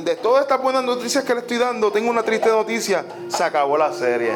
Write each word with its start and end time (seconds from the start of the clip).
de 0.00 0.16
todas 0.16 0.42
estas 0.42 0.60
buenas 0.60 0.84
noticias 0.84 1.24
que 1.24 1.34
le 1.34 1.40
estoy 1.40 1.58
dando, 1.58 1.90
tengo 1.90 2.10
una 2.10 2.22
triste 2.22 2.48
noticia. 2.48 3.04
Se 3.28 3.44
acabó 3.44 3.76
la 3.76 3.92
serie. 3.92 4.32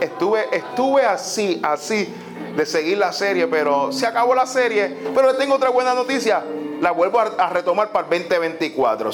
Estuve, 0.00 0.46
estuve 0.52 1.04
así, 1.04 1.60
así 1.62 2.12
de 2.56 2.66
seguir 2.66 2.98
la 2.98 3.12
serie, 3.12 3.46
pero 3.46 3.92
se 3.92 4.06
acabó 4.06 4.34
la 4.34 4.46
serie. 4.46 4.96
Pero 5.14 5.32
le 5.32 5.38
tengo 5.38 5.54
otra 5.54 5.70
buena 5.70 5.94
noticia. 5.94 6.42
La 6.80 6.90
vuelvo 6.90 7.20
a, 7.20 7.48
retomar 7.50 7.90
para 7.90 8.06
el 8.14 8.22
2024. 8.28 9.10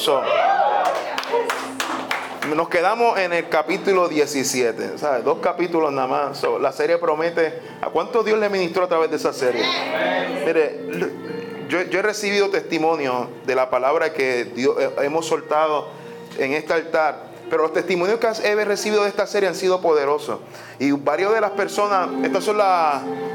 nos 2.54 2.68
quedamos 2.68 3.18
en 3.18 3.32
el 3.32 3.48
capítulo 3.48 4.08
17, 4.08 4.98
¿sabes? 4.98 5.24
Dos 5.24 5.38
capítulos 5.38 5.92
nada 5.92 6.08
más. 6.08 6.42
la 6.60 6.72
serie 6.72 6.98
promete. 6.98 7.60
¿A 7.80 7.88
cuánto 7.90 8.22
Dios 8.22 8.38
le 8.38 8.48
ministró 8.48 8.84
a 8.84 8.88
través 8.88 9.10
de 9.10 9.16
esa 9.16 9.32
serie? 9.32 9.64
Mire, 10.44 11.41
yo, 11.72 11.98
he 11.98 12.02
recibido 12.02 12.50
testimonio 12.50 13.28
de 13.46 13.54
la 13.54 13.70
palabra 13.70 14.12
que 14.12 14.44
Dios, 14.44 14.76
eh, 14.78 14.90
hemos 15.02 15.26
soltado 15.26 15.88
en 16.38 16.52
este 16.52 16.74
altar. 16.74 17.32
Pero 17.48 17.62
los 17.62 17.72
testimonios 17.72 18.18
que 18.18 18.28
he 18.44 18.64
recibido 18.64 19.02
de 19.02 19.08
esta 19.08 19.26
serie 19.26 19.48
han 19.48 19.54
sido 19.54 19.80
poderosos. 19.80 20.40
Y 20.78 20.92
varios 20.92 21.34
de 21.34 21.40
las 21.40 21.50
personas, 21.52 22.08
estos 22.22 22.44
son, 22.44 22.58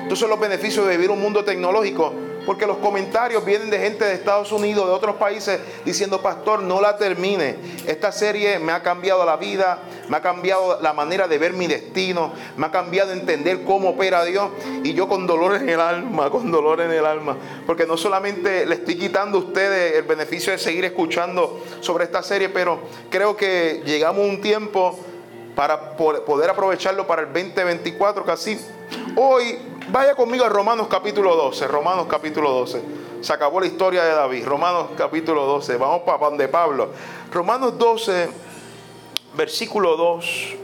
estos 0.03 0.19
son 0.19 0.29
los 0.29 0.39
beneficios 0.39 0.87
de 0.87 0.95
vivir 0.97 1.11
un 1.11 1.21
mundo 1.21 1.43
tecnológico 1.43 2.13
porque 2.47 2.65
los 2.65 2.77
comentarios 2.77 3.43
vienen 3.43 3.69
de 3.69 3.77
gente 3.77 4.05
de 4.05 4.13
Estados 4.13 4.53
Unidos, 4.53 4.87
de 4.87 4.93
otros 4.93 5.17
países, 5.17 5.59
diciendo, 5.83 6.21
pastor, 6.21 6.63
no 6.63 6.79
la 6.79 6.95
termine. 6.95 7.57
Esta 7.85 8.13
serie 8.13 8.57
me 8.57 8.71
ha 8.71 8.81
cambiado 8.81 9.25
la 9.25 9.35
vida, 9.35 9.79
me 10.07 10.15
ha 10.15 10.21
cambiado 10.21 10.79
la 10.81 10.93
manera 10.93 11.27
de 11.27 11.37
ver 11.39 11.51
mi 11.51 11.67
destino, 11.67 12.31
me 12.55 12.67
ha 12.67 12.71
cambiado 12.71 13.11
entender 13.11 13.65
cómo 13.65 13.89
opera 13.89 14.23
Dios. 14.23 14.49
Y 14.81 14.93
yo 14.93 15.09
con 15.09 15.27
dolor 15.27 15.57
en 15.57 15.67
el 15.67 15.81
alma, 15.81 16.29
con 16.29 16.49
dolor 16.49 16.79
en 16.79 16.91
el 16.91 17.05
alma. 17.05 17.35
Porque 17.65 17.85
no 17.85 17.97
solamente 17.97 18.65
le 18.65 18.75
estoy 18.75 18.95
quitando 18.95 19.39
a 19.39 19.41
ustedes 19.41 19.97
el 19.97 20.03
beneficio 20.03 20.53
de 20.53 20.57
seguir 20.57 20.85
escuchando 20.85 21.61
sobre 21.81 22.05
esta 22.05 22.23
serie, 22.23 22.47
pero 22.47 22.79
creo 23.09 23.35
que 23.35 23.81
llegamos 23.85 24.21
a 24.21 24.25
un 24.25 24.39
tiempo 24.39 24.97
para 25.53 25.97
poder 25.97 26.49
aprovecharlo 26.49 27.05
para 27.05 27.23
el 27.23 27.27
2024 27.27 28.23
casi. 28.23 28.57
Hoy 29.17 29.57
Vaya 29.89 30.15
conmigo 30.15 30.43
a 30.43 30.49
Romanos 30.49 30.87
capítulo 30.89 31.33
12. 31.37 31.65
Romanos 31.65 32.07
capítulo 32.09 32.51
12. 32.51 32.81
Se 33.21 33.31
acabó 33.31 33.61
la 33.61 33.67
historia 33.67 34.03
de 34.03 34.11
David. 34.11 34.45
Romanos 34.45 34.89
capítulo 34.97 35.45
12. 35.45 35.77
Vamos 35.77 36.01
para 36.01 36.17
donde 36.17 36.49
Pablo. 36.49 36.91
Romanos 37.31 37.77
12, 37.77 38.29
versículo 39.35 39.95
2. 39.95 40.55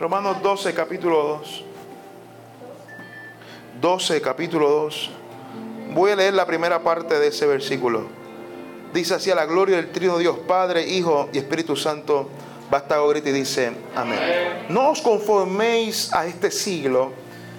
Romanos 0.00 0.42
12, 0.42 0.72
capítulo 0.72 1.22
2. 1.22 1.64
12, 3.78 4.20
capítulo 4.22 4.70
2. 4.70 5.17
Voy 5.94 6.10
a 6.10 6.16
leer 6.16 6.34
la 6.34 6.46
primera 6.46 6.82
parte 6.82 7.18
de 7.18 7.28
ese 7.28 7.46
versículo. 7.46 8.06
Dice 8.92 9.14
así 9.14 9.30
a 9.30 9.34
la 9.34 9.46
gloria 9.46 9.76
del 9.76 9.90
trino 9.90 10.18
Dios 10.18 10.38
Padre, 10.46 10.86
Hijo 10.86 11.28
y 11.32 11.38
Espíritu 11.38 11.76
Santo. 11.76 12.28
Basta 12.70 12.96
ahorita 12.96 13.30
y 13.30 13.32
dice, 13.32 13.72
amén. 13.94 14.18
No 14.68 14.90
os 14.90 15.00
conforméis 15.00 16.12
a 16.12 16.26
este 16.26 16.50
siglo, 16.50 17.12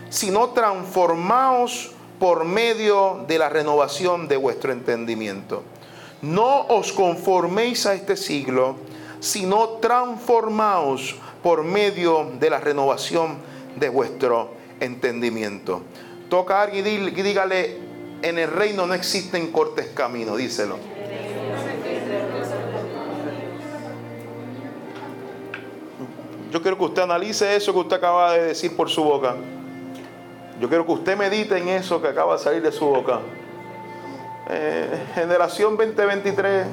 sino 0.09 0.49
transformaos 0.49 1.91
por 2.19 2.45
medio 2.45 3.25
de 3.27 3.39
la 3.39 3.49
renovación 3.49 4.27
de 4.27 4.38
vuestro 4.38 4.71
entendimiento. 4.71 5.64
No 6.21 6.67
os 6.67 6.91
conforméis 6.91 7.86
a 7.86 7.95
este 7.95 8.16
siglo, 8.16 8.75
sino 9.19 9.80
transformaos 9.81 11.16
por 11.41 11.64
medio 11.64 12.31
de 12.39 12.49
la 12.49 12.59
renovación 12.59 13.38
de 13.75 13.89
vuestro 13.89 14.52
entendimiento. 14.80 15.82
Toca 16.30 16.59
a 16.59 16.64
alguien 16.64 16.86
y 16.86 17.21
dígale, 17.21 17.89
en 18.21 18.37
el 18.37 18.52
reino 18.52 18.85
no 18.85 18.93
existen 18.93 19.52
cortes 19.52 19.87
caminos, 19.87 20.37
díselo. 20.37 20.77
Yo 26.52 26.61
quiero 26.61 26.77
que 26.77 26.83
usted 26.83 27.03
analice 27.03 27.55
eso 27.55 27.71
que 27.73 27.79
usted 27.79 27.97
acaba 27.97 28.33
de 28.33 28.45
decir 28.45 28.75
por 28.75 28.89
su 28.89 29.03
boca. 29.03 29.35
Yo 30.59 30.67
quiero 30.67 30.85
que 30.85 30.91
usted 30.91 31.15
medite 31.15 31.58
en 31.58 31.69
eso 31.69 32.02
que 32.02 32.08
acaba 32.08 32.33
de 32.33 32.39
salir 32.39 32.61
de 32.61 32.71
su 32.71 32.85
boca. 32.85 33.19
Eh, 34.49 35.05
generación 35.13 35.77
2023, 35.77 36.65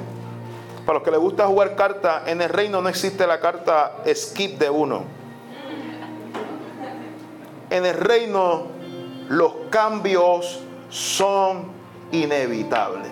para 0.83 0.97
los 0.97 1.03
que 1.03 1.11
les 1.11 1.19
gusta 1.19 1.45
jugar 1.45 1.75
carta, 1.75 2.23
en 2.25 2.41
el 2.41 2.49
reino 2.49 2.81
no 2.81 2.89
existe 2.89 3.27
la 3.27 3.39
carta 3.39 3.97
skip 4.13 4.57
de 4.57 4.69
uno. 4.69 5.03
En 7.69 7.85
el 7.85 7.93
reino 7.93 8.63
los 9.29 9.53
cambios 9.69 10.61
son 10.89 11.65
inevitables. 12.11 13.07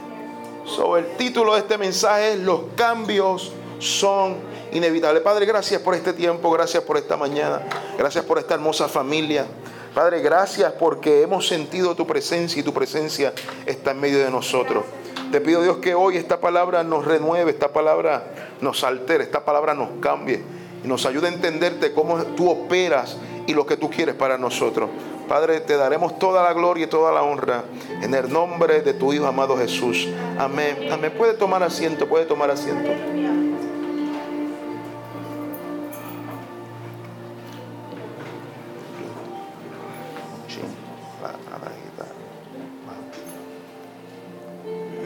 Sobre 0.66 1.02
el 1.02 1.18
título 1.18 1.54
de 1.54 1.60
este 1.60 1.78
mensaje 1.78 2.38
Los 2.38 2.62
cambios 2.76 3.52
son 3.80 4.38
inevitables. 4.72 5.22
Padre, 5.22 5.46
gracias 5.46 5.82
por 5.82 5.96
este 5.96 6.14
tiempo, 6.14 6.50
gracias 6.52 6.84
por 6.84 6.98
esta 6.98 7.18
mañana, 7.18 7.62
gracias 7.98 8.26
por 8.26 8.40
esta 8.40 8.56
hermosa 8.56 8.88
familia. 8.88 9.46
Padre, 9.94 10.22
gracias 10.22 10.74
porque 10.74 11.22
hemos 11.22 11.48
sentido 11.48 11.96
tu 11.96 12.06
presencia 12.06 12.60
y 12.60 12.64
tu 12.64 12.74
presencia 12.74 13.34
está 13.66 13.92
en 13.92 14.02
medio 14.02 14.20
de 14.20 14.30
nosotros. 14.30 14.84
Te 15.32 15.40
pido 15.40 15.62
Dios 15.62 15.78
que 15.78 15.96
hoy 15.96 16.18
esta 16.18 16.40
palabra 16.40 16.84
nos 16.84 17.06
renueve, 17.06 17.52
esta 17.52 17.72
palabra 17.72 18.52
nos 18.62 18.84
altere, 18.84 19.24
esta 19.24 19.46
palabra 19.46 19.74
nos 19.74 19.90
cambie 20.02 20.42
y 20.84 20.88
nos 20.88 21.06
ayude 21.06 21.28
a 21.28 21.32
entenderte 21.32 21.94
cómo 21.94 22.18
tú 22.36 22.50
operas 22.50 23.18
y 23.48 23.54
lo 23.54 23.66
que 23.66 23.78
tú 23.78 23.90
quieres 23.90 24.16
para 24.16 24.38
nosotros. 24.38 24.90
Padre, 25.28 25.60
te 25.62 25.76
daremos 25.76 26.20
toda 26.20 26.44
la 26.44 26.54
gloria 26.54 26.86
y 26.86 26.88
toda 26.88 27.12
la 27.12 27.24
honra 27.24 27.64
en 28.02 28.14
el 28.14 28.32
nombre 28.32 28.82
de 28.82 28.94
tu 28.94 29.12
Hijo 29.12 29.26
amado 29.26 29.58
Jesús. 29.58 30.08
Amén. 30.38 30.90
Amén. 30.92 31.14
Puede 31.18 31.34
tomar 31.34 31.64
asiento, 31.64 32.08
puede 32.08 32.26
tomar 32.26 32.52
asiento. 32.52 32.92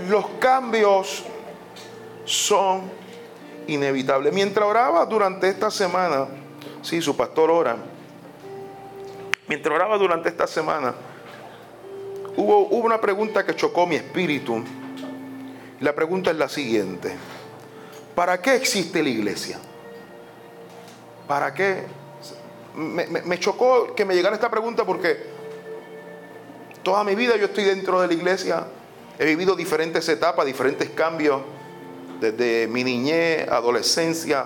Los 0.10 0.26
cambios 0.40 1.24
son 2.26 2.82
inevitables. 3.68 4.34
Mientras 4.34 4.66
oraba 4.68 5.06
durante 5.06 5.48
esta 5.48 5.70
semana, 5.70 6.28
sí, 6.82 7.00
su 7.00 7.16
pastor 7.16 7.52
ora 7.52 7.78
Mientras 9.50 9.74
oraba 9.74 9.98
durante 9.98 10.30
esta 10.30 10.46
semana, 10.46 10.94
hubo, 12.38 12.68
una 12.68 13.02
pregunta 13.02 13.44
que 13.44 13.56
chocó 13.56 13.88
mi 13.88 13.96
espíritu. 13.96 14.64
La 15.80 15.96
pregunta 15.96 16.30
es 16.30 16.38
la 16.38 16.48
siguiente. 16.48 17.16
¿Para 18.14 18.40
qué 18.40 18.54
existe 18.54 19.02
la 19.02 19.10
iglesia? 19.10 19.58
¿Para 21.28 21.52
qué? 21.52 21.84
Me, 22.76 23.08
me, 23.08 23.40
chocó 23.40 23.96
que 23.96 24.06
me 24.06 24.14
llegara 24.14 24.36
esta 24.36 24.52
pregunta 24.52 24.86
porque 24.86 25.18
toda 26.84 27.04
mi 27.04 27.16
vida 27.16 27.36
yo 27.36 27.46
estoy 27.46 27.64
dentro 27.64 28.00
de 28.02 28.08
la 28.08 28.14
iglesia. 28.14 28.68
He 29.18 29.26
vivido 29.26 29.56
diferentes 29.56 30.08
etapas, 30.10 30.46
diferentes 30.46 30.92
cambios, 30.92 31.42
desde 32.22 32.68
mi 32.68 32.84
niñez, 32.84 33.50
adolescencia, 33.50 34.46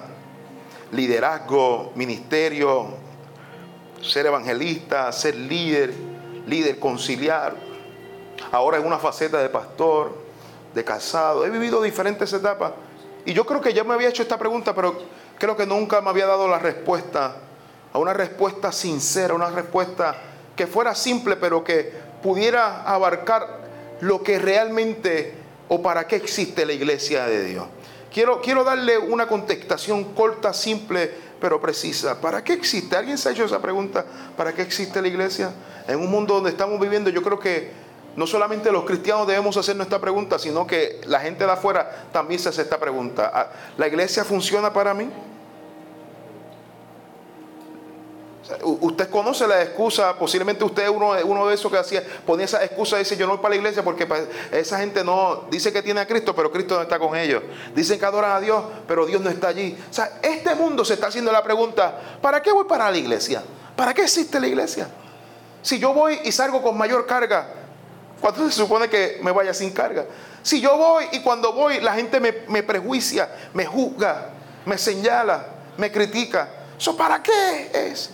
liderazgo, 0.93 1.91
ministerio, 1.93 3.02
ser 4.03 4.25
evangelista, 4.25 5.11
ser 5.11 5.35
líder, 5.35 5.93
líder 6.45 6.77
conciliar. 6.79 7.55
Ahora 8.51 8.77
en 8.77 8.85
una 8.85 8.99
faceta 8.99 9.41
de 9.41 9.49
pastor, 9.49 10.23
de 10.73 10.83
casado. 10.83 11.45
He 11.45 11.49
vivido 11.49 11.81
diferentes 11.81 12.31
etapas. 12.33 12.73
Y 13.25 13.33
yo 13.33 13.45
creo 13.45 13.61
que 13.61 13.73
ya 13.73 13.83
me 13.83 13.93
había 13.93 14.09
hecho 14.09 14.21
esta 14.21 14.37
pregunta, 14.37 14.75
pero 14.75 14.99
creo 15.39 15.55
que 15.55 15.65
nunca 15.65 16.01
me 16.01 16.09
había 16.09 16.25
dado 16.25 16.47
la 16.47 16.59
respuesta 16.59 17.37
a 17.93 17.99
una 17.99 18.13
respuesta 18.13 18.71
sincera, 18.71 19.33
una 19.33 19.49
respuesta 19.49 20.15
que 20.55 20.67
fuera 20.67 20.95
simple, 20.95 21.35
pero 21.35 21.63
que 21.63 21.93
pudiera 22.21 22.83
abarcar 22.83 23.61
lo 24.01 24.23
que 24.23 24.39
realmente 24.39 25.35
o 25.69 25.81
para 25.81 26.07
qué 26.07 26.15
existe 26.15 26.65
la 26.65 26.73
iglesia 26.73 27.25
de 27.25 27.45
Dios. 27.45 27.65
Quiero, 28.11 28.41
quiero 28.41 28.63
darle 28.63 28.97
una 28.97 29.27
contestación 29.27 30.13
corta, 30.13 30.53
simple, 30.53 31.11
pero 31.43 31.59
precisa. 31.59 32.21
¿Para 32.21 32.41
qué 32.41 32.53
existe? 32.53 32.95
¿Alguien 32.95 33.17
se 33.17 33.27
ha 33.27 33.33
hecho 33.33 33.43
esa 33.43 33.61
pregunta? 33.61 34.05
¿Para 34.37 34.53
qué 34.53 34.61
existe 34.61 35.01
la 35.01 35.09
iglesia? 35.09 35.51
En 35.89 35.99
un 35.99 36.09
mundo 36.09 36.35
donde 36.35 36.49
estamos 36.49 36.79
viviendo, 36.79 37.09
yo 37.09 37.21
creo 37.21 37.37
que 37.37 37.69
no 38.15 38.25
solamente 38.25 38.71
los 38.71 38.85
cristianos 38.85 39.27
debemos 39.27 39.57
hacernos 39.57 39.87
esta 39.87 39.99
pregunta, 39.99 40.39
sino 40.39 40.65
que 40.65 41.01
la 41.05 41.19
gente 41.19 41.43
de 41.43 41.51
afuera 41.51 42.05
también 42.13 42.39
se 42.39 42.47
hace 42.47 42.61
esta 42.61 42.79
pregunta. 42.79 43.29
Ah, 43.33 43.49
¿La 43.75 43.89
iglesia 43.89 44.23
funciona 44.23 44.71
para 44.71 44.93
mí? 44.93 45.09
Usted 48.61 49.09
conoce 49.09 49.47
la 49.47 49.61
excusa, 49.61 50.17
posiblemente 50.17 50.65
usted 50.65 50.89
uno, 50.89 51.13
uno 51.23 51.47
de 51.47 51.55
esos 51.55 51.71
que 51.71 51.77
hacía, 51.77 52.03
ponía 52.25 52.43
esa 52.43 52.61
excusa 52.63 52.97
y 52.97 52.99
dice 52.99 53.15
yo 53.15 53.25
no 53.25 53.33
voy 53.33 53.41
para 53.41 53.51
la 53.51 53.55
iglesia 53.55 53.83
porque 53.83 54.05
esa 54.51 54.79
gente 54.79 55.01
no 55.01 55.45
dice 55.49 55.71
que 55.71 55.81
tiene 55.81 56.01
a 56.01 56.07
Cristo, 56.07 56.35
pero 56.35 56.51
Cristo 56.51 56.75
no 56.75 56.81
está 56.81 56.99
con 56.99 57.15
ellos. 57.15 57.41
Dicen 57.73 57.97
que 57.97 58.05
adoran 58.05 58.31
a 58.31 58.41
Dios, 58.41 58.61
pero 58.85 59.05
Dios 59.05 59.21
no 59.21 59.29
está 59.29 59.47
allí. 59.47 59.77
O 59.89 59.93
sea, 59.93 60.19
este 60.21 60.55
mundo 60.55 60.83
se 60.83 60.95
está 60.95 61.07
haciendo 61.07 61.31
la 61.31 61.41
pregunta, 61.41 61.97
¿para 62.21 62.41
qué 62.41 62.51
voy 62.51 62.65
para 62.65 62.91
la 62.91 62.97
iglesia? 62.97 63.41
¿Para 63.77 63.93
qué 63.93 64.01
existe 64.01 64.39
la 64.41 64.47
iglesia? 64.47 64.89
Si 65.61 65.79
yo 65.79 65.93
voy 65.93 66.19
y 66.25 66.31
salgo 66.33 66.61
con 66.61 66.77
mayor 66.77 67.05
carga, 67.05 67.47
¿cuánto 68.19 68.45
se 68.49 68.55
supone 68.55 68.89
que 68.89 69.19
me 69.23 69.31
vaya 69.31 69.53
sin 69.53 69.71
carga? 69.71 70.05
Si 70.41 70.59
yo 70.59 70.77
voy 70.77 71.05
y 71.13 71.21
cuando 71.21 71.53
voy 71.53 71.79
la 71.79 71.93
gente 71.93 72.19
me, 72.19 72.33
me 72.49 72.61
prejuicia, 72.61 73.29
me 73.53 73.65
juzga, 73.65 74.31
me 74.65 74.77
señala, 74.77 75.45
me 75.77 75.89
critica. 75.89 76.49
¿Eso 76.77 76.97
para 76.97 77.23
qué 77.23 77.71
es? 77.71 78.09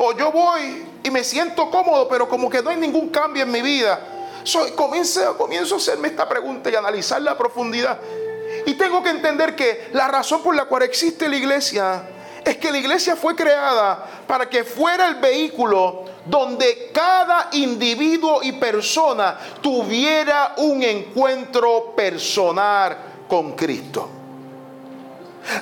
O 0.00 0.12
yo 0.16 0.30
voy 0.30 0.86
y 1.02 1.10
me 1.10 1.24
siento 1.24 1.68
cómodo, 1.70 2.08
pero 2.08 2.28
como 2.28 2.48
que 2.48 2.62
no 2.62 2.70
hay 2.70 2.76
ningún 2.76 3.08
cambio 3.08 3.42
en 3.42 3.50
mi 3.50 3.60
vida. 3.62 4.00
Comienzo, 4.76 5.36
a 5.74 5.76
hacerme 5.76 6.08
esta 6.08 6.28
pregunta 6.28 6.70
y 6.70 6.76
analizar 6.76 7.20
la 7.20 7.36
profundidad. 7.36 7.98
Y 8.64 8.74
tengo 8.74 9.02
que 9.02 9.10
entender 9.10 9.56
que 9.56 9.88
la 9.92 10.06
razón 10.06 10.40
por 10.42 10.54
la 10.54 10.66
cual 10.66 10.84
existe 10.84 11.28
la 11.28 11.36
iglesia 11.36 12.02
es 12.44 12.58
que 12.58 12.70
la 12.70 12.78
iglesia 12.78 13.16
fue 13.16 13.34
creada 13.34 14.06
para 14.28 14.48
que 14.48 14.62
fuera 14.62 15.08
el 15.08 15.16
vehículo 15.16 16.04
donde 16.24 16.90
cada 16.94 17.48
individuo 17.52 18.40
y 18.40 18.52
persona 18.52 19.36
tuviera 19.60 20.54
un 20.58 20.80
encuentro 20.80 21.92
personal 21.96 22.96
con 23.28 23.52
Cristo. 23.56 24.17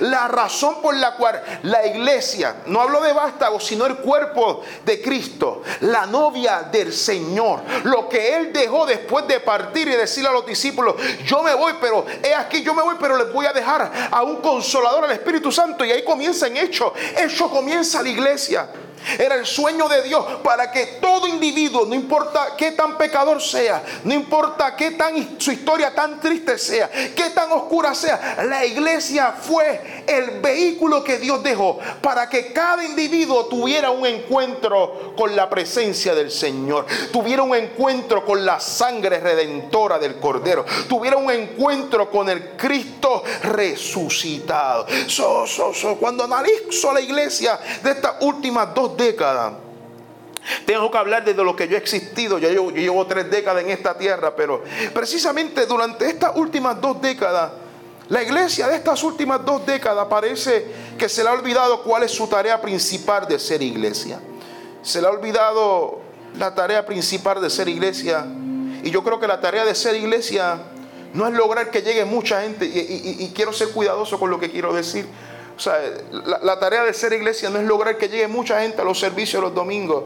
La 0.00 0.28
razón 0.28 0.80
por 0.80 0.94
la 0.96 1.14
cual 1.16 1.42
la 1.62 1.86
iglesia, 1.86 2.56
no 2.66 2.80
hablo 2.80 3.00
de 3.00 3.12
vástago, 3.12 3.60
sino 3.60 3.86
el 3.86 3.96
cuerpo 3.96 4.62
de 4.84 5.00
Cristo, 5.00 5.62
la 5.80 6.06
novia 6.06 6.68
del 6.70 6.92
Señor, 6.92 7.62
lo 7.84 8.08
que 8.08 8.36
Él 8.36 8.52
dejó 8.52 8.86
después 8.86 9.26
de 9.26 9.40
partir 9.40 9.88
y 9.88 9.92
decirle 9.92 10.28
a 10.28 10.32
los 10.32 10.46
discípulos, 10.46 10.96
yo 11.24 11.42
me 11.42 11.54
voy, 11.54 11.74
pero 11.80 12.04
he 12.22 12.34
aquí, 12.34 12.62
yo 12.62 12.74
me 12.74 12.82
voy, 12.82 12.96
pero 13.00 13.16
les 13.16 13.32
voy 13.32 13.46
a 13.46 13.52
dejar 13.52 14.08
a 14.10 14.22
un 14.22 14.36
consolador, 14.36 15.04
al 15.04 15.12
Espíritu 15.12 15.50
Santo, 15.52 15.84
y 15.84 15.92
ahí 15.92 16.04
comienza 16.04 16.46
en 16.46 16.56
hecho, 16.56 16.92
hecho 17.16 17.48
comienza 17.50 18.02
la 18.02 18.08
iglesia. 18.08 18.68
Era 19.18 19.36
el 19.36 19.46
sueño 19.46 19.88
de 19.88 20.02
Dios 20.02 20.24
para 20.42 20.70
que 20.70 20.98
todo 21.00 21.26
individuo, 21.26 21.86
no 21.86 21.94
importa 21.94 22.54
qué 22.56 22.72
tan 22.72 22.98
pecador 22.98 23.40
sea, 23.40 23.82
no 24.04 24.14
importa 24.14 24.74
qué 24.76 24.92
tan 24.92 25.40
su 25.40 25.52
historia 25.52 25.94
tan 25.94 26.20
triste 26.20 26.58
sea, 26.58 26.90
qué 26.90 27.30
tan 27.34 27.50
oscura 27.52 27.94
sea, 27.94 28.44
la 28.44 28.64
iglesia 28.64 29.32
fue 29.40 30.04
el 30.06 30.40
vehículo 30.40 31.04
que 31.04 31.18
Dios 31.18 31.42
dejó 31.42 31.78
para 32.00 32.28
que 32.28 32.52
cada 32.52 32.84
individuo 32.84 33.46
tuviera 33.46 33.90
un 33.90 34.06
encuentro 34.06 35.14
con 35.16 35.34
la 35.34 35.48
presencia 35.48 36.14
del 36.14 36.30
Señor, 36.30 36.86
tuviera 37.12 37.42
un 37.42 37.54
encuentro 37.54 38.24
con 38.24 38.44
la 38.44 38.60
sangre 38.60 39.20
redentora 39.20 39.98
del 39.98 40.16
Cordero, 40.16 40.64
tuviera 40.88 41.16
un 41.16 41.30
encuentro 41.30 42.10
con 42.10 42.28
el 42.28 42.56
Cristo 42.56 43.22
resucitado. 43.42 44.86
cuando 46.00 46.24
analizo 46.24 46.92
la 46.92 47.00
iglesia 47.00 47.58
de 47.82 47.90
estas 47.90 48.14
últimas 48.20 48.74
dos 48.74 48.95
décadas. 48.96 49.54
Tengo 50.64 50.90
que 50.90 50.98
hablar 50.98 51.24
desde 51.24 51.42
lo 51.42 51.56
que 51.56 51.66
yo 51.66 51.76
he 51.76 51.78
existido. 51.78 52.38
Yo 52.38 52.70
llevo, 52.70 53.06
tres 53.06 53.30
décadas 53.30 53.64
en 53.64 53.70
esta 53.70 53.96
tierra, 53.96 54.34
pero 54.34 54.62
precisamente 54.94 55.66
durante 55.66 56.08
estas 56.08 56.36
últimas 56.36 56.80
dos 56.80 57.00
décadas, 57.00 57.52
la 58.08 58.22
iglesia 58.22 58.68
de 58.68 58.76
estas 58.76 59.02
últimas 59.02 59.44
dos 59.44 59.66
décadas 59.66 60.06
parece 60.06 60.66
que 60.96 61.08
se 61.08 61.24
le 61.24 61.30
ha 61.30 61.32
olvidado 61.32 61.82
cuál 61.82 62.04
es 62.04 62.12
su 62.12 62.28
tarea 62.28 62.60
principal 62.60 63.26
de 63.26 63.38
ser 63.38 63.62
iglesia. 63.62 64.20
Se 64.82 65.00
le 65.00 65.08
ha 65.08 65.10
olvidado 65.10 66.00
la 66.38 66.54
tarea 66.54 66.86
principal 66.86 67.42
de 67.42 67.50
ser 67.50 67.68
iglesia. 67.68 68.24
Y 68.84 68.90
yo 68.90 69.02
creo 69.02 69.18
que 69.18 69.26
la 69.26 69.40
tarea 69.40 69.64
de 69.64 69.74
ser 69.74 69.96
iglesia 69.96 70.58
no 71.12 71.26
es 71.26 71.34
lograr 71.34 71.72
que 71.72 71.82
llegue 71.82 72.04
mucha 72.04 72.42
gente. 72.42 72.66
y 72.66 73.32
quiero 73.34 73.52
ser 73.52 73.70
cuidadoso 73.70 74.20
con 74.20 74.30
lo 74.30 74.38
que 74.38 74.48
quiero 74.48 74.72
decir. 74.72 75.06
O 75.56 75.58
sea, 75.58 75.80
la, 76.42 76.58
tarea 76.58 76.84
de 76.84 76.92
ser 76.92 77.12
iglesia 77.14 77.48
no 77.48 77.58
es 77.58 77.64
lograr 77.64 77.96
que 77.96 78.08
llegue 78.08 78.28
mucha 78.28 78.60
gente 78.60 78.82
a 78.82 78.84
los 78.84 78.98
servicios 78.98 79.42
los 79.42 79.54
domingos. 79.54 80.04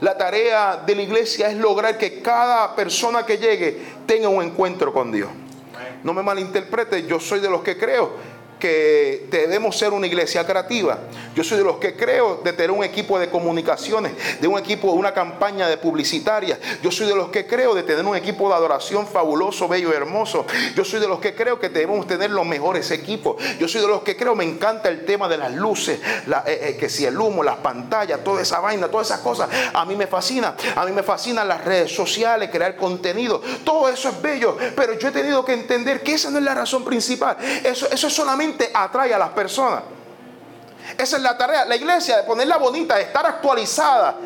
La 0.00 0.16
tarea 0.16 0.82
de 0.84 0.94
la 0.94 1.02
iglesia 1.02 1.48
es 1.48 1.56
lograr 1.56 1.98
que 1.98 2.20
cada 2.20 2.74
persona 2.76 3.26
que 3.26 3.38
llegue 3.38 3.78
tenga 4.06 4.28
un 4.28 4.42
encuentro 4.42 4.92
con 4.92 5.10
Dios. 5.10 5.30
No 6.04 6.12
me 6.12 6.22
malinterprete, 6.22 7.06
yo 7.06 7.18
soy 7.18 7.40
de 7.40 7.50
los 7.50 7.62
que 7.62 7.76
creo 7.76 8.33
que 8.58 9.26
debemos 9.30 9.76
ser 9.76 9.92
una 9.92 10.06
iglesia 10.06 10.46
creativa. 10.46 10.98
Yo 11.34 11.42
soy 11.44 11.58
de 11.58 11.64
los 11.64 11.76
que 11.76 11.96
creo 11.96 12.40
de 12.44 12.52
tener 12.52 12.70
un 12.70 12.84
equipo 12.84 13.18
de 13.18 13.28
comunicaciones, 13.28 14.12
de 14.40 14.46
un 14.48 14.58
equipo, 14.58 14.92
una 14.92 15.12
campaña 15.12 15.68
de 15.68 15.76
publicitaria. 15.76 16.58
Yo 16.82 16.90
soy 16.90 17.06
de 17.06 17.14
los 17.14 17.28
que 17.28 17.46
creo 17.46 17.74
de 17.74 17.82
tener 17.82 18.04
un 18.04 18.16
equipo 18.16 18.48
de 18.48 18.54
adoración 18.54 19.06
fabuloso, 19.06 19.68
bello 19.68 19.90
y 19.90 19.94
hermoso. 19.94 20.46
Yo 20.74 20.84
soy 20.84 21.00
de 21.00 21.08
los 21.08 21.18
que 21.18 21.34
creo 21.34 21.58
que 21.58 21.68
debemos 21.68 22.06
tener 22.06 22.30
los 22.30 22.46
mejores 22.46 22.90
equipos. 22.90 23.36
Yo 23.58 23.68
soy 23.68 23.80
de 23.80 23.88
los 23.88 24.02
que 24.02 24.16
creo, 24.16 24.34
me 24.34 24.44
encanta 24.44 24.88
el 24.88 25.04
tema 25.04 25.28
de 25.28 25.38
las 25.38 25.52
luces, 25.52 26.00
eh, 26.00 26.42
eh, 26.46 26.76
que 26.78 26.88
si 26.88 27.04
el 27.04 27.18
humo, 27.18 27.42
las 27.42 27.56
pantallas, 27.56 28.22
toda 28.22 28.42
esa 28.42 28.60
vaina, 28.60 28.88
todas 28.88 29.08
esas 29.08 29.20
cosas. 29.20 29.48
A 29.72 29.84
mí 29.84 29.96
me 29.96 30.06
fascina. 30.06 30.56
A 30.76 30.86
mí 30.86 30.92
me 30.92 31.02
fascinan 31.02 31.48
las 31.48 31.64
redes 31.64 31.94
sociales, 31.94 32.50
crear 32.50 32.76
contenido. 32.76 33.42
Todo 33.64 33.88
eso 33.88 34.08
es 34.08 34.22
bello. 34.22 34.56
Pero 34.76 34.98
yo 34.98 35.08
he 35.08 35.12
tenido 35.12 35.44
que 35.44 35.52
entender 35.52 36.02
que 36.02 36.14
esa 36.14 36.30
no 36.30 36.38
es 36.38 36.44
la 36.44 36.54
razón 36.54 36.84
principal. 36.84 37.36
Eso, 37.64 37.88
eso 37.90 38.06
es 38.06 38.12
solamente 38.12 38.53
atrae 38.72 39.12
a 39.14 39.18
las 39.18 39.30
personas. 39.30 39.82
Esa 40.98 41.16
es 41.16 41.22
la 41.22 41.36
tarea. 41.36 41.64
La 41.64 41.76
iglesia, 41.76 42.18
de 42.18 42.22
ponerla 42.24 42.58
bonita, 42.58 42.96
de 42.96 43.02
estar 43.02 43.24
actualizada, 43.26 44.16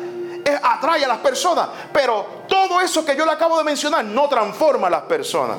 atrae 0.61 1.05
a 1.05 1.07
las 1.07 1.19
personas. 1.19 1.69
Pero 1.93 2.43
todo 2.47 2.81
eso 2.81 3.05
que 3.05 3.15
yo 3.15 3.25
le 3.25 3.31
acabo 3.31 3.57
de 3.57 3.63
mencionar 3.63 4.03
no 4.05 4.27
transforma 4.27 4.87
a 4.87 4.89
las 4.89 5.03
personas. 5.03 5.57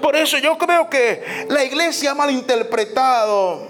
Por 0.00 0.16
eso 0.16 0.38
yo 0.38 0.56
creo 0.56 0.88
que 0.88 1.46
la 1.48 1.64
iglesia 1.64 2.12
ha 2.12 2.14
malinterpretado 2.14 3.66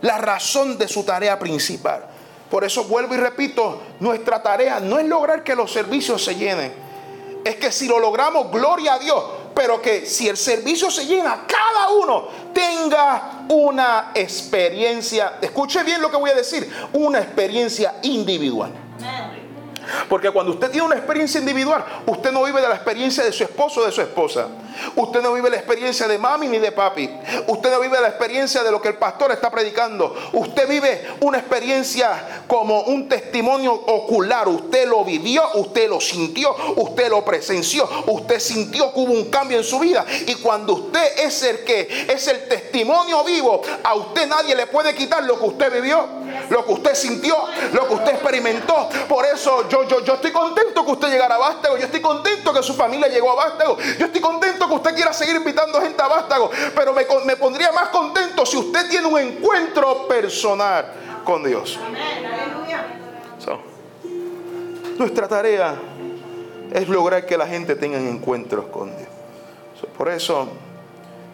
la 0.00 0.18
razón 0.18 0.78
de 0.78 0.88
su 0.88 1.04
tarea 1.04 1.38
principal. 1.38 2.06
Por 2.50 2.64
eso 2.64 2.84
vuelvo 2.84 3.14
y 3.14 3.18
repito, 3.18 3.82
nuestra 4.00 4.42
tarea 4.42 4.80
no 4.80 4.98
es 4.98 5.06
lograr 5.06 5.44
que 5.44 5.54
los 5.54 5.70
servicios 5.70 6.24
se 6.24 6.34
llenen. 6.34 6.72
Es 7.44 7.56
que 7.56 7.70
si 7.70 7.86
lo 7.86 7.98
logramos, 7.98 8.50
gloria 8.50 8.94
a 8.94 8.98
Dios 8.98 9.22
pero 9.54 9.80
que 9.80 10.06
si 10.06 10.28
el 10.28 10.36
servicio 10.36 10.90
se 10.90 11.06
llena, 11.06 11.44
cada 11.46 11.90
uno 11.90 12.28
tenga 12.52 13.44
una 13.48 14.12
experiencia, 14.14 15.38
escuche 15.40 15.82
bien 15.82 16.00
lo 16.00 16.10
que 16.10 16.16
voy 16.16 16.30
a 16.30 16.34
decir, 16.34 16.70
una 16.92 17.18
experiencia 17.18 17.96
individual. 18.02 18.72
Porque 20.08 20.30
cuando 20.30 20.52
usted 20.52 20.70
tiene 20.70 20.86
una 20.86 20.96
experiencia 20.96 21.40
individual, 21.40 21.84
usted 22.06 22.30
no 22.30 22.44
vive 22.44 22.60
de 22.60 22.68
la 22.68 22.74
experiencia 22.74 23.24
de 23.24 23.32
su 23.32 23.44
esposo 23.44 23.80
o 23.80 23.86
de 23.86 23.92
su 23.92 24.00
esposa. 24.00 24.48
Usted 24.96 25.22
no 25.22 25.32
vive 25.32 25.50
la 25.50 25.56
experiencia 25.56 26.06
de 26.08 26.18
mami 26.18 26.48
ni 26.48 26.58
de 26.58 26.72
papi. 26.72 27.08
Usted 27.46 27.70
no 27.70 27.80
vive 27.80 28.00
la 28.00 28.08
experiencia 28.08 28.62
de 28.62 28.70
lo 28.70 28.80
que 28.80 28.88
el 28.88 28.96
pastor 28.96 29.32
está 29.32 29.50
predicando. 29.50 30.14
Usted 30.32 30.68
vive 30.68 31.06
una 31.20 31.38
experiencia 31.38 32.44
como 32.46 32.82
un 32.82 33.08
testimonio 33.08 33.72
ocular. 33.72 34.48
Usted 34.48 34.88
lo 34.88 35.04
vivió, 35.04 35.42
usted 35.54 35.88
lo 35.88 36.00
sintió, 36.00 36.54
usted 36.76 37.08
lo 37.08 37.24
presenció. 37.24 37.88
Usted 38.06 38.40
sintió 38.40 38.92
que 38.92 39.00
hubo 39.00 39.12
un 39.12 39.30
cambio 39.30 39.58
en 39.58 39.64
su 39.64 39.78
vida. 39.78 40.04
Y 40.26 40.34
cuando 40.36 40.74
usted 40.74 41.18
es 41.18 41.42
el 41.42 41.64
que 41.64 42.06
es 42.08 42.26
el 42.28 42.48
testimonio 42.48 43.24
vivo, 43.24 43.62
a 43.82 43.94
usted 43.94 44.26
nadie 44.26 44.54
le 44.54 44.66
puede 44.66 44.94
quitar 44.94 45.22
lo 45.24 45.38
que 45.38 45.46
usted 45.46 45.72
vivió, 45.72 46.06
lo 46.48 46.64
que 46.64 46.72
usted 46.72 46.94
sintió, 46.94 47.36
lo 47.72 47.88
que 47.88 47.94
usted 47.94 48.12
experimentó. 48.12 48.88
Por 49.08 49.24
eso 49.26 49.68
yo, 49.68 49.86
yo, 49.88 50.04
yo 50.04 50.14
estoy 50.14 50.32
contento 50.32 50.84
que 50.84 50.92
usted 50.92 51.08
llegara 51.08 51.36
a 51.36 51.38
Vástago. 51.38 51.76
Yo 51.76 51.84
estoy 51.84 52.00
contento 52.00 52.52
que 52.52 52.62
su 52.62 52.74
familia 52.74 53.08
llegó 53.08 53.30
a 53.32 53.34
Vástago. 53.34 53.78
Yo 53.98 54.06
estoy 54.06 54.20
contento 54.20 54.59
que 54.68 54.74
usted 54.74 54.94
quiera 54.94 55.12
seguir 55.12 55.36
invitando 55.36 55.80
gente 55.80 56.02
a 56.02 56.08
Vástago. 56.08 56.50
Pero 56.74 56.92
me, 56.92 57.06
me 57.24 57.36
pondría 57.36 57.72
más 57.72 57.88
contento 57.88 58.44
si 58.46 58.56
usted 58.56 58.88
tiene 58.88 59.06
un 59.06 59.18
encuentro 59.18 60.06
personal 60.06 60.92
con 61.24 61.44
Dios. 61.44 61.78
nuestra 64.98 65.26
tarea 65.26 65.76
es 66.72 66.86
lograr 66.88 67.24
que 67.24 67.38
la 67.38 67.46
gente 67.46 67.74
tenga 67.74 67.98
encuentros 67.98 68.66
con 68.66 68.94
Dios. 68.94 69.08
por 69.96 70.10
eso, 70.10 70.46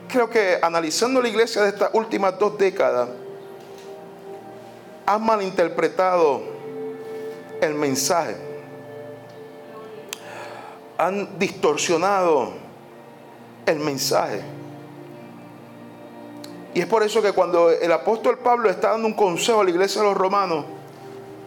creo 0.08 0.30
que 0.30 0.58
analizando 0.62 1.20
la 1.20 1.28
iglesia 1.28 1.62
de 1.62 1.70
estas 1.70 1.90
últimas 1.92 2.38
dos 2.38 2.56
décadas, 2.56 3.08
han 5.04 5.24
malinterpretado 5.24 6.42
el 7.60 7.74
mensaje. 7.74 8.36
Han 10.98 11.38
distorsionado 11.38 12.65
el 13.66 13.78
mensaje. 13.80 14.42
Y 16.74 16.80
es 16.80 16.86
por 16.86 17.02
eso 17.02 17.22
que 17.22 17.32
cuando 17.32 17.70
el 17.70 17.90
apóstol 17.90 18.38
Pablo 18.38 18.68
está 18.68 18.90
dando 18.90 19.06
un 19.06 19.14
consejo 19.14 19.60
a 19.60 19.64
la 19.64 19.70
iglesia 19.70 20.02
de 20.02 20.08
los 20.08 20.16
romanos, 20.16 20.64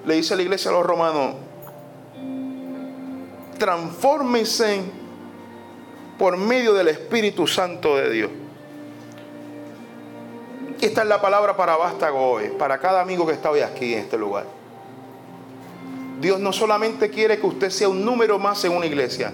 le 0.05 0.15
dice 0.15 0.33
a 0.33 0.37
la 0.37 0.43
iglesia 0.43 0.71
de 0.71 0.77
los 0.77 0.85
romanos, 0.85 1.35
transfórmense 3.57 4.81
por 6.17 6.35
medio 6.35 6.73
del 6.73 6.87
Espíritu 6.87 7.45
Santo 7.45 7.95
de 7.95 8.09
Dios. 8.09 8.31
esta 10.81 11.01
es 11.01 11.07
la 11.07 11.21
palabra 11.21 11.55
para 11.55 11.77
Vástago 11.77 12.31
hoy, 12.31 12.49
para 12.57 12.79
cada 12.79 13.01
amigo 13.01 13.27
que 13.27 13.33
está 13.33 13.51
hoy 13.51 13.59
aquí 13.59 13.93
en 13.93 13.99
este 13.99 14.17
lugar. 14.17 14.45
Dios 16.19 16.39
no 16.39 16.51
solamente 16.51 17.09
quiere 17.09 17.39
que 17.39 17.45
usted 17.45 17.69
sea 17.69 17.87
un 17.87 18.03
número 18.03 18.39
más 18.39 18.63
en 18.65 18.75
una 18.75 18.85
iglesia. 18.85 19.31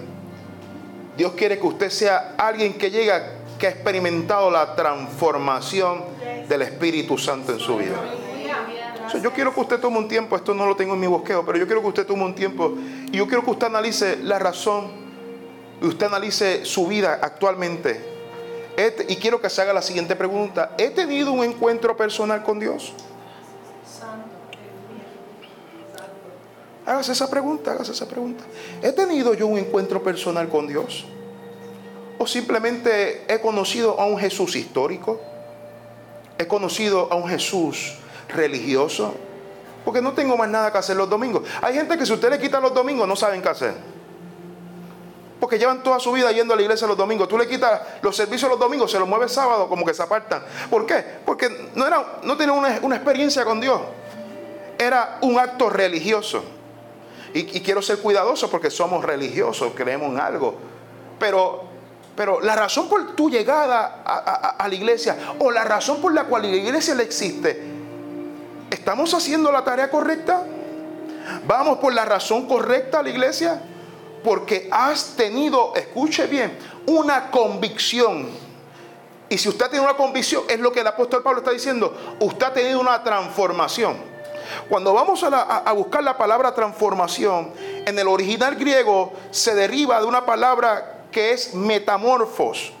Dios 1.16 1.32
quiere 1.32 1.58
que 1.58 1.66
usted 1.66 1.90
sea 1.90 2.34
alguien 2.36 2.74
que 2.74 2.90
llega, 2.90 3.32
que 3.58 3.66
ha 3.66 3.70
experimentado 3.70 4.50
la 4.50 4.74
transformación 4.74 6.04
del 6.48 6.62
Espíritu 6.62 7.16
Santo 7.16 7.52
en 7.52 7.58
su 7.58 7.76
vida. 7.76 7.96
yo 9.22 9.32
quiero 9.32 9.54
que 9.54 9.60
usted 9.60 9.80
tome 9.80 9.98
un 9.98 10.08
tiempo, 10.08 10.36
esto 10.36 10.54
no 10.54 10.66
lo 10.66 10.76
tengo 10.76 10.94
en 10.94 11.00
mi 11.00 11.06
bosqueo, 11.06 11.44
pero 11.44 11.58
yo 11.58 11.66
quiero 11.66 11.80
que 11.80 11.88
usted 11.88 12.06
tome 12.06 12.24
un 12.24 12.34
tiempo 12.34 12.74
y 13.10 13.16
yo 13.16 13.26
quiero 13.26 13.44
que 13.44 13.50
usted 13.50 13.66
analice 13.66 14.18
la 14.22 14.38
razón 14.38 14.90
y 15.80 15.86
usted 15.86 16.06
analice 16.06 16.64
su 16.64 16.86
vida 16.86 17.18
actualmente. 17.22 18.16
Y 19.08 19.16
quiero 19.16 19.40
que 19.40 19.48
se 19.48 19.62
haga 19.62 19.72
la 19.72 19.80
siguiente 19.80 20.14
pregunta. 20.16 20.72
¿He 20.76 20.90
tenido 20.90 21.32
un 21.32 21.42
encuentro 21.42 21.96
personal 21.96 22.42
con 22.42 22.60
Dios? 22.60 22.92
Hágase 26.86 27.12
esa 27.12 27.28
pregunta, 27.28 27.72
hágase 27.72 27.90
esa 27.90 28.06
pregunta. 28.06 28.44
¿He 28.80 28.92
tenido 28.92 29.34
yo 29.34 29.48
un 29.48 29.58
encuentro 29.58 30.02
personal 30.04 30.48
con 30.48 30.68
Dios? 30.68 31.04
¿O 32.16 32.26
simplemente 32.28 33.24
he 33.26 33.40
conocido 33.40 34.00
a 34.00 34.06
un 34.06 34.16
Jesús 34.16 34.54
histórico? 34.54 35.20
¿He 36.38 36.46
conocido 36.46 37.08
a 37.10 37.16
un 37.16 37.28
Jesús 37.28 37.94
religioso? 38.28 39.14
Porque 39.84 40.00
no 40.00 40.12
tengo 40.12 40.36
más 40.36 40.48
nada 40.48 40.70
que 40.70 40.78
hacer 40.78 40.96
los 40.96 41.10
domingos. 41.10 41.42
Hay 41.60 41.74
gente 41.74 41.98
que 41.98 42.06
si 42.06 42.12
usted 42.12 42.30
le 42.30 42.38
quita 42.38 42.60
los 42.60 42.72
domingos 42.72 43.06
no 43.06 43.16
saben 43.16 43.42
qué 43.42 43.48
hacer. 43.48 43.74
Porque 45.40 45.58
llevan 45.58 45.82
toda 45.82 45.98
su 45.98 46.12
vida 46.12 46.30
yendo 46.32 46.54
a 46.54 46.56
la 46.56 46.62
iglesia 46.62 46.86
los 46.86 46.96
domingos. 46.96 47.28
Tú 47.28 47.36
le 47.36 47.48
quitas 47.48 47.80
los 48.00 48.16
servicios 48.16 48.48
los 48.48 48.58
domingos, 48.58 48.90
se 48.90 48.98
los 48.98 49.08
mueve 49.08 49.28
sábado, 49.28 49.68
como 49.68 49.84
que 49.84 49.92
se 49.92 50.02
apartan. 50.02 50.42
¿Por 50.70 50.86
qué? 50.86 51.04
Porque 51.26 51.70
no, 51.74 51.86
era, 51.86 52.20
no 52.22 52.34
una, 52.54 52.78
una 52.82 52.96
experiencia 52.96 53.44
con 53.44 53.60
Dios. 53.60 53.80
Era 54.78 55.18
un 55.20 55.38
acto 55.38 55.68
religioso. 55.68 56.55
Y, 57.34 57.44
quiero 57.60 57.82
ser 57.82 57.98
cuidadoso 57.98 58.50
porque 58.50 58.70
somos 58.70 59.04
religiosos, 59.04 59.72
creemos 59.74 60.10
en 60.10 60.20
algo. 60.20 60.54
Pero, 61.18 61.64
pero 62.14 62.40
la 62.40 62.54
razón 62.54 62.88
por 62.88 63.14
tu 63.14 63.28
llegada 63.28 64.02
a, 64.04 64.68
la 64.68 64.74
iglesia 64.74 65.16
o 65.38 65.50
la 65.50 65.64
razón 65.64 66.00
por 66.00 66.14
la 66.14 66.24
cual 66.24 66.42
la 66.42 66.56
iglesia 66.56 66.94
le 66.94 67.02
existe, 67.02 67.62
¿estamos 68.70 69.12
haciendo 69.14 69.52
la 69.52 69.64
tarea 69.64 69.90
correcta? 69.90 70.44
¿Vamos 71.46 71.78
por 71.78 71.92
la 71.92 72.04
razón 72.04 72.46
correcta 72.46 73.00
a 73.00 73.02
la 73.02 73.10
iglesia? 73.10 73.60
Porque 74.22 74.68
has 74.70 75.14
tenido, 75.16 75.74
escuche 75.74 76.26
bien, 76.26 76.56
una 76.86 77.30
convicción. 77.30 78.28
Y 79.28 79.38
si 79.38 79.48
usted 79.48 79.68
tiene 79.70 79.84
una 79.84 79.96
convicción, 79.96 80.44
es 80.48 80.60
lo 80.60 80.72
que 80.72 80.80
el 80.80 80.86
apóstol 80.86 81.22
Pablo 81.22 81.40
está 81.40 81.50
diciendo, 81.50 82.16
usted 82.20 82.46
ha 82.46 82.52
tenido 82.52 82.80
una 82.80 83.02
transformación. 83.02 84.15
Cuando 84.68 84.92
vamos 84.92 85.22
a, 85.22 85.72
buscar 85.72 86.02
la 86.02 86.16
palabra 86.16 86.54
transformación, 86.54 87.52
en 87.84 87.98
el 87.98 88.08
original 88.08 88.56
griego 88.56 89.12
se 89.30 89.54
deriva 89.54 90.00
de 90.00 90.06
una 90.06 90.26
palabra 90.26 91.04
que 91.10 91.32
es 91.32 91.54
metamorfos, 91.54 92.72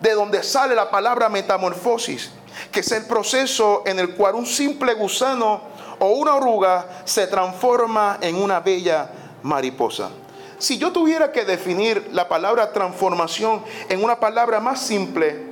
de 0.00 0.12
donde 0.12 0.42
sale 0.42 0.74
la 0.74 0.90
palabra 0.90 1.28
metamorfosis, 1.28 2.32
que 2.70 2.80
es 2.80 2.92
el 2.92 3.06
proceso 3.06 3.82
en 3.86 3.98
el 3.98 4.14
cual 4.14 4.34
un 4.34 4.46
simple 4.46 4.94
gusano 4.94 5.60
o 5.98 6.08
una 6.10 6.34
oruga 6.34 6.86
se 7.04 7.26
transforma 7.26 8.18
en 8.20 8.36
una 8.36 8.60
bella 8.60 9.10
mariposa. 9.42 10.10
Si 10.58 10.78
yo 10.78 10.92
tuviera 10.92 11.32
que 11.32 11.44
definir 11.44 12.10
la 12.12 12.28
palabra 12.28 12.72
transformación 12.72 13.64
en 13.88 14.02
una 14.02 14.18
palabra 14.18 14.60
más 14.60 14.80
simple, 14.80 15.46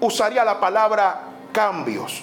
usaría 0.00 0.44
la 0.44 0.60
palabra 0.60 1.22
cambios 1.52 2.22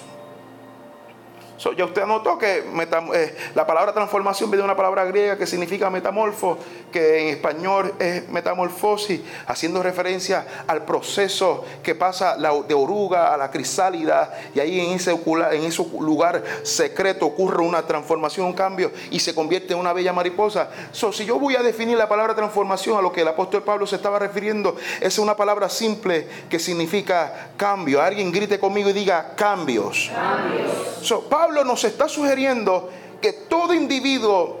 ya 1.76 1.84
usted 1.84 2.04
notó 2.04 2.36
que 2.36 2.58
eh, 2.58 3.36
la 3.54 3.66
palabra 3.66 3.92
transformación 3.92 4.50
viene 4.50 4.62
de 4.62 4.64
una 4.64 4.76
palabra 4.76 5.04
griega 5.04 5.38
que 5.38 5.46
significa 5.46 5.88
metamorfo, 5.88 6.58
que 6.92 7.22
en 7.22 7.28
español 7.28 7.94
es 7.98 8.28
metamorfosis, 8.28 9.20
haciendo 9.46 9.82
referencia 9.82 10.46
al 10.66 10.84
proceso 10.84 11.64
que 11.82 11.94
pasa 11.94 12.36
de 12.36 12.74
oruga 12.74 13.32
a 13.32 13.36
la 13.36 13.50
crisálida, 13.50 14.32
y 14.54 14.60
ahí 14.60 14.80
en 14.80 14.92
ese, 14.92 15.12
en 15.12 15.64
ese 15.64 15.86
lugar 16.00 16.42
secreto 16.62 17.26
ocurre 17.26 17.62
una 17.62 17.86
transformación, 17.86 18.46
un 18.46 18.52
cambio, 18.52 18.90
y 19.10 19.20
se 19.20 19.34
convierte 19.34 19.74
en 19.74 19.78
una 19.78 19.92
bella 19.92 20.12
mariposa. 20.12 20.70
si 20.92 21.24
yo 21.24 21.38
voy 21.38 21.56
a 21.56 21.62
definir 21.62 21.96
la 21.96 22.08
palabra 22.08 22.34
transformación 22.34 22.98
a 22.98 23.02
lo 23.02 23.12
que 23.12 23.22
el 23.22 23.28
apóstol 23.28 23.62
Pablo 23.62 23.86
se 23.86 23.96
estaba 23.96 24.18
refiriendo, 24.18 24.76
es 25.00 25.18
una 25.18 25.36
palabra 25.36 25.68
simple 25.68 26.26
que 26.48 26.58
significa 26.58 27.50
cambio. 27.56 28.02
Alguien 28.02 28.32
grite 28.32 28.58
conmigo 28.58 28.90
y 28.90 28.92
diga 28.92 29.34
cambios. 29.36 30.10
cambios. 30.12 31.24
Pablo 31.28 31.43
nos 31.52 31.84
está 31.84 32.08
sugiriendo 32.08 32.90
que 33.20 33.32
todo 33.32 33.74
individuo 33.74 34.60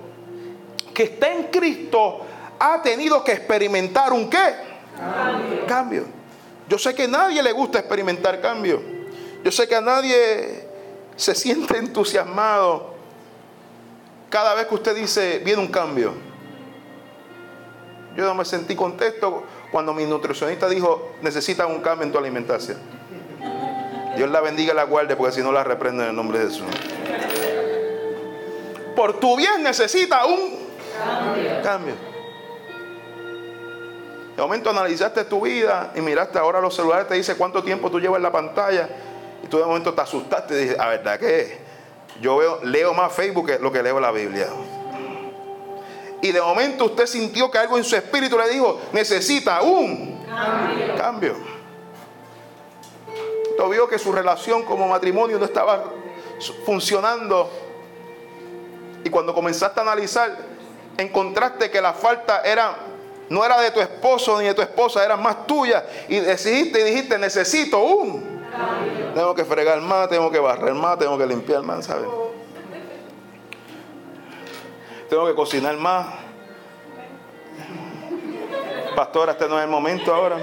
que 0.92 1.04
está 1.04 1.32
en 1.32 1.44
Cristo 1.44 2.20
ha 2.58 2.80
tenido 2.82 3.22
que 3.24 3.32
experimentar 3.32 4.12
un 4.12 4.30
qué? 4.30 4.54
Cambio. 4.96 5.66
cambio. 5.66 6.04
Yo 6.68 6.78
sé 6.78 6.94
que 6.94 7.04
a 7.04 7.08
nadie 7.08 7.42
le 7.42 7.52
gusta 7.52 7.78
experimentar 7.80 8.40
cambio. 8.40 8.80
Yo 9.42 9.50
sé 9.50 9.68
que 9.68 9.74
a 9.74 9.80
nadie 9.80 10.68
se 11.16 11.34
siente 11.34 11.76
entusiasmado 11.76 12.94
cada 14.30 14.54
vez 14.54 14.66
que 14.66 14.74
usted 14.74 14.96
dice, 14.96 15.40
viene 15.44 15.60
un 15.60 15.68
cambio. 15.68 16.12
Yo 18.16 18.24
no 18.24 18.34
me 18.34 18.44
sentí 18.44 18.74
contento 18.74 19.44
cuando 19.70 19.92
mi 19.92 20.06
nutricionista 20.06 20.68
dijo, 20.68 21.12
necesitan 21.20 21.70
un 21.70 21.80
cambio 21.80 22.06
en 22.06 22.12
tu 22.12 22.18
alimentación. 22.18 22.78
Dios 24.16 24.30
la 24.30 24.40
bendiga 24.40 24.72
y 24.72 24.76
la 24.76 24.84
guarde, 24.84 25.16
porque 25.16 25.32
si 25.32 25.42
no 25.42 25.52
la 25.52 25.64
reprende 25.64 26.04
en 26.04 26.10
el 26.10 26.16
nombre 26.16 26.38
de 26.38 26.46
Jesús. 26.46 26.66
Por 28.94 29.18
tu 29.18 29.36
bien 29.36 29.62
necesita 29.62 30.24
un 30.26 30.58
cambio. 31.62 31.94
De 34.36 34.42
momento 34.42 34.70
analizaste 34.70 35.24
tu 35.24 35.42
vida 35.42 35.92
y 35.94 36.00
miraste 36.00 36.38
ahora 36.38 36.60
los 36.60 36.74
celulares, 36.74 37.08
te 37.08 37.14
dice 37.14 37.36
cuánto 37.36 37.62
tiempo 37.62 37.90
tú 37.90 38.00
llevas 38.00 38.18
en 38.18 38.22
la 38.22 38.32
pantalla. 38.32 38.88
Y 39.42 39.46
tú 39.46 39.58
de 39.58 39.64
momento 39.64 39.92
te 39.92 40.00
asustaste 40.00 40.54
y 40.54 40.62
dices, 40.62 40.78
a 40.78 40.88
verdad 40.88 41.18
que 41.18 41.58
yo 42.20 42.36
veo, 42.36 42.60
leo 42.64 42.94
más 42.94 43.12
Facebook 43.12 43.46
que 43.46 43.58
lo 43.58 43.70
que 43.70 43.82
leo 43.82 43.98
la 44.00 44.10
Biblia. 44.10 44.48
Y 46.22 46.32
de 46.32 46.40
momento 46.40 46.86
usted 46.86 47.06
sintió 47.06 47.50
que 47.50 47.58
algo 47.58 47.76
en 47.76 47.84
su 47.84 47.96
espíritu 47.96 48.38
le 48.38 48.48
dijo, 48.48 48.80
necesita 48.92 49.60
un 49.62 50.24
cambio. 50.26 50.96
cambio 50.96 51.53
vio 53.68 53.88
que 53.88 53.98
su 53.98 54.12
relación 54.12 54.64
como 54.64 54.88
matrimonio 54.88 55.38
no 55.38 55.44
estaba 55.44 55.84
funcionando. 56.64 57.50
Y 59.04 59.10
cuando 59.10 59.34
comenzaste 59.34 59.80
a 59.80 59.82
analizar, 59.82 60.36
encontraste 60.96 61.70
que 61.70 61.80
la 61.80 61.92
falta 61.92 62.42
era 62.42 62.76
no 63.28 63.44
era 63.44 63.60
de 63.60 63.70
tu 63.70 63.80
esposo 63.80 64.38
ni 64.38 64.46
de 64.46 64.54
tu 64.54 64.62
esposa, 64.62 65.04
era 65.04 65.16
más 65.16 65.46
tuya. 65.46 65.84
Y 66.08 66.20
decidiste 66.20 66.80
y 66.80 66.84
dijiste, 66.84 67.18
necesito 67.18 67.80
un. 67.80 68.44
Tengo 69.14 69.34
que 69.34 69.44
fregar 69.44 69.80
más, 69.80 70.08
tengo 70.08 70.30
que 70.30 70.38
barrer 70.38 70.74
más, 70.74 70.98
tengo 70.98 71.16
que 71.16 71.26
limpiar 71.26 71.62
más, 71.62 71.86
¿sabes? 71.86 72.08
Tengo 75.08 75.26
que 75.26 75.34
cocinar 75.34 75.76
más. 75.76 76.06
Pastora, 78.94 79.32
este 79.32 79.48
no 79.48 79.58
es 79.58 79.64
el 79.64 79.70
momento 79.70 80.14
ahora. 80.14 80.36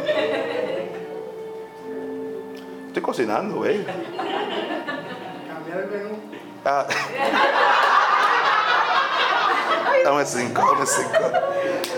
Estoy 2.91 3.03
cocinando, 3.03 3.55
güey. 3.55 3.85
Cambiar 3.85 5.79
el 5.79 5.87
menú. 5.87 6.19
Ah. 6.65 6.85
Dame 10.03 10.25
cinco, 10.25 10.73
dame 10.73 10.85
cinco. 10.85 11.31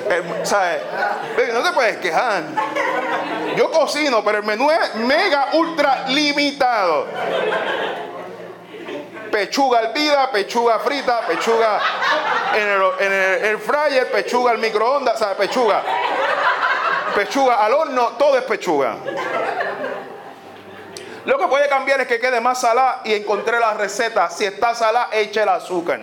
Eh, 0.07 0.21
¿Sabes? 0.43 0.83
No 1.51 1.63
te 1.63 1.71
puedes 1.71 1.97
quejar. 1.97 2.43
Yo 3.57 3.71
cocino, 3.71 4.23
pero 4.23 4.37
el 4.37 4.43
menú 4.43 4.69
es 4.69 4.93
mega 4.93 5.47
ultra 5.53 6.05
limitado. 6.09 7.07
Pechuga 9.31 9.79
al 9.79 9.93
vida, 9.93 10.29
pechuga 10.31 10.77
frita, 10.77 11.21
pechuga 11.25 11.79
en 12.53 12.67
el, 12.67 12.83
en 12.99 13.45
el 13.45 13.57
fryer, 13.57 14.11
pechuga 14.11 14.51
al 14.51 14.59
microondas, 14.59 15.17
¿sabes? 15.17 15.37
Pechuga. 15.37 15.81
Pechuga 17.15 17.65
al 17.65 17.73
horno, 17.73 18.09
todo 18.09 18.37
es 18.37 18.43
pechuga. 18.43 18.97
Lo 21.25 21.37
que 21.37 21.47
puede 21.47 21.69
cambiar 21.69 22.01
es 22.01 22.07
que 22.07 22.19
quede 22.19 22.41
más 22.41 22.61
salada 22.61 23.01
y 23.05 23.13
encontré 23.13 23.59
la 23.59 23.73
receta. 23.73 24.29
Si 24.29 24.43
está 24.43 24.75
salada, 24.75 25.09
eche 25.13 25.41
el 25.41 25.49
azúcar. 25.49 26.01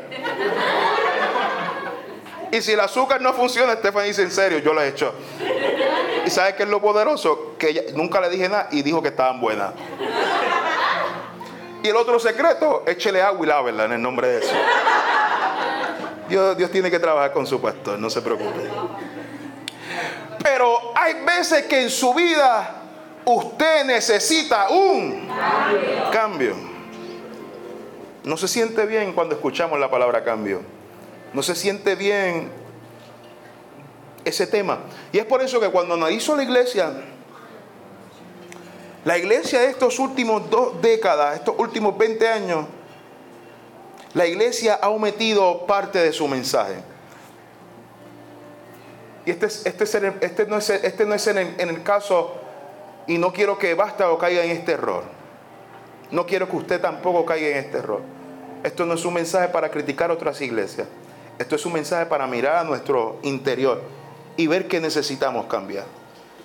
Y 2.51 2.61
si 2.63 2.73
el 2.73 2.81
azúcar 2.81 3.21
no 3.21 3.33
funciona, 3.35 3.75
Estefan 3.75 4.05
dice 4.05 4.23
en 4.23 4.31
serio, 4.31 4.59
yo 4.59 4.73
lo 4.73 4.83
he 4.83 4.89
hecho. 4.89 5.15
¿Y 6.25 6.31
sabes 6.31 6.55
qué 6.55 6.65
es 6.65 6.69
lo 6.69 6.81
poderoso? 6.81 7.55
Que 7.59 7.93
nunca 7.95 8.21
le 8.21 8.31
dije 8.31 8.49
nada 8.49 8.69
y 8.71 8.83
dijo 8.83 9.03
que 9.03 9.09
estaban 9.09 9.41
buenas. 9.41 9.73
Y 11.83 11.89
el 11.89 11.97
otro 11.97 12.19
secreto, 12.19 12.85
échele 12.87 13.23
agua 13.23 13.47
y 13.47 13.49
lávenla 13.49 13.85
en 13.85 13.93
el 13.93 14.03
nombre 14.03 14.29
de 14.29 14.39
eso. 14.41 14.55
Dios, 16.29 16.57
Dios 16.57 16.71
tiene 16.71 16.91
que 16.91 16.99
trabajar 16.99 17.33
con 17.33 17.47
su 17.47 17.61
pastor, 17.61 17.99
no 17.99 18.09
se 18.11 18.23
preocupe. 18.23 18.69
Pero 20.43 20.93
hay 20.95 21.15
veces 21.25 21.67
que 21.67 21.83
en 21.83 21.91
su 21.91 22.15
vida 22.15 22.80
Usted 23.33 23.85
necesita 23.85 24.69
un 24.71 25.29
cambio. 26.13 26.57
No 28.25 28.37
se 28.37 28.49
siente 28.49 28.85
bien 28.87 29.13
cuando 29.13 29.37
escuchamos 29.37 29.79
la 29.79 29.89
palabra 29.89 30.25
cambio. 30.25 30.63
No 31.33 31.41
se 31.41 31.55
siente 31.55 31.95
bien 31.95 32.51
ese 34.25 34.49
tema. 34.49 34.81
Y 35.13 35.19
es 35.19 35.25
por 35.27 35.43
eso 35.43 35.61
que 35.61 35.69
cuando 35.69 35.95
analizo 35.95 36.35
la 36.35 36.43
iglesia, 36.43 36.93
la 39.05 39.17
iglesia 39.17 39.61
de 39.61 39.67
estos 39.67 40.01
últimos 40.01 40.51
dos 40.51 40.83
décadas, 40.83 41.37
estos 41.37 41.55
últimos 41.57 41.97
20 41.97 42.29
años, 42.29 42.67
la 44.13 44.27
iglesia 44.27 44.75
ha 44.83 44.89
omitido 44.89 45.67
parte 45.67 46.01
de 46.01 46.13
su 46.13 46.27
mensaje. 46.27 46.83
Y 49.25 49.31
este, 49.31 49.47
este, 49.47 49.85
este 50.21 50.47
no 50.47 50.59
es, 50.59 50.69
este 50.69 51.05
no 51.07 51.15
es 51.15 51.27
en, 51.29 51.39
el, 51.39 51.55
en 51.61 51.69
el 51.69 51.83
caso, 51.85 52.40
y 53.07 53.19
no 53.19 53.33
quiero 53.33 53.59
que 53.59 53.75
basta 53.75 54.11
o 54.11 54.19
caiga 54.19 54.45
en 54.45 54.51
este 54.51 54.73
error. 54.73 55.05
No 56.11 56.27
quiero 56.27 56.49
que 56.49 56.57
usted 56.57 56.81
tampoco 56.81 57.25
caiga 57.25 57.49
en 57.49 57.57
este 57.65 57.79
error. 57.79 58.01
Esto 58.63 58.85
no 58.85 58.95
es 58.95 59.05
un 59.05 59.15
mensaje 59.15 59.49
para 59.49 59.71
criticar 59.71 60.11
otras 60.11 60.41
iglesias. 60.41 60.87
Esto 61.39 61.57
es 61.57 61.65
un 61.65 61.73
mensaje 61.73 62.07
para 62.07 62.27
mirar 62.27 62.57
a 62.57 62.65
nuestro 62.65 63.19
interior 63.23 63.81
y 64.37 64.47
ver 64.47 64.69
que 64.69 64.81
necesitamos 64.81 65.47
cambiar. 65.47 65.85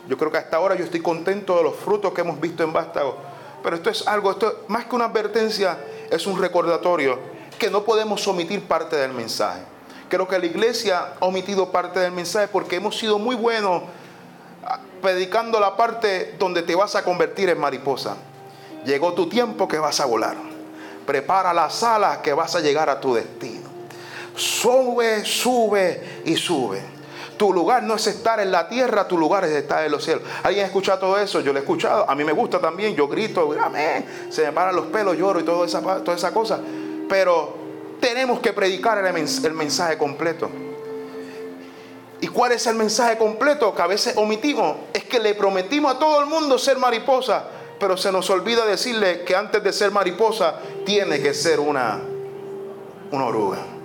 Yo 0.07 0.17
creo 0.17 0.31
que 0.31 0.37
hasta 0.37 0.57
ahora 0.57 0.75
yo 0.75 0.85
estoy 0.85 1.01
contento 1.01 1.57
de 1.57 1.63
los 1.63 1.75
frutos 1.75 2.13
que 2.13 2.21
hemos 2.21 2.39
visto 2.39 2.63
en 2.63 2.71
Vástago. 2.71 3.17
Pero 3.63 3.75
esto 3.75 3.89
es 3.89 4.07
algo, 4.07 4.31
esto 4.31 4.65
más 4.67 4.85
que 4.85 4.95
una 4.95 5.05
advertencia, 5.05 5.79
es 6.09 6.27
un 6.27 6.39
recordatorio 6.39 7.17
que 7.57 7.69
no 7.69 7.83
podemos 7.83 8.27
omitir 8.27 8.61
parte 8.67 8.95
del 8.95 9.11
mensaje. 9.11 9.61
Creo 10.07 10.27
que 10.27 10.37
la 10.37 10.45
iglesia 10.45 11.15
ha 11.19 11.25
omitido 11.25 11.71
parte 11.71 11.99
del 11.99 12.11
mensaje 12.11 12.47
porque 12.47 12.75
hemos 12.75 12.97
sido 12.97 13.17
muy 13.17 13.35
buenos 13.35 13.83
predicando 15.05 15.59
la 15.59 15.77
parte 15.77 16.33
donde 16.39 16.63
te 16.63 16.73
vas 16.73 16.95
a 16.95 17.03
convertir 17.03 17.47
en 17.49 17.59
mariposa. 17.59 18.17
Llegó 18.85 19.13
tu 19.13 19.29
tiempo 19.29 19.67
que 19.67 19.77
vas 19.77 19.99
a 19.99 20.05
volar. 20.05 20.35
Prepara 21.05 21.53
las 21.53 21.83
alas 21.83 22.17
que 22.17 22.33
vas 22.33 22.55
a 22.55 22.59
llegar 22.59 22.89
a 22.89 22.99
tu 22.99 23.13
destino. 23.13 23.69
Sube, 24.35 25.23
sube 25.23 26.21
y 26.25 26.35
sube. 26.35 26.81
Tu 27.37 27.53
lugar 27.53 27.83
no 27.83 27.93
es 27.93 28.07
estar 28.07 28.39
en 28.39 28.51
la 28.51 28.67
tierra, 28.67 29.07
tu 29.07 29.15
lugar 29.15 29.45
es 29.45 29.51
estar 29.51 29.85
en 29.85 29.91
los 29.91 30.03
cielos. 30.03 30.23
¿Alguien 30.41 30.63
ha 30.63 30.67
escuchado 30.69 30.97
todo 30.97 31.19
eso? 31.19 31.39
Yo 31.41 31.53
lo 31.53 31.59
he 31.59 31.61
escuchado. 31.61 32.09
A 32.09 32.15
mí 32.15 32.23
me 32.23 32.31
gusta 32.31 32.57
también. 32.57 32.95
Yo 32.95 33.07
grito, 33.07 33.53
amén. 33.61 34.07
Se 34.31 34.43
me 34.43 34.53
paran 34.53 34.75
los 34.75 34.87
pelos, 34.87 35.15
lloro 35.15 35.39
y 35.39 35.43
toda 35.43 35.67
esa, 35.67 35.81
toda 35.81 36.17
esa 36.17 36.33
cosa. 36.33 36.59
Pero 37.07 37.55
tenemos 37.99 38.39
que 38.39 38.53
predicar 38.53 38.97
el, 38.97 39.15
el 39.15 39.53
mensaje 39.53 39.99
completo. 39.99 40.49
¿Y 42.21 42.27
cuál 42.27 42.53
es 42.53 42.65
el 42.65 42.73
mensaje 42.73 43.19
completo 43.19 43.75
que 43.75 43.83
a 43.83 43.87
veces 43.87 44.17
omitimos? 44.17 44.77
Que 45.09 45.19
le 45.19 45.35
prometimos 45.35 45.95
a 45.95 45.99
todo 45.99 46.19
el 46.19 46.25
mundo 46.25 46.57
ser 46.57 46.77
mariposa, 46.77 47.45
pero 47.79 47.97
se 47.97 48.11
nos 48.11 48.29
olvida 48.29 48.65
decirle 48.65 49.23
que 49.23 49.35
antes 49.35 49.63
de 49.63 49.71
ser 49.71 49.91
mariposa 49.91 50.55
tiene 50.85 51.21
que 51.21 51.33
ser 51.33 51.59
una, 51.59 51.99
una 53.11 53.25
oruga. 53.25 53.75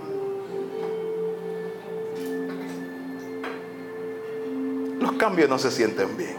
los 5.01 5.13
cambios 5.13 5.49
no 5.49 5.59
se 5.59 5.71
sienten 5.71 6.17
bien. 6.17 6.37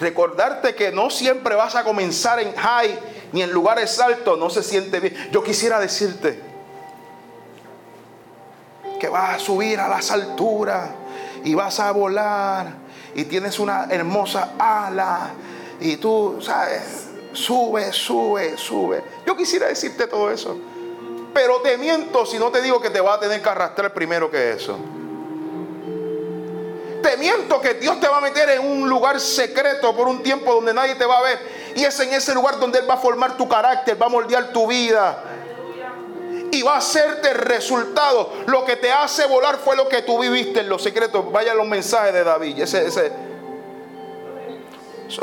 Recordarte 0.00 0.74
que 0.74 0.90
no 0.90 1.10
siempre 1.10 1.54
vas 1.54 1.76
a 1.76 1.84
comenzar 1.84 2.40
en 2.40 2.54
high 2.54 2.98
ni 3.32 3.42
en 3.42 3.52
lugares 3.52 4.00
altos 4.00 4.38
no 4.38 4.48
se 4.48 4.62
siente 4.62 4.98
bien. 4.98 5.14
Yo 5.30 5.42
quisiera 5.42 5.78
decirte 5.78 6.40
que 8.98 9.08
vas 9.08 9.36
a 9.36 9.38
subir 9.38 9.78
a 9.78 9.88
las 9.88 10.10
alturas 10.10 10.90
y 11.44 11.54
vas 11.54 11.80
a 11.80 11.90
volar 11.92 12.66
y 13.14 13.24
tienes 13.24 13.58
una 13.58 13.86
hermosa 13.90 14.54
ala 14.58 15.30
y 15.80 15.96
tú, 15.96 16.38
sabes, 16.40 17.08
sube, 17.32 17.92
sube, 17.92 18.56
sube. 18.56 19.02
Yo 19.26 19.36
quisiera 19.36 19.68
decirte 19.68 20.06
todo 20.06 20.30
eso. 20.30 20.58
Pero 21.32 21.60
te 21.60 21.78
miento 21.78 22.26
si 22.26 22.38
no 22.38 22.50
te 22.50 22.60
digo 22.60 22.80
que 22.80 22.90
te 22.90 23.00
va 23.00 23.14
a 23.14 23.20
tener 23.20 23.40
que 23.40 23.48
arrastrar 23.48 23.94
primero 23.94 24.30
que 24.30 24.52
eso. 24.52 24.78
Te 27.02 27.16
miento 27.16 27.60
que 27.60 27.74
Dios 27.74 27.98
te 27.98 28.08
va 28.08 28.18
a 28.18 28.20
meter 28.20 28.50
en 28.50 28.66
un 28.66 28.88
lugar 28.88 29.20
secreto 29.20 29.96
por 29.96 30.06
un 30.08 30.22
tiempo 30.22 30.52
donde 30.52 30.74
nadie 30.74 30.96
te 30.96 31.06
va 31.06 31.18
a 31.18 31.22
ver. 31.22 31.38
Y 31.76 31.84
es 31.84 31.98
en 32.00 32.12
ese 32.12 32.34
lugar 32.34 32.58
donde 32.58 32.80
Él 32.80 32.90
va 32.90 32.94
a 32.94 32.98
formar 32.98 33.36
tu 33.36 33.48
carácter, 33.48 34.00
va 34.00 34.06
a 34.06 34.10
moldear 34.10 34.52
tu 34.52 34.66
vida. 34.66 35.22
Y 36.52 36.62
va 36.62 36.74
a 36.74 36.78
hacerte 36.78 37.32
resultado. 37.32 38.32
Lo 38.46 38.64
que 38.64 38.76
te 38.76 38.90
hace 38.90 39.26
volar 39.26 39.58
fue 39.58 39.76
lo 39.76 39.88
que 39.88 40.02
tú 40.02 40.18
viviste 40.18 40.60
en 40.60 40.68
los 40.68 40.82
secretos. 40.82 41.30
Vaya 41.30 41.54
los 41.54 41.66
mensajes 41.66 42.12
de 42.12 42.24
David. 42.24 42.58
Ese, 42.60 42.86
ese. 42.86 43.12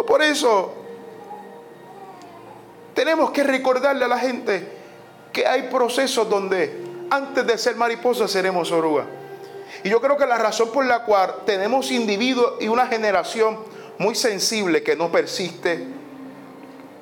por 0.05 0.21
eso 0.21 0.73
tenemos 2.93 3.31
que 3.31 3.43
recordarle 3.43 4.05
a 4.05 4.07
la 4.07 4.17
gente 4.17 4.67
que 5.31 5.45
hay 5.45 5.63
procesos 5.63 6.27
donde 6.29 6.87
antes 7.11 7.45
de 7.45 7.57
ser 7.57 7.75
mariposa 7.75 8.27
seremos 8.27 8.71
oruga. 8.71 9.05
Y 9.83 9.89
yo 9.89 10.01
creo 10.01 10.17
que 10.17 10.25
la 10.25 10.37
razón 10.37 10.71
por 10.71 10.85
la 10.85 11.03
cual 11.03 11.35
tenemos 11.45 11.91
individuos 11.91 12.53
y 12.59 12.67
una 12.67 12.87
generación 12.87 13.59
muy 13.99 14.15
sensible 14.15 14.81
que 14.83 14.95
no 14.95 15.11
persiste, 15.11 15.85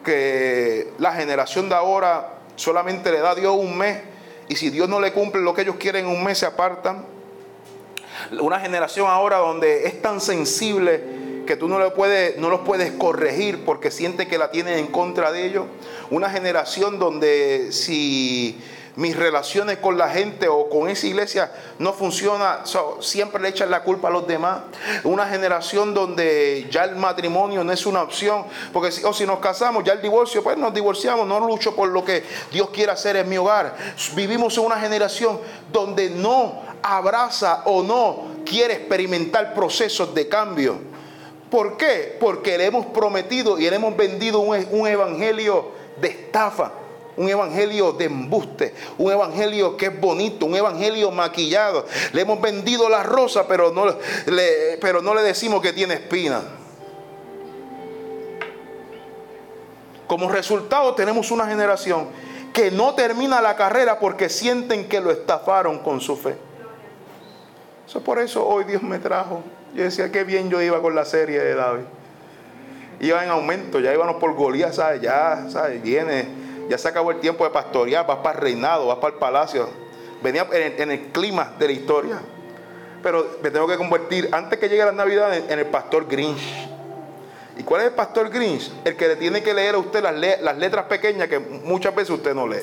que 0.04 0.92
la 0.98 1.14
generación 1.14 1.70
de 1.70 1.76
ahora 1.76 2.34
solamente 2.56 3.12
le 3.12 3.20
da 3.20 3.32
a 3.32 3.36
Dios 3.36 3.56
un 3.56 3.78
mes 3.78 4.00
y 4.48 4.56
si 4.56 4.70
Dios 4.70 4.88
no 4.88 5.00
le 5.00 5.12
cumple 5.12 5.42
lo 5.42 5.54
que 5.54 5.64
ellos 5.64 5.76
quieren 5.78 6.06
en 6.06 6.12
un 6.12 6.24
mes 6.24 6.40
se 6.40 6.46
apartan. 6.46 7.06
Una 8.40 8.60
generación 8.60 9.08
ahora 9.10 9.38
donde 9.38 9.88
es 9.88 10.02
tan 10.02 10.22
sensible 10.22 11.02
que 11.46 11.56
tú 11.56 11.68
no, 11.68 11.80
le 11.80 11.92
puedes, 11.92 12.38
no 12.38 12.50
los 12.50 12.62
puedes 12.62 12.92
corregir 12.92 13.66
porque 13.66 13.92
siente 13.92 14.28
que 14.28 14.38
la 14.38 14.52
tienen 14.52 14.80
en 14.80 14.88
contra 14.88 15.32
de 15.32 15.46
ellos. 15.46 15.66
Una 16.10 16.30
generación 16.30 17.00
donde 17.00 17.72
si 17.72 18.60
mis 18.96 19.16
relaciones 19.16 19.80
con 19.80 19.98
la 19.98 20.10
gente 20.10 20.48
o 20.48 20.70
con 20.70 20.90
esa 20.90 21.08
iglesia 21.08 21.52
no 21.80 21.94
funciona, 21.94 22.64
siempre 23.02 23.42
le 23.42 23.50
echan 23.50 23.70
la 23.70 23.84
culpa 23.84 24.08
a 24.08 24.12
los 24.12 24.28
demás. 24.28 24.62
Una 25.04 25.28
generación 25.28 25.94
donde 25.94 26.68
ya 26.72 26.86
el 26.86 26.96
matrimonio 26.96 27.64
no 27.64 27.72
es 27.72 27.86
una 27.86 28.02
opción, 28.02 28.46
porque 28.72 28.92
si, 28.92 29.04
o 29.04 29.14
si 29.14 29.26
nos 29.26 29.40
casamos, 29.40 29.84
ya 29.84 29.94
el 29.94 30.02
divorcio, 30.02 30.44
pues 30.44 30.58
nos 30.58 30.74
divorciamos, 30.74 31.28
no 31.28 31.40
lucho 31.40 31.76
por 31.76 31.90
lo 31.90 32.06
que 32.06 32.24
Dios 32.52 32.70
quiere 32.70 32.92
hacer 32.92 33.18
en 33.18 33.28
mi 33.28 33.38
hogar. 33.38 33.76
Vivimos 34.16 34.58
en 34.58 34.66
una 34.66 34.80
generación 34.80 35.40
donde 35.72 36.10
no 36.10 36.62
abraza 36.82 37.64
o 37.66 37.84
no 37.84 38.36
quiere 38.46 38.76
experimentar 38.76 39.54
procesos 39.54 40.14
de 40.16 40.30
cambio. 40.30 40.78
¿Por 41.50 41.78
qué? 41.78 42.18
Porque 42.20 42.58
le 42.58 42.66
hemos 42.66 42.86
prometido 42.88 43.60
y 43.60 43.70
le 43.70 43.76
hemos 43.76 43.96
vendido 43.96 44.40
un, 44.40 44.66
un 44.72 44.88
evangelio 44.88 45.72
de 46.00 46.10
estafa 46.10 46.72
un 47.18 47.30
evangelio 47.30 47.94
de 47.94 48.06
embuste, 48.06 48.74
un 48.98 49.12
evangelio 49.12 49.78
que 49.78 49.88
es 49.88 50.00
bonito, 50.00 50.46
un 50.46 50.56
evangelio 50.56 51.12
maquillado. 51.12 51.86
Le 52.14 52.22
hemos 52.22 52.42
vendido 52.42 52.90
la 52.90 53.04
rosa, 53.04 53.48
pero 53.48 53.72
no 53.72 53.86
le, 53.86 54.78
pero 54.82 55.02
no 55.02 55.16
le 55.16 55.22
decimos 55.22 55.62
que 55.62 55.74
tiene 55.74 55.96
espina. 55.96 56.42
Como 60.08 60.30
resultado 60.30 60.94
tenemos 60.94 61.32
una 61.32 61.48
generación 61.48 62.08
que 62.54 62.72
no 62.72 62.94
termina 62.94 63.42
la 63.42 63.56
carrera 63.56 64.00
porque 64.00 64.30
sienten 64.30 64.88
que 64.88 65.00
lo 65.02 65.12
estafaron 65.12 65.80
con 65.80 66.00
su 66.00 66.16
fe. 66.16 66.36
Eso 67.88 68.02
por 68.02 68.20
eso 68.20 68.46
hoy 68.46 68.66
Dios 68.66 68.84
me 68.84 69.00
trajo. 69.00 69.42
Yo 69.74 69.84
decía 69.84 70.12
qué 70.12 70.24
bien 70.24 70.50
yo 70.50 70.62
iba 70.62 70.82
con 70.82 70.96
la 70.96 71.06
serie 71.06 71.40
de 71.40 71.56
David. 71.56 71.84
Iba 73.02 73.24
en 73.24 73.30
aumento, 73.30 73.80
ya 73.80 73.94
íbamos 73.94 74.16
por 74.18 74.36
Goliat, 74.36 74.74
¿sabes? 74.74 75.02
Ya, 75.02 75.48
¿sabes? 75.50 75.82
Viene 75.82 76.45
ya 76.70 76.78
se 76.78 76.88
acabó 76.88 77.12
el 77.12 77.20
tiempo 77.20 77.44
de 77.44 77.52
pastorear, 77.52 78.06
vas 78.08 78.18
para 78.18 78.36
el 78.36 78.42
reinado, 78.42 78.88
vas 78.88 78.98
para 78.98 79.14
el 79.14 79.20
palacio. 79.20 79.70
Venía 80.22 80.48
en 80.52 80.92
el, 80.92 81.00
clima 81.12 81.54
de 81.60 81.68
la 81.68 81.74
historia. 81.74 82.22
Pero 83.04 83.38
me 83.44 83.52
tengo 83.52 83.68
que 83.68 83.78
convertir, 83.78 84.30
antes 84.32 84.58
que 84.58 84.68
llegue 84.68 84.84
la 84.84 84.92
Navidad, 84.92 85.36
en, 85.36 85.60
el 85.60 85.68
pastor 85.68 86.08
Grinch. 86.08 86.42
¿Y 87.58 87.64
cuál 87.64 87.82
es 87.82 87.88
el 87.88 87.94
pastor 87.94 88.30
Grinch? 88.30 88.72
El 88.84 88.96
que 88.96 89.08
le 89.08 89.16
tiene 89.16 89.44
que 89.44 89.54
leer 89.54 89.76
a 89.76 89.78
usted 89.78 90.02
las, 90.02 90.58
letras 90.58 90.86
pequeñas 90.86 91.28
que 91.28 91.38
muchas 91.40 91.94
veces 91.94 92.10
usted 92.10 92.34
no 92.34 92.48
lee. 92.48 92.62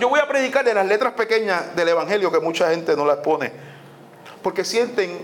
yo 0.00 0.08
voy 0.08 0.20
a 0.20 0.26
predicar 0.26 0.64
de 0.64 0.72
las 0.72 0.86
letras 0.86 1.12
pequeñas 1.12 1.76
del 1.76 1.88
Evangelio 1.88 2.32
que 2.32 2.40
mucha 2.40 2.70
gente 2.70 2.96
no 2.96 3.04
las 3.04 3.18
pone. 3.18 3.52
Porque 4.42 4.64
sienten, 4.64 5.18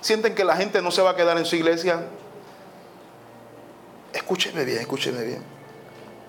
sienten 0.00 0.34
que 0.34 0.44
la 0.44 0.56
gente 0.56 0.80
no 0.80 0.90
se 0.90 1.02
va 1.02 1.10
a 1.10 1.16
quedar 1.16 1.36
en 1.36 1.44
su 1.44 1.56
iglesia. 1.56 2.06
Escúcheme 4.14 4.64
bien, 4.64 4.78
escúcheme 4.78 5.22
bien. 5.22 5.57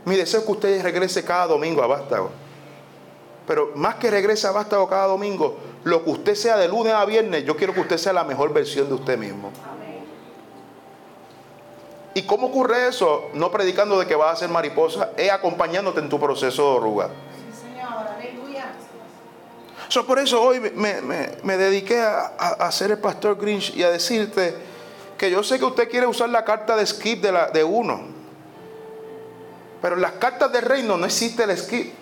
Mi 0.10 0.16
deseo 0.16 0.40
es 0.40 0.46
que 0.48 0.52
usted 0.52 0.82
regrese 0.82 1.24
cada 1.24 1.46
domingo 1.46 1.84
a 1.84 1.88
Vástago. 1.88 2.32
Pero 3.46 3.74
más 3.76 3.96
que 3.96 4.10
regrese 4.10 4.48
a 4.48 4.52
Vástago 4.52 4.90
cada 4.90 5.06
domingo, 5.06 5.60
lo 5.84 6.04
que 6.04 6.10
usted 6.10 6.34
sea 6.34 6.58
de 6.58 6.68
lunes 6.68 6.94
a 6.94 7.06
viernes, 7.06 7.46
yo 7.46 7.56
quiero 7.56 7.76
que 7.76 7.82
usted 7.82 7.98
sea 7.98 8.12
la 8.12 8.24
mejor 8.24 8.52
versión 8.52 8.88
de 8.88 8.96
usted 8.96 9.20
mismo. 9.20 9.52
¿Y 12.16 12.24
cómo 12.24 12.48
ocurre 12.48 12.88
eso? 12.88 13.30
No 13.36 13.52
predicando 13.52 14.00
de 14.00 14.08
que 14.08 14.16
vas 14.16 14.34
a 14.34 14.36
ser 14.36 14.50
mariposa, 14.50 15.12
es 15.16 15.32
acompañándote 15.32 16.00
en 16.00 16.10
tu 16.10 16.20
proceso 16.20 16.72
de 16.72 16.78
oruga. 16.78 17.10
Sí, 17.54 17.68
Señor, 17.68 18.08
aleluya. 18.08 18.74
por 20.08 20.18
eso 20.18 20.42
hoy 20.42 20.60
me, 20.60 21.58
dediqué 21.58 22.00
a, 22.00 22.26
a, 22.26 22.72
ser 22.72 22.90
el 22.90 22.98
pastor 22.98 23.38
Grinch 23.40 23.76
y 23.76 23.84
a 23.84 23.92
decirte 23.92 24.56
que 25.20 25.30
yo 25.30 25.44
sé 25.44 25.60
que 25.60 25.66
usted 25.66 25.88
quiere 25.88 26.08
usar 26.08 26.30
la 26.30 26.44
carta 26.44 26.76
de 26.76 26.88
skip 26.88 27.22
de, 27.22 27.32
la, 27.32 27.52
de 27.52 27.64
uno. 27.64 28.19
Pero 29.82 29.96
en 29.96 30.02
las 30.02 30.14
cartas 30.14 30.52
del 30.52 30.64
reino 30.64 30.98
no 30.98 31.06
existe 31.06 31.44
el 31.44 31.58
skip. 31.58 31.94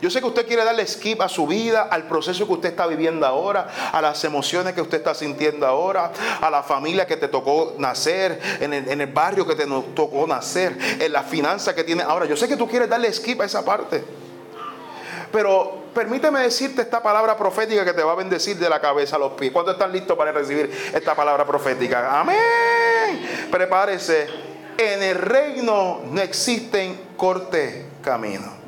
Yo 0.00 0.10
sé 0.10 0.20
que 0.20 0.26
usted 0.26 0.46
quiere 0.46 0.62
darle 0.62 0.86
skip 0.86 1.22
a 1.22 1.28
su 1.28 1.46
vida, 1.46 1.88
al 1.90 2.06
proceso 2.06 2.46
que 2.46 2.52
usted 2.52 2.68
está 2.68 2.86
viviendo 2.86 3.26
ahora, 3.26 3.68
a 3.92 4.02
las 4.02 4.22
emociones 4.24 4.74
que 4.74 4.82
usted 4.82 4.98
está 4.98 5.14
sintiendo 5.14 5.66
ahora, 5.66 6.12
a 6.40 6.50
la 6.50 6.62
familia 6.62 7.06
que 7.06 7.16
te 7.16 7.28
tocó 7.28 7.74
nacer, 7.78 8.38
en 8.60 8.72
el, 8.72 9.06
barrio 9.06 9.46
que 9.46 9.54
te 9.54 9.66
tocó 9.94 10.26
nacer, 10.26 10.76
en 11.00 11.12
la 11.12 11.22
finanza 11.22 11.74
que 11.74 11.82
tiene 11.82 12.02
ahora. 12.02 12.26
Yo 12.26 12.36
sé 12.36 12.46
que 12.46 12.56
tú 12.56 12.68
quieres 12.68 12.90
darle 12.90 13.10
skip 13.12 13.40
a 13.40 13.46
esa 13.46 13.64
parte. 13.64 14.04
Pero 15.32 15.84
permíteme 15.94 16.40
decirte 16.40 16.82
esta 16.82 17.02
palabra 17.02 17.36
profética 17.36 17.84
que 17.84 17.92
te 17.94 18.02
va 18.02 18.12
a 18.12 18.16
bendecir 18.16 18.58
de 18.58 18.68
la 18.68 18.80
cabeza 18.80 19.16
a 19.16 19.18
los 19.18 19.32
pies. 19.32 19.50
¿Cuántos 19.50 19.74
están 19.74 19.92
listos 19.92 20.16
para 20.16 20.30
recibir 20.30 20.70
esta 20.92 21.14
palabra 21.14 21.46
profética? 21.46 22.20
Amén. 22.20 23.48
Prepárese. 23.50 24.45
En 24.78 25.02
el 25.02 25.14
reino 25.14 26.02
no 26.10 26.20
existen 26.20 26.98
corte 27.16 27.86
camino. 28.02 28.66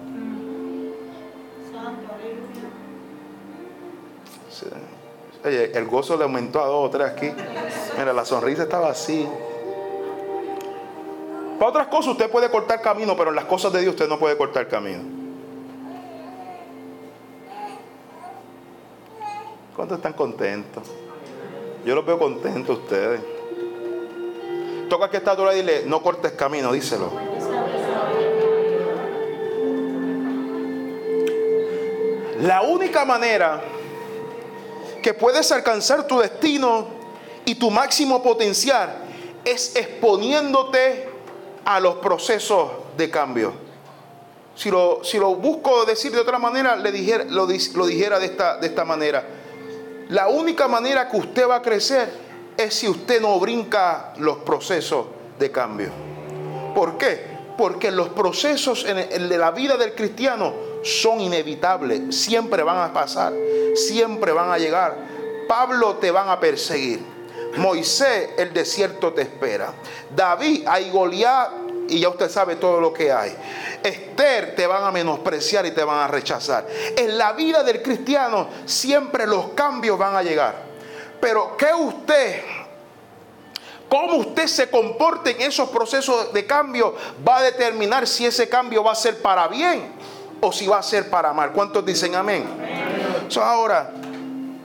Oye, 5.44 5.76
el 5.76 5.86
gozo 5.86 6.16
le 6.16 6.24
aumentó 6.24 6.60
a 6.60 6.66
dos 6.66 6.86
o 6.86 6.90
tres 6.90 7.08
aquí. 7.08 7.30
Mira, 7.96 8.12
la 8.12 8.24
sonrisa 8.24 8.64
estaba 8.64 8.88
así. 8.90 9.28
Para 11.58 11.70
otras 11.70 11.86
cosas 11.88 12.12
usted 12.12 12.30
puede 12.30 12.50
cortar 12.50 12.80
camino, 12.80 13.16
pero 13.16 13.30
en 13.30 13.36
las 13.36 13.44
cosas 13.44 13.72
de 13.72 13.80
Dios 13.80 13.94
usted 13.94 14.08
no 14.08 14.18
puede 14.18 14.36
cortar 14.36 14.68
camino. 14.68 15.02
¿Cuántos 19.76 19.98
están 19.98 20.12
contentos? 20.14 20.84
Yo 21.84 21.94
los 21.94 22.04
veo 22.04 22.18
contentos 22.18 22.78
ustedes. 22.78 23.37
Toca 24.88 25.10
que 25.10 25.18
está 25.18 25.36
tú 25.36 25.50
y 25.50 25.56
dile, 25.56 25.82
no 25.84 26.02
cortes 26.02 26.32
camino, 26.32 26.72
díselo. 26.72 27.12
La 32.40 32.62
única 32.62 33.04
manera 33.04 33.60
que 35.02 35.12
puedes 35.12 35.50
alcanzar 35.52 36.06
tu 36.06 36.20
destino 36.20 36.86
y 37.44 37.56
tu 37.56 37.70
máximo 37.70 38.22
potencial 38.22 38.94
es 39.44 39.74
exponiéndote 39.76 41.08
a 41.64 41.80
los 41.80 41.96
procesos 41.96 42.70
de 42.96 43.10
cambio. 43.10 43.52
Si 44.54 44.70
lo, 44.70 45.04
si 45.04 45.18
lo 45.18 45.34
busco 45.34 45.84
decir 45.84 46.12
de 46.12 46.20
otra 46.20 46.38
manera, 46.38 46.76
le 46.76 46.90
dijera, 46.92 47.24
lo, 47.24 47.46
lo 47.46 47.86
dijera 47.86 48.18
de 48.18 48.26
esta, 48.26 48.56
de 48.58 48.66
esta 48.66 48.84
manera. 48.84 49.24
La 50.08 50.28
única 50.28 50.66
manera 50.66 51.08
que 51.08 51.16
usted 51.16 51.48
va 51.48 51.56
a 51.56 51.62
crecer 51.62 52.27
es 52.58 52.74
si 52.74 52.88
usted 52.88 53.20
no 53.20 53.38
brinca 53.38 54.12
los 54.18 54.38
procesos 54.38 55.06
de 55.38 55.50
cambio. 55.52 55.90
¿Por 56.74 56.98
qué? 56.98 57.38
Porque 57.56 57.92
los 57.92 58.08
procesos 58.08 58.84
en, 58.84 59.38
la 59.38 59.52
vida 59.52 59.76
del 59.76 59.94
cristiano 59.94 60.52
son 60.82 61.20
inevitables, 61.20 62.16
siempre 62.16 62.64
van 62.64 62.78
a 62.78 62.92
pasar, 62.92 63.32
siempre 63.74 64.32
van 64.32 64.50
a 64.50 64.58
llegar. 64.58 64.96
Pablo 65.48 65.96
te 65.96 66.10
van 66.10 66.28
a 66.28 66.40
perseguir. 66.40 67.00
Moisés, 67.56 68.30
el 68.36 68.52
desierto 68.52 69.12
te 69.12 69.22
espera. 69.22 69.72
David, 70.14 70.64
hay 70.66 70.90
Goliat 70.90 71.50
y 71.88 72.00
ya 72.00 72.08
usted 72.08 72.28
sabe 72.28 72.56
todo 72.56 72.80
lo 72.80 72.92
que 72.92 73.12
hay. 73.12 73.34
Esther 73.82 74.56
te 74.56 74.66
van 74.66 74.82
a 74.82 74.90
menospreciar 74.90 75.64
y 75.64 75.70
te 75.70 75.84
van 75.84 76.00
a 76.00 76.08
rechazar. 76.08 76.66
En 76.96 77.16
la 77.16 77.32
vida 77.32 77.62
del 77.62 77.82
cristiano 77.82 78.48
siempre 78.66 79.28
los 79.28 79.50
cambios 79.50 79.96
van 79.96 80.16
a 80.16 80.22
llegar. 80.22 80.67
Pero 81.20 81.56
¿qué 81.56 81.72
usted 81.74 82.42
cómo 83.88 84.16
usted 84.16 84.46
se 84.46 84.70
comporte 84.70 85.30
en 85.30 85.42
esos 85.42 85.68
procesos 85.70 86.32
de 86.32 86.46
cambio 86.46 86.94
va 87.26 87.38
a 87.38 87.42
determinar 87.42 88.06
si 88.06 88.26
ese 88.26 88.48
cambio 88.48 88.84
va 88.84 88.92
a 88.92 88.94
ser 88.94 89.22
para 89.22 89.48
bien 89.48 89.94
o 90.40 90.52
si 90.52 90.66
va 90.66 90.78
a 90.78 90.82
ser 90.82 91.10
para 91.10 91.32
mal. 91.32 91.52
¿Cuántos 91.52 91.84
dicen 91.84 92.14
amén? 92.14 92.44
ahora, 93.42 93.90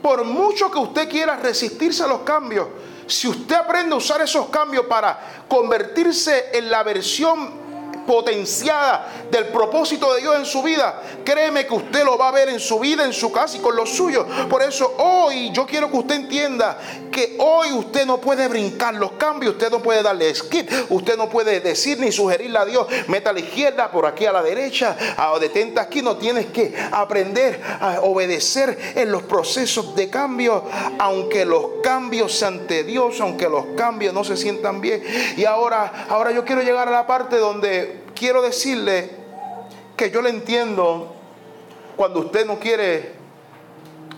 por 0.01 0.23
mucho 0.23 0.71
que 0.71 0.79
usted 0.79 1.09
quiera 1.09 1.35
resistirse 1.35 2.03
a 2.03 2.07
los 2.07 2.19
cambios, 2.19 2.67
si 3.07 3.27
usted 3.27 3.55
aprende 3.55 3.93
a 3.93 3.97
usar 3.97 4.21
esos 4.21 4.47
cambios 4.47 4.85
para 4.85 5.45
convertirse 5.47 6.49
en 6.53 6.71
la 6.71 6.83
versión 6.83 7.62
potenciada 8.05 9.07
del 9.29 9.47
propósito 9.47 10.13
de 10.13 10.21
Dios 10.21 10.35
en 10.35 10.45
su 10.45 10.61
vida, 10.61 11.01
créeme 11.23 11.65
que 11.65 11.73
usted 11.73 12.03
lo 12.03 12.17
va 12.17 12.29
a 12.29 12.31
ver 12.31 12.49
en 12.49 12.59
su 12.59 12.79
vida, 12.79 13.05
en 13.05 13.13
su 13.13 13.31
casa 13.31 13.57
y 13.57 13.59
con 13.59 13.75
los 13.75 13.89
suyos. 13.89 14.25
Por 14.49 14.61
eso 14.61 14.93
hoy 14.97 15.51
yo 15.51 15.65
quiero 15.65 15.89
que 15.89 15.97
usted 15.97 16.15
entienda 16.15 16.77
que 17.11 17.35
hoy 17.39 17.71
usted 17.71 18.05
no 18.05 18.17
puede 18.17 18.47
brincar 18.47 18.95
los 18.95 19.13
cambios, 19.13 19.53
usted 19.53 19.71
no 19.71 19.79
puede 19.79 20.01
darle 20.01 20.33
skip, 20.33 20.69
usted 20.89 21.17
no 21.17 21.29
puede 21.29 21.59
decir 21.59 21.99
ni 21.99 22.11
sugerirle 22.11 22.57
a 22.57 22.65
Dios, 22.65 22.87
meta 23.07 23.29
a 23.29 23.33
la 23.33 23.39
izquierda, 23.39 23.91
por 23.91 24.05
aquí 24.05 24.25
a 24.25 24.31
la 24.31 24.41
derecha, 24.41 24.95
o 25.31 25.39
detente 25.39 25.79
aquí, 25.79 26.01
no 26.01 26.17
tienes 26.17 26.47
que 26.47 26.73
aprender 26.91 27.61
a 27.79 28.01
obedecer 28.01 28.93
en 28.95 29.11
los 29.11 29.23
procesos 29.23 29.95
de 29.95 30.09
cambio, 30.09 30.63
aunque 30.99 31.45
los 31.45 31.65
cambios 31.83 32.33
sean 32.33 32.67
tediosos, 32.67 33.21
aunque 33.21 33.47
los 33.47 33.65
cambios 33.77 34.13
no 34.13 34.23
se 34.23 34.37
sientan 34.37 34.81
bien. 34.81 35.03
Y 35.37 35.45
ahora, 35.45 36.07
ahora 36.09 36.31
yo 36.31 36.43
quiero 36.45 36.61
llegar 36.61 36.87
a 36.87 36.91
la 36.91 37.07
parte 37.07 37.37
donde 37.37 37.92
quiero 38.15 38.41
decirle 38.41 39.09
que 39.95 40.11
yo 40.11 40.21
le 40.21 40.29
entiendo 40.29 41.13
cuando 41.95 42.21
usted 42.21 42.45
no 42.45 42.59
quiere 42.59 43.13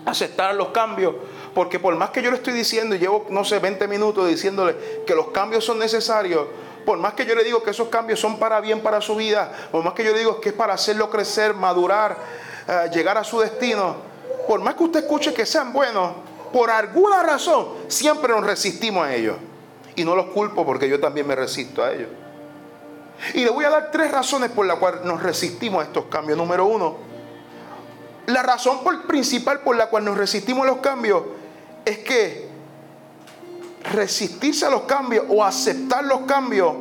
aceptar 0.04 0.54
los 0.54 0.68
cambios. 0.68 1.14
Porque 1.54 1.78
por 1.78 1.94
más 1.96 2.10
que 2.10 2.22
yo 2.22 2.30
le 2.30 2.36
estoy 2.36 2.52
diciendo, 2.52 2.94
y 2.94 2.98
llevo, 2.98 3.26
no 3.30 3.44
sé, 3.44 3.58
20 3.58 3.88
minutos 3.88 4.28
diciéndole 4.28 4.76
que 5.06 5.14
los 5.14 5.28
cambios 5.28 5.64
son 5.64 5.78
necesarios, 5.78 6.46
por 6.84 6.98
más 6.98 7.14
que 7.14 7.26
yo 7.26 7.34
le 7.34 7.42
digo 7.42 7.62
que 7.62 7.70
esos 7.70 7.88
cambios 7.88 8.20
son 8.20 8.38
para 8.38 8.60
bien 8.60 8.80
para 8.80 9.00
su 9.00 9.16
vida, 9.16 9.50
por 9.72 9.82
más 9.82 9.94
que 9.94 10.04
yo 10.04 10.12
le 10.12 10.18
digo 10.18 10.40
que 10.40 10.50
es 10.50 10.54
para 10.54 10.74
hacerlo 10.74 11.10
crecer, 11.10 11.54
madurar, 11.54 12.16
eh, 12.68 12.90
llegar 12.92 13.16
a 13.18 13.24
su 13.24 13.40
destino, 13.40 13.96
por 14.46 14.60
más 14.60 14.74
que 14.74 14.84
usted 14.84 15.00
escuche 15.00 15.34
que 15.34 15.46
sean 15.46 15.72
buenos, 15.72 16.12
por 16.52 16.70
alguna 16.70 17.22
razón 17.22 17.68
siempre 17.88 18.32
nos 18.32 18.44
resistimos 18.44 19.06
a 19.06 19.14
ellos. 19.14 19.36
Y 19.96 20.04
no 20.04 20.14
los 20.14 20.26
culpo 20.26 20.64
porque 20.64 20.88
yo 20.88 21.00
también 21.00 21.26
me 21.26 21.34
resisto 21.34 21.82
a 21.82 21.92
ellos. 21.92 22.08
Y 23.34 23.44
le 23.44 23.50
voy 23.50 23.64
a 23.64 23.70
dar 23.70 23.90
tres 23.90 24.10
razones 24.10 24.50
por 24.50 24.66
las 24.66 24.78
cuales 24.78 25.02
nos 25.02 25.22
resistimos 25.22 25.82
a 25.82 25.86
estos 25.86 26.06
cambios. 26.06 26.36
Número 26.38 26.66
uno, 26.66 26.96
la 28.26 28.42
razón 28.42 28.80
principal 29.06 29.60
por 29.60 29.76
la 29.76 29.88
cual 29.88 30.04
nos 30.04 30.16
resistimos 30.16 30.64
a 30.64 30.70
los 30.70 30.78
cambios 30.78 31.22
es 31.84 31.98
que 31.98 32.48
resistirse 33.92 34.66
a 34.66 34.70
los 34.70 34.82
cambios 34.82 35.24
o 35.28 35.44
aceptar 35.44 36.04
los 36.04 36.20
cambios 36.22 36.74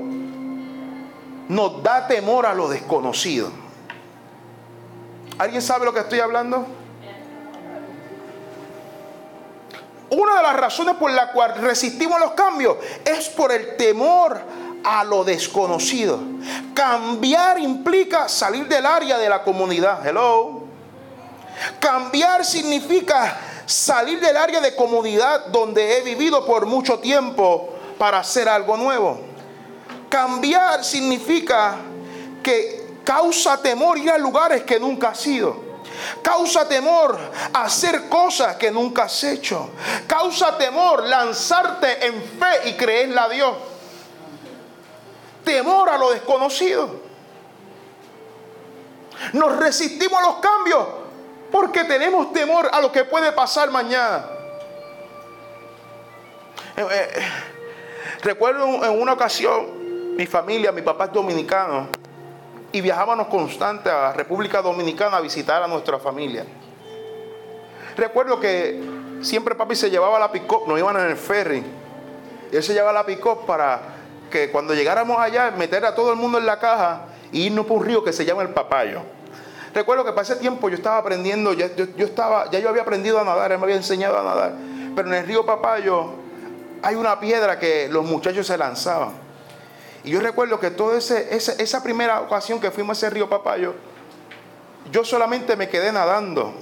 nos 1.47 1.83
da 1.83 2.07
temor 2.07 2.45
a 2.45 2.53
lo 2.53 2.67
desconocido. 2.67 3.51
¿Alguien 5.37 5.61
sabe 5.61 5.85
lo 5.85 5.93
que 5.93 5.99
estoy 5.99 6.19
hablando? 6.19 6.65
Una 10.09 10.37
de 10.37 10.43
las 10.43 10.55
razones 10.55 10.95
por 10.95 11.11
las 11.11 11.31
cuales 11.31 11.59
resistimos 11.59 12.17
a 12.17 12.19
los 12.19 12.31
cambios 12.31 12.77
es 13.03 13.29
por 13.29 13.51
el 13.51 13.75
temor 13.75 14.39
a 14.85 15.03
lo 15.03 15.23
desconocido. 15.23 16.19
Cambiar 16.75 17.59
implica 17.59 18.29
salir 18.29 18.67
del 18.67 18.85
área 18.85 19.17
de 19.17 19.27
la 19.27 19.41
comunidad. 19.43 20.05
Hello. 20.05 20.63
Cambiar 21.79 22.45
significa 22.45 23.35
salir 23.65 24.19
del 24.19 24.37
área 24.37 24.61
de 24.61 24.75
comodidad 24.75 25.47
donde 25.47 25.97
he 25.97 26.01
vivido 26.01 26.45
por 26.45 26.67
mucho 26.67 26.99
tiempo 26.99 27.69
para 27.97 28.19
hacer 28.19 28.47
algo 28.47 28.77
nuevo. 28.77 29.19
Cambiar 30.07 30.83
significa 30.83 31.77
que 32.43 32.99
causa 33.03 33.59
temor 33.61 33.97
ir 33.97 34.11
a 34.11 34.19
lugares 34.19 34.63
que 34.63 34.79
nunca 34.79 35.09
has 35.09 35.25
ido. 35.25 35.65
Causa 36.21 36.67
temor 36.67 37.17
hacer 37.53 38.07
cosas 38.07 38.57
que 38.57 38.69
nunca 38.69 39.03
has 39.03 39.23
hecho. 39.23 39.71
Causa 40.05 40.57
temor 40.57 41.03
lanzarte 41.03 42.05
en 42.05 42.21
fe 42.21 42.69
y 42.69 42.73
creerle 42.73 43.19
a 43.19 43.29
Dios 43.29 43.55
temor 45.45 45.89
a 45.89 45.97
lo 45.97 46.11
desconocido. 46.11 46.89
Nos 49.33 49.55
resistimos 49.57 50.19
a 50.19 50.25
los 50.25 50.35
cambios 50.37 50.85
porque 51.51 51.85
tenemos 51.85 52.33
temor 52.33 52.69
a 52.71 52.81
lo 52.81 52.91
que 52.91 53.05
puede 53.05 53.31
pasar 53.31 53.71
mañana. 53.71 54.25
Eh, 56.75 56.85
eh, 56.91 57.09
recuerdo 58.21 58.83
en 58.83 59.01
una 59.01 59.13
ocasión, 59.13 60.15
mi 60.17 60.25
familia, 60.25 60.73
mi 60.73 60.81
papá 60.81 61.05
es 61.05 61.13
dominicano, 61.13 61.87
y 62.73 62.81
viajábamos 62.81 63.27
constante 63.27 63.89
a 63.89 64.11
República 64.11 64.61
Dominicana 64.61 65.17
a 65.17 65.21
visitar 65.21 65.63
a 65.63 65.67
nuestra 65.67 65.97
familia. 65.97 66.45
Recuerdo 67.95 68.37
que 68.37 68.83
siempre 69.21 69.55
papi 69.55 69.75
se 69.75 69.89
llevaba 69.89 70.19
la 70.19 70.29
pick 70.29 70.43
nos 70.67 70.77
iban 70.77 70.97
en 70.97 71.05
el 71.05 71.15
ferry, 71.15 71.63
él 72.51 72.63
se 72.63 72.73
llevaba 72.73 72.91
la 72.91 73.05
pick 73.05 73.25
para 73.45 73.94
que 74.35 74.51
cuando 74.51 74.73
llegáramos 74.73 75.17
allá, 75.17 75.49
meter 75.51 75.85
a 75.85 75.95
todo 75.95 76.11
el 76.11 76.17
mundo 76.17 76.37
en 76.37 76.45
la 76.45 76.59
caja 76.59 77.03
y 77.31 77.43
irnos 77.43 77.65
por 77.65 77.77
un 77.77 77.85
río 77.85 78.03
que 78.03 78.11
se 78.11 78.25
llama 78.25 78.41
el 78.41 78.49
Papayo. 78.49 78.99
Recuerdo 79.73 80.03
que 80.03 80.11
para 80.11 80.23
ese 80.23 80.35
tiempo 80.35 80.67
yo 80.67 80.75
estaba 80.75 80.97
aprendiendo, 80.97 81.53
ya 81.53 81.73
yo, 81.73 81.85
estaba, 81.99 82.51
ya 82.51 82.59
yo 82.59 82.67
había 82.67 82.81
aprendido 82.81 83.17
a 83.17 83.23
nadar, 83.23 83.53
él 83.53 83.57
me 83.59 83.63
había 83.63 83.77
enseñado 83.77 84.19
a 84.19 84.23
nadar, 84.23 84.53
pero 84.93 85.07
en 85.07 85.13
el 85.13 85.25
río 85.25 85.45
Papayo 85.45 86.15
hay 86.81 86.95
una 86.95 87.17
piedra 87.17 87.57
que 87.57 87.87
los 87.89 88.03
muchachos 88.03 88.45
se 88.45 88.57
lanzaban. 88.57 89.13
Y 90.03 90.11
yo 90.11 90.19
recuerdo 90.19 90.59
que 90.59 90.69
toda 90.69 90.97
esa 90.97 91.81
primera 91.81 92.19
ocasión 92.19 92.59
que 92.59 92.71
fuimos 92.71 93.01
a 93.01 93.07
ese 93.07 93.15
río 93.15 93.29
Papayo, 93.29 93.73
yo 94.91 95.05
solamente 95.05 95.55
me 95.55 95.69
quedé 95.69 95.93
nadando. 95.93 96.53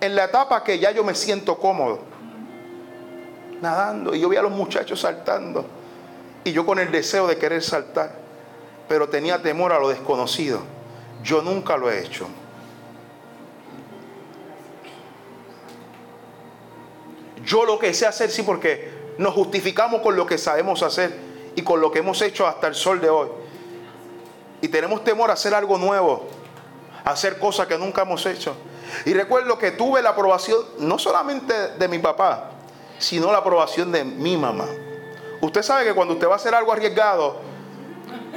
En 0.00 0.16
la 0.16 0.24
etapa 0.24 0.64
que 0.64 0.80
ya 0.80 0.90
yo 0.90 1.04
me 1.04 1.14
siento 1.14 1.56
cómodo. 1.56 2.00
Nadando. 3.60 4.12
Y 4.12 4.20
yo 4.20 4.28
vi 4.28 4.38
a 4.38 4.42
los 4.42 4.50
muchachos 4.50 5.00
saltando. 5.00 5.79
Y 6.44 6.52
yo 6.52 6.64
con 6.64 6.78
el 6.78 6.90
deseo 6.90 7.26
de 7.26 7.36
querer 7.36 7.62
saltar. 7.62 8.18
Pero 8.88 9.08
tenía 9.08 9.40
temor 9.42 9.72
a 9.72 9.78
lo 9.78 9.88
desconocido. 9.88 10.60
Yo 11.22 11.42
nunca 11.42 11.76
lo 11.76 11.90
he 11.90 12.00
hecho. 12.00 12.26
Yo 17.44 17.64
lo 17.64 17.78
que 17.78 17.94
sé 17.94 18.06
hacer, 18.06 18.30
sí, 18.30 18.42
porque 18.42 18.90
nos 19.18 19.34
justificamos 19.34 20.02
con 20.02 20.16
lo 20.16 20.26
que 20.26 20.38
sabemos 20.38 20.82
hacer 20.82 21.16
y 21.54 21.62
con 21.62 21.80
lo 21.80 21.90
que 21.90 22.00
hemos 22.00 22.20
hecho 22.22 22.46
hasta 22.46 22.66
el 22.66 22.74
sol 22.74 23.00
de 23.00 23.10
hoy. 23.10 23.28
Y 24.60 24.68
tenemos 24.68 25.04
temor 25.04 25.30
a 25.30 25.34
hacer 25.34 25.54
algo 25.54 25.78
nuevo, 25.78 26.28
a 27.04 27.10
hacer 27.10 27.38
cosas 27.38 27.66
que 27.66 27.78
nunca 27.78 28.02
hemos 28.02 28.24
hecho. 28.26 28.54
Y 29.04 29.14
recuerdo 29.14 29.58
que 29.58 29.70
tuve 29.70 30.02
la 30.02 30.10
aprobación 30.10 30.58
no 30.78 30.98
solamente 30.98 31.54
de 31.78 31.88
mi 31.88 31.98
papá, 31.98 32.50
sino 32.98 33.32
la 33.32 33.38
aprobación 33.38 33.90
de 33.90 34.04
mi 34.04 34.36
mamá. 34.36 34.66
Usted 35.40 35.62
sabe 35.62 35.84
que 35.84 35.94
cuando 35.94 36.14
usted 36.14 36.28
va 36.28 36.34
a 36.34 36.36
hacer 36.36 36.54
algo 36.54 36.72
arriesgado, 36.72 37.36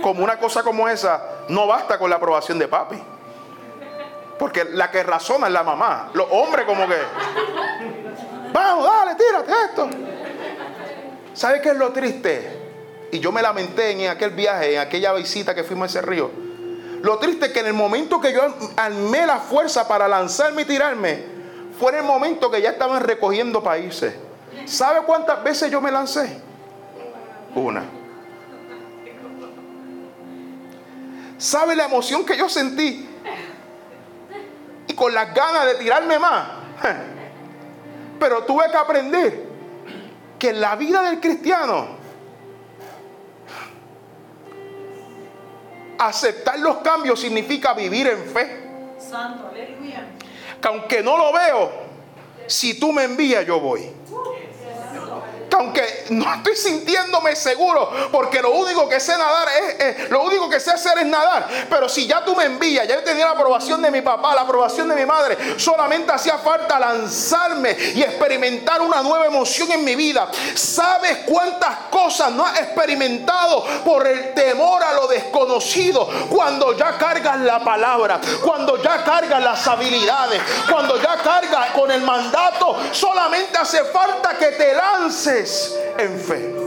como 0.02 0.24
una 0.24 0.38
cosa 0.38 0.64
como 0.64 0.88
esa, 0.88 1.22
no 1.50 1.68
basta 1.68 1.98
con 1.98 2.10
la 2.10 2.16
aprobación 2.16 2.58
de 2.60 2.68
papi. 2.68 3.02
Porque 4.40 4.66
la 4.66 4.90
que 4.90 5.04
razona 5.04 5.48
es 5.48 5.54
la 5.54 5.64
mamá. 5.64 6.10
Los 6.14 6.28
hombres 6.32 6.66
como 6.66 6.88
que, 6.88 6.98
vamos, 8.52 8.86
dale, 8.86 9.16
tírate 9.16 9.52
esto. 9.70 9.90
¿Sabe 11.34 11.62
qué 11.62 11.70
es 11.70 11.78
lo 11.78 11.92
triste? 11.92 12.62
Y 13.12 13.20
yo 13.20 13.32
me 13.32 13.42
lamenté 13.42 13.92
en 13.92 14.10
aquel 14.10 14.32
viaje, 14.32 14.76
en 14.76 14.80
aquella 14.80 15.14
visita 15.14 15.54
que 15.54 15.64
fuimos 15.64 15.84
a 15.84 16.00
ese 16.00 16.02
río. 16.06 16.32
Lo 17.02 17.18
triste 17.18 17.48
es 17.48 17.52
que 17.52 17.60
en 17.60 17.68
el 17.68 17.74
momento 17.74 18.22
que 18.22 18.34
yo 18.34 18.42
armé 18.78 19.26
la 19.26 19.40
fuerza 19.40 19.88
para 19.88 20.08
lanzarme 20.08 20.62
y 20.62 20.66
tirarme, 20.66 21.24
fue 21.78 21.92
en 21.92 22.00
el 22.00 22.04
momento 22.04 22.50
que 22.50 22.62
ya 22.62 22.72
estaban 22.72 23.04
recogiendo 23.04 23.62
países. 23.62 24.16
¿Sabe 24.66 25.02
cuántas 25.06 25.44
veces 25.44 25.70
yo 25.70 25.82
me 25.82 25.92
lancé? 25.92 26.42
Una. 27.56 27.84
¿Sabe 31.38 31.76
la 31.76 31.86
emoción 31.86 32.26
que 32.26 32.38
yo 32.38 32.50
sentí? 32.50 33.08
Y 34.88 34.94
con 34.94 35.14
las 35.14 35.34
ganas 35.34 35.66
de 35.66 35.76
tirarme 35.76 36.18
más. 36.18 36.48
Pero 38.20 38.44
tuve 38.44 38.70
que 38.72 38.78
aprender 38.78 39.46
que 40.40 40.50
en 40.50 40.62
la 40.62 40.76
vida 40.76 41.04
del 41.04 41.20
cristiano 41.20 41.88
aceptar 46.00 46.60
los 46.60 46.78
cambios 46.78 47.20
significa 47.20 47.74
vivir 47.74 48.08
en 48.08 48.26
fe. 48.26 48.64
Santo, 49.00 49.48
aleluya. 49.48 50.06
Que 50.62 50.68
aunque 50.68 51.04
no 51.04 51.18
lo 51.18 51.34
veo, 51.34 51.72
si 52.48 52.80
tú 52.80 52.92
me 52.92 53.04
envías, 53.04 53.46
yo 53.46 53.60
voy 53.60 54.03
aunque 55.54 56.06
no 56.10 56.34
estoy 56.34 56.56
sintiéndome 56.56 57.36
seguro, 57.36 57.92
porque 58.12 58.42
lo 58.42 58.52
único 58.52 58.88
que 58.88 59.00
sé 59.00 59.18
nadar 59.18 59.48
es, 59.80 60.10
lo 60.10 60.24
único 60.24 60.50
que 60.50 60.60
sé 60.60 60.72
hacer 60.72 60.98
es 61.00 61.06
nadar. 61.06 61.48
Pero 61.70 61.88
si 61.88 62.08
ya 62.08 62.24
tú 62.24 62.36
me 62.36 62.46
envías, 62.46 62.88
ya 62.88 62.96
yo 62.96 63.04
tenía 63.04 63.26
la 63.26 63.32
aprobación 63.32 63.82
de 63.82 63.92
mi 63.92 64.02
papá, 64.02 64.36
la 64.36 64.42
aprobación 64.42 64.88
de 64.90 64.96
mi 64.96 65.06
madre, 65.06 65.38
solamente 65.60 66.12
hacía 66.12 66.38
falta 66.38 66.80
lanzarme 66.80 67.76
y 67.96 68.02
experimentar 68.02 68.82
una 68.82 69.02
nueva 69.02 69.26
emoción 69.26 69.72
en 69.72 69.84
mi 69.84 69.96
vida. 69.96 70.30
¿Sabes 70.56 71.20
cuántas 71.26 71.76
cosas 71.90 72.32
no 72.32 72.46
has 72.46 72.60
experimentado 72.60 73.64
por 73.84 74.08
el 74.08 74.34
temor 74.34 74.84
a 74.84 74.94
lo 74.94 75.08
desconocido? 75.08 76.10
Cuando 76.30 76.74
ya 76.74 76.98
cargas 76.98 77.40
la 77.42 77.64
palabra, 77.64 78.20
cuando 78.42 78.82
ya 78.82 79.04
cargas 79.04 79.42
las 79.44 79.68
habilidades, 79.68 80.42
cuando 80.70 81.02
ya 81.02 81.18
cargas 81.18 81.72
con 81.72 81.92
el 81.92 82.02
mandato, 82.02 82.78
solamente 82.92 83.58
hace 83.58 83.84
falta 83.86 84.38
que 84.38 84.48
te 84.48 84.74
lances 84.74 85.43
en 85.98 86.20
fe. 86.20 86.64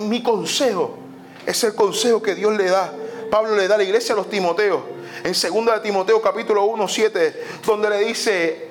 mi 0.00 0.22
consejo 0.22 0.96
es 1.46 1.62
el 1.64 1.74
consejo 1.74 2.22
que 2.22 2.34
Dios 2.34 2.56
le 2.56 2.64
da. 2.64 2.92
Pablo 3.30 3.54
le 3.54 3.68
da 3.68 3.74
a 3.76 3.78
la 3.78 3.84
iglesia 3.84 4.14
a 4.14 4.16
los 4.16 4.28
Timoteos. 4.28 4.80
En 5.22 5.32
2 5.32 5.74
de 5.74 5.80
Timoteo 5.82 6.20
capítulo 6.20 6.64
1, 6.64 6.88
7, 6.88 7.44
donde 7.66 7.90
le 7.90 7.98
dice, 7.98 8.68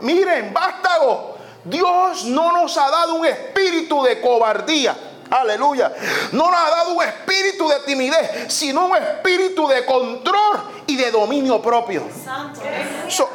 miren, 0.00 0.54
vástago, 0.54 1.36
Dios 1.64 2.24
no 2.26 2.52
nos 2.52 2.76
ha 2.78 2.88
dado 2.90 3.14
un 3.14 3.26
espíritu 3.26 4.02
de 4.02 4.20
cobardía. 4.20 4.96
Aleluya. 5.30 5.92
No 6.32 6.50
nos 6.50 6.60
ha 6.60 6.70
dado 6.70 6.94
un 6.94 7.02
espíritu 7.02 7.68
de 7.68 7.80
timidez, 7.80 8.52
sino 8.52 8.86
un 8.86 8.96
espíritu 8.96 9.68
de 9.68 9.84
control 9.84 10.80
y 10.90 10.96
de 10.96 11.10
dominio 11.10 11.62
propio. 11.62 12.02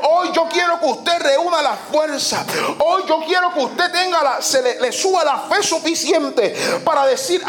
hoy 0.03 0.31
yo 0.33 0.47
quiero 0.51 0.77
que 0.79 0.85
usted 0.87 1.19
reúna 1.21 1.61
la 1.61 1.73
fuerza. 1.73 2.45
Hoy 2.79 3.03
yo 3.07 3.21
quiero 3.25 3.53
que 3.53 3.59
usted 3.61 3.91
tenga 3.91 4.21
la, 4.21 4.41
se 4.41 4.61
le, 4.61 4.91
suba 4.91 5.23
la 5.23 5.39
fe 5.39 5.63
suficiente 5.63 6.53
para 6.83 7.05
decir, 7.05 7.41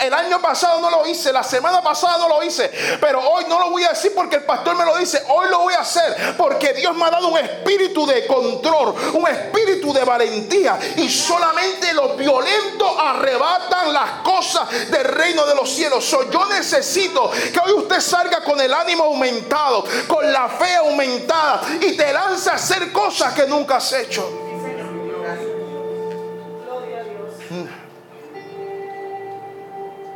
el 0.00 0.14
año 0.14 0.40
pasado 0.40 0.80
no 0.80 0.90
lo 0.90 1.06
hice, 1.06 1.32
la 1.32 1.42
semana 1.42 1.82
pasada 1.82 2.16
no 2.18 2.28
lo 2.28 2.42
hice, 2.42 2.70
pero 3.00 3.20
hoy 3.20 3.44
no 3.48 3.58
lo 3.58 3.70
voy 3.70 3.84
a 3.84 3.90
decir 3.90 4.12
porque 4.14 4.36
el 4.36 4.44
pastor 4.44 4.74
me 4.76 4.86
lo 4.86 4.96
dice, 4.96 5.22
hoy 5.28 5.48
lo 5.50 5.60
voy 5.60 5.74
a 5.74 5.80
hacer 5.80 6.34
porque 6.38 6.72
Dios 6.72 6.96
me 6.96 7.04
ha 7.04 7.10
dado 7.10 7.28
un 7.28 7.38
espíritu 7.38 8.06
de 8.06 8.26
control, 8.26 8.94
un 9.12 9.28
espíritu 9.28 9.92
de 9.92 10.04
valentía 10.04 10.78
y 10.96 11.10
solamente 11.10 11.92
los 11.92 12.16
violentos 12.16 12.90
arrebatan 12.98 13.81
las 13.90 14.20
cosas 14.22 14.68
del 14.90 15.04
reino 15.04 15.46
de 15.46 15.54
los 15.54 15.70
cielos. 15.70 16.08
yo 16.30 16.46
necesito 16.46 17.30
que 17.30 17.60
hoy 17.64 17.72
usted 17.72 18.00
salga 18.00 18.44
con 18.44 18.60
el 18.60 18.72
ánimo 18.72 19.04
aumentado 19.04 19.84
con 20.06 20.30
la 20.32 20.48
fe 20.48 20.74
aumentada 20.76 21.62
y 21.80 21.96
te 21.96 22.12
lanza 22.12 22.52
a 22.52 22.54
hacer 22.56 22.92
cosas 22.92 23.34
que 23.34 23.46
nunca 23.46 23.76
has 23.76 23.92
hecho. 23.92 24.28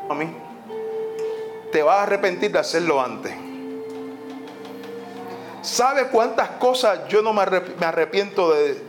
A 0.08 0.14
mí. 0.14 0.36
Te 1.72 1.82
vas 1.82 1.98
a 1.98 2.02
arrepentir 2.04 2.52
de 2.52 2.58
hacerlo 2.58 3.00
antes. 3.00 3.34
¿Sabe 5.62 6.08
cuántas 6.08 6.50
cosas 6.50 7.08
yo 7.08 7.22
no 7.22 7.32
me 7.32 7.42
arrepiento 7.42 8.52
de 8.52 8.80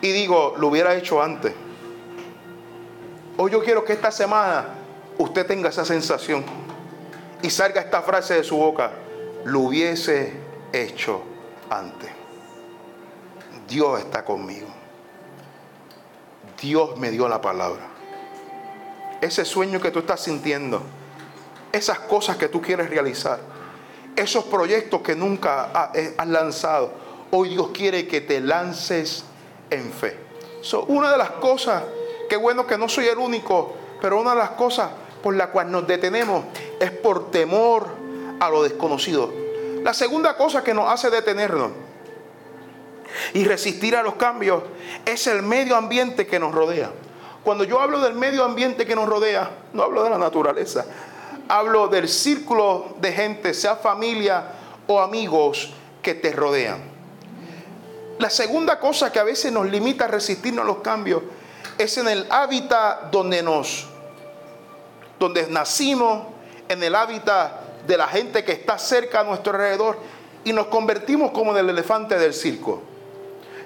y 0.00 0.12
digo, 0.12 0.54
lo 0.58 0.68
hubiera 0.68 0.94
hecho 0.94 1.22
antes? 1.22 1.54
Hoy 3.36 3.50
yo 3.50 3.62
quiero 3.62 3.84
que 3.84 3.92
esta 3.92 4.10
semana 4.10 4.66
usted 5.18 5.46
tenga 5.46 5.68
esa 5.68 5.84
sensación 5.84 6.44
y 7.42 7.50
salga 7.50 7.80
esta 7.80 8.02
frase 8.02 8.34
de 8.34 8.44
su 8.44 8.56
boca 8.56 8.92
lo 9.44 9.60
hubiese 9.60 10.32
hecho 10.72 11.22
antes. 11.70 12.10
Dios 13.68 14.00
está 14.00 14.24
conmigo. 14.24 14.68
Dios 16.60 16.96
me 16.96 17.10
dio 17.10 17.28
la 17.28 17.40
palabra. 17.40 17.82
Ese 19.20 19.44
sueño 19.44 19.80
que 19.80 19.90
tú 19.90 20.00
estás 20.00 20.20
sintiendo, 20.20 20.82
esas 21.72 21.98
cosas 22.00 22.36
que 22.36 22.48
tú 22.48 22.60
quieres 22.62 22.88
realizar, 22.88 23.40
esos 24.16 24.44
proyectos 24.44 25.02
que 25.02 25.14
nunca 25.14 25.90
eh, 25.94 26.14
has 26.16 26.28
lanzado, 26.28 26.92
hoy 27.30 27.50
Dios 27.50 27.70
quiere 27.74 28.06
que 28.06 28.20
te 28.20 28.40
lances 28.40 29.24
en 29.70 29.90
fe. 29.92 30.16
una 30.86 31.10
de 31.10 31.18
las 31.18 31.30
cosas, 31.32 31.82
qué 32.28 32.36
bueno 32.36 32.66
que 32.66 32.78
no 32.78 32.88
soy 32.88 33.06
el 33.06 33.18
único, 33.18 33.74
pero 34.00 34.20
una 34.20 34.30
de 34.30 34.38
las 34.38 34.50
cosas 34.50 34.90
por 35.22 35.34
la 35.34 35.48
cual 35.50 35.70
nos 35.70 35.86
detenemos 35.86 36.44
es 36.78 36.90
por 36.90 37.30
temor 37.30 37.86
a 38.40 38.50
lo 38.50 38.62
desconocido. 38.62 39.32
La 39.82 39.94
segunda 39.94 40.36
cosa 40.36 40.62
que 40.62 40.74
nos 40.74 40.90
hace 40.90 41.10
detenernos 41.10 41.70
y 43.32 43.44
resistir 43.44 43.96
a 43.96 44.02
los 44.02 44.14
cambios 44.14 44.62
es 45.04 45.26
el 45.26 45.42
medio 45.42 45.76
ambiente 45.76 46.26
que 46.26 46.38
nos 46.38 46.54
rodea. 46.54 46.90
Cuando 47.42 47.64
yo 47.64 47.80
hablo 47.80 48.00
del 48.00 48.14
medio 48.14 48.44
ambiente 48.44 48.86
que 48.86 48.96
nos 48.96 49.08
rodea, 49.08 49.50
no 49.72 49.82
hablo 49.82 50.02
de 50.02 50.10
la 50.10 50.18
naturaleza, 50.18 50.86
hablo 51.48 51.88
del 51.88 52.08
círculo 52.08 52.96
de 53.00 53.12
gente, 53.12 53.54
sea 53.54 53.76
familia 53.76 54.44
o 54.86 55.00
amigos 55.00 55.72
que 56.02 56.14
te 56.14 56.32
rodean. 56.32 56.82
La 58.18 58.30
segunda 58.30 58.78
cosa 58.78 59.12
que 59.12 59.18
a 59.18 59.24
veces 59.24 59.52
nos 59.52 59.66
limita 59.70 60.04
a 60.04 60.08
resistirnos 60.08 60.64
a 60.64 60.66
los 60.66 60.78
cambios 60.78 61.22
es 61.78 61.98
en 61.98 62.08
el 62.08 62.26
hábitat 62.30 63.10
donde 63.10 63.42
nos, 63.42 63.86
donde 65.18 65.46
nacimos, 65.48 66.26
en 66.68 66.82
el 66.82 66.94
hábitat 66.94 67.60
de 67.86 67.96
la 67.96 68.08
gente 68.08 68.44
que 68.44 68.52
está 68.52 68.78
cerca 68.78 69.20
a 69.20 69.24
nuestro 69.24 69.52
alrededor 69.52 69.98
y 70.44 70.52
nos 70.52 70.66
convertimos 70.66 71.30
como 71.32 71.52
en 71.52 71.58
el 71.58 71.70
elefante 71.70 72.18
del 72.18 72.34
circo. 72.34 72.82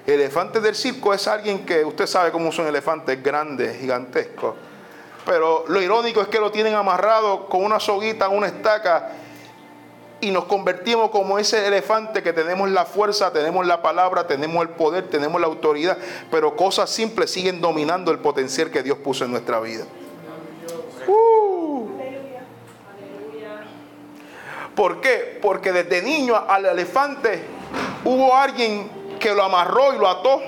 El 0.05 0.15
elefante 0.15 0.59
del 0.59 0.75
circo 0.75 1.13
es 1.13 1.27
alguien 1.27 1.65
que 1.65 1.85
usted 1.85 2.07
sabe 2.07 2.31
cómo 2.31 2.51
son 2.51 2.67
elefantes 2.67 3.21
grandes, 3.21 3.79
gigantescos. 3.79 4.55
Pero 5.25 5.65
lo 5.67 5.81
irónico 5.81 6.21
es 6.21 6.27
que 6.27 6.39
lo 6.39 6.51
tienen 6.51 6.73
amarrado 6.73 7.47
con 7.47 7.63
una 7.63 7.79
soguita, 7.79 8.29
una 8.29 8.47
estaca, 8.47 9.11
y 10.21 10.31
nos 10.31 10.45
convertimos 10.45 11.11
como 11.11 11.39
ese 11.39 11.65
elefante 11.65 12.21
que 12.21 12.33
tenemos 12.33 12.69
la 12.69 12.85
fuerza, 12.85 13.31
tenemos 13.31 13.65
la 13.65 13.81
palabra, 13.81 14.27
tenemos 14.27 14.61
el 14.61 14.69
poder, 14.69 15.07
tenemos 15.09 15.39
la 15.39 15.47
autoridad, 15.47 15.97
pero 16.29 16.55
cosas 16.55 16.89
simples 16.89 17.31
siguen 17.31 17.61
dominando 17.61 18.11
el 18.11 18.19
potencial 18.19 18.69
que 18.69 18.83
Dios 18.83 18.97
puso 18.97 19.25
en 19.25 19.31
nuestra 19.31 19.59
vida. 19.59 19.85
Uh. 21.07 21.59
¿Por 24.75 25.01
qué? 25.01 25.37
Porque 25.41 25.73
desde 25.73 26.01
niño 26.01 26.35
al 26.35 26.65
elefante 26.65 27.43
hubo 28.05 28.33
alguien 28.33 28.89
que 29.19 29.33
lo 29.33 29.43
amarró 29.43 29.93
y 29.93 29.97
lo 29.97 30.07
ató 30.07 30.41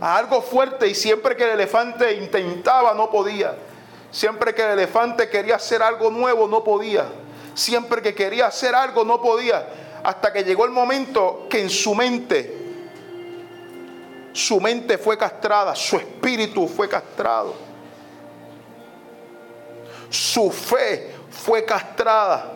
a 0.00 0.16
algo 0.16 0.42
fuerte 0.42 0.88
y 0.88 0.94
siempre 0.96 1.36
que 1.36 1.44
el 1.44 1.50
elefante 1.50 2.14
intentaba 2.14 2.92
no 2.94 3.08
podía. 3.08 3.54
Siempre 4.10 4.52
que 4.52 4.62
el 4.62 4.70
elefante 4.70 5.28
quería 5.28 5.54
hacer 5.56 5.80
algo 5.80 6.10
nuevo 6.10 6.48
no 6.48 6.64
podía. 6.64 7.06
Siempre 7.56 8.02
que 8.02 8.14
quería 8.14 8.48
hacer 8.48 8.74
algo 8.74 9.02
no 9.02 9.20
podía. 9.20 9.66
Hasta 10.04 10.30
que 10.30 10.44
llegó 10.44 10.66
el 10.66 10.70
momento 10.70 11.46
que 11.48 11.62
en 11.62 11.70
su 11.70 11.94
mente, 11.94 12.54
su 14.34 14.60
mente 14.60 14.98
fue 14.98 15.16
castrada, 15.16 15.74
su 15.74 15.96
espíritu 15.96 16.68
fue 16.68 16.86
castrado. 16.86 17.54
Su 20.10 20.50
fe 20.50 21.14
fue 21.30 21.64
castrada. 21.64 22.52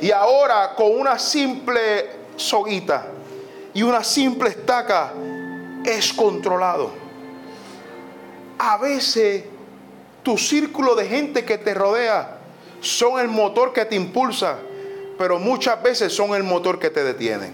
Y 0.00 0.10
ahora 0.10 0.74
con 0.74 0.98
una 0.98 1.16
simple 1.16 2.10
soguita 2.36 3.06
y 3.72 3.84
una 3.84 4.02
simple 4.02 4.50
estaca 4.50 5.12
es 5.84 6.12
controlado. 6.12 6.90
A 8.58 8.78
veces 8.78 9.44
tu 10.24 10.36
círculo 10.36 10.96
de 10.96 11.06
gente 11.06 11.44
que 11.44 11.56
te 11.56 11.72
rodea 11.72 12.33
son 12.84 13.18
el 13.18 13.28
motor 13.28 13.72
que 13.72 13.84
te 13.86 13.96
impulsa, 13.96 14.58
pero 15.16 15.38
muchas 15.38 15.82
veces 15.82 16.12
son 16.12 16.34
el 16.34 16.42
motor 16.42 16.78
que 16.78 16.90
te 16.90 17.02
detiene. 17.02 17.52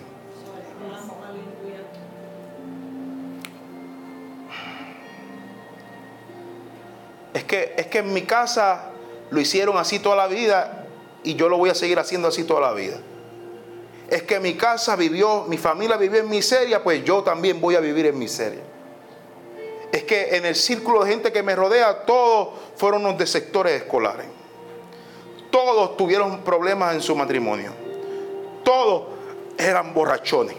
Es 7.32 7.44
que, 7.44 7.74
es 7.76 7.86
que 7.86 7.98
en 7.98 8.12
mi 8.12 8.22
casa 8.22 8.90
lo 9.30 9.40
hicieron 9.40 9.78
así 9.78 10.00
toda 10.00 10.16
la 10.16 10.26
vida 10.26 10.86
y 11.22 11.36
yo 11.36 11.48
lo 11.48 11.58
voy 11.58 11.70
a 11.70 11.74
seguir 11.74 11.98
haciendo 12.00 12.28
así 12.28 12.42
toda 12.42 12.60
la 12.60 12.72
vida. 12.72 12.98
Es 14.08 14.24
que 14.24 14.40
mi 14.40 14.54
casa 14.54 14.96
vivió, 14.96 15.44
mi 15.44 15.56
familia 15.56 15.96
vivió 15.96 16.18
en 16.20 16.28
miseria, 16.28 16.82
pues 16.82 17.04
yo 17.04 17.22
también 17.22 17.60
voy 17.60 17.76
a 17.76 17.80
vivir 17.80 18.06
en 18.06 18.18
miseria. 18.18 18.62
Es 19.92 20.02
que 20.02 20.36
en 20.36 20.44
el 20.44 20.56
círculo 20.56 21.04
de 21.04 21.10
gente 21.10 21.32
que 21.32 21.44
me 21.44 21.54
rodea, 21.54 22.04
todos 22.04 22.48
fueron 22.76 23.04
los 23.04 23.16
de 23.16 23.28
sectores 23.28 23.74
escolares. 23.74 24.39
Todos 25.50 25.96
tuvieron 25.96 26.40
problemas 26.40 26.94
en 26.94 27.00
su 27.00 27.14
matrimonio. 27.16 27.72
Todos 28.62 29.04
eran 29.58 29.92
borrachones. 29.92 30.56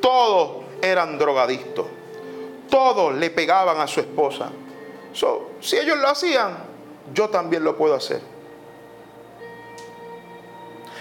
Todos 0.00 0.64
eran 0.80 1.18
drogadictos. 1.18 1.86
Todos 2.70 3.14
le 3.14 3.30
pegaban 3.30 3.80
a 3.80 3.86
su 3.86 4.00
esposa. 4.00 4.50
si 5.60 5.76
ellos 5.76 5.98
lo 5.98 6.08
hacían, 6.08 6.56
yo 7.12 7.28
también 7.28 7.64
lo 7.64 7.76
puedo 7.76 7.94
hacer. 7.94 8.20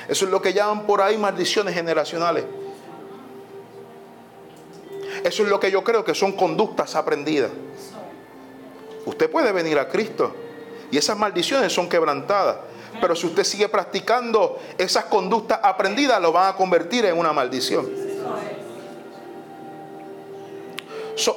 Eso 0.07 0.25
es 0.25 0.31
lo 0.31 0.41
que 0.41 0.53
llaman 0.53 0.85
por 0.85 1.01
ahí 1.01 1.17
maldiciones 1.17 1.73
generacionales. 1.73 2.45
Eso 5.23 5.43
es 5.43 5.49
lo 5.49 5.59
que 5.59 5.71
yo 5.71 5.83
creo 5.83 6.05
que 6.05 6.13
son 6.13 6.33
conductas 6.33 6.95
aprendidas. 6.95 7.51
Usted 9.05 9.29
puede 9.29 9.51
venir 9.51 9.79
a 9.79 9.87
Cristo 9.87 10.33
y 10.91 10.97
esas 10.97 11.17
maldiciones 11.17 11.73
son 11.73 11.89
quebrantadas. 11.89 12.57
Pero 13.01 13.15
si 13.15 13.27
usted 13.27 13.43
sigue 13.43 13.69
practicando 13.69 14.59
esas 14.77 15.05
conductas 15.05 15.59
aprendidas, 15.61 16.21
lo 16.21 16.31
van 16.31 16.53
a 16.53 16.55
convertir 16.55 17.05
en 17.05 17.17
una 17.17 17.33
maldición. 17.33 17.89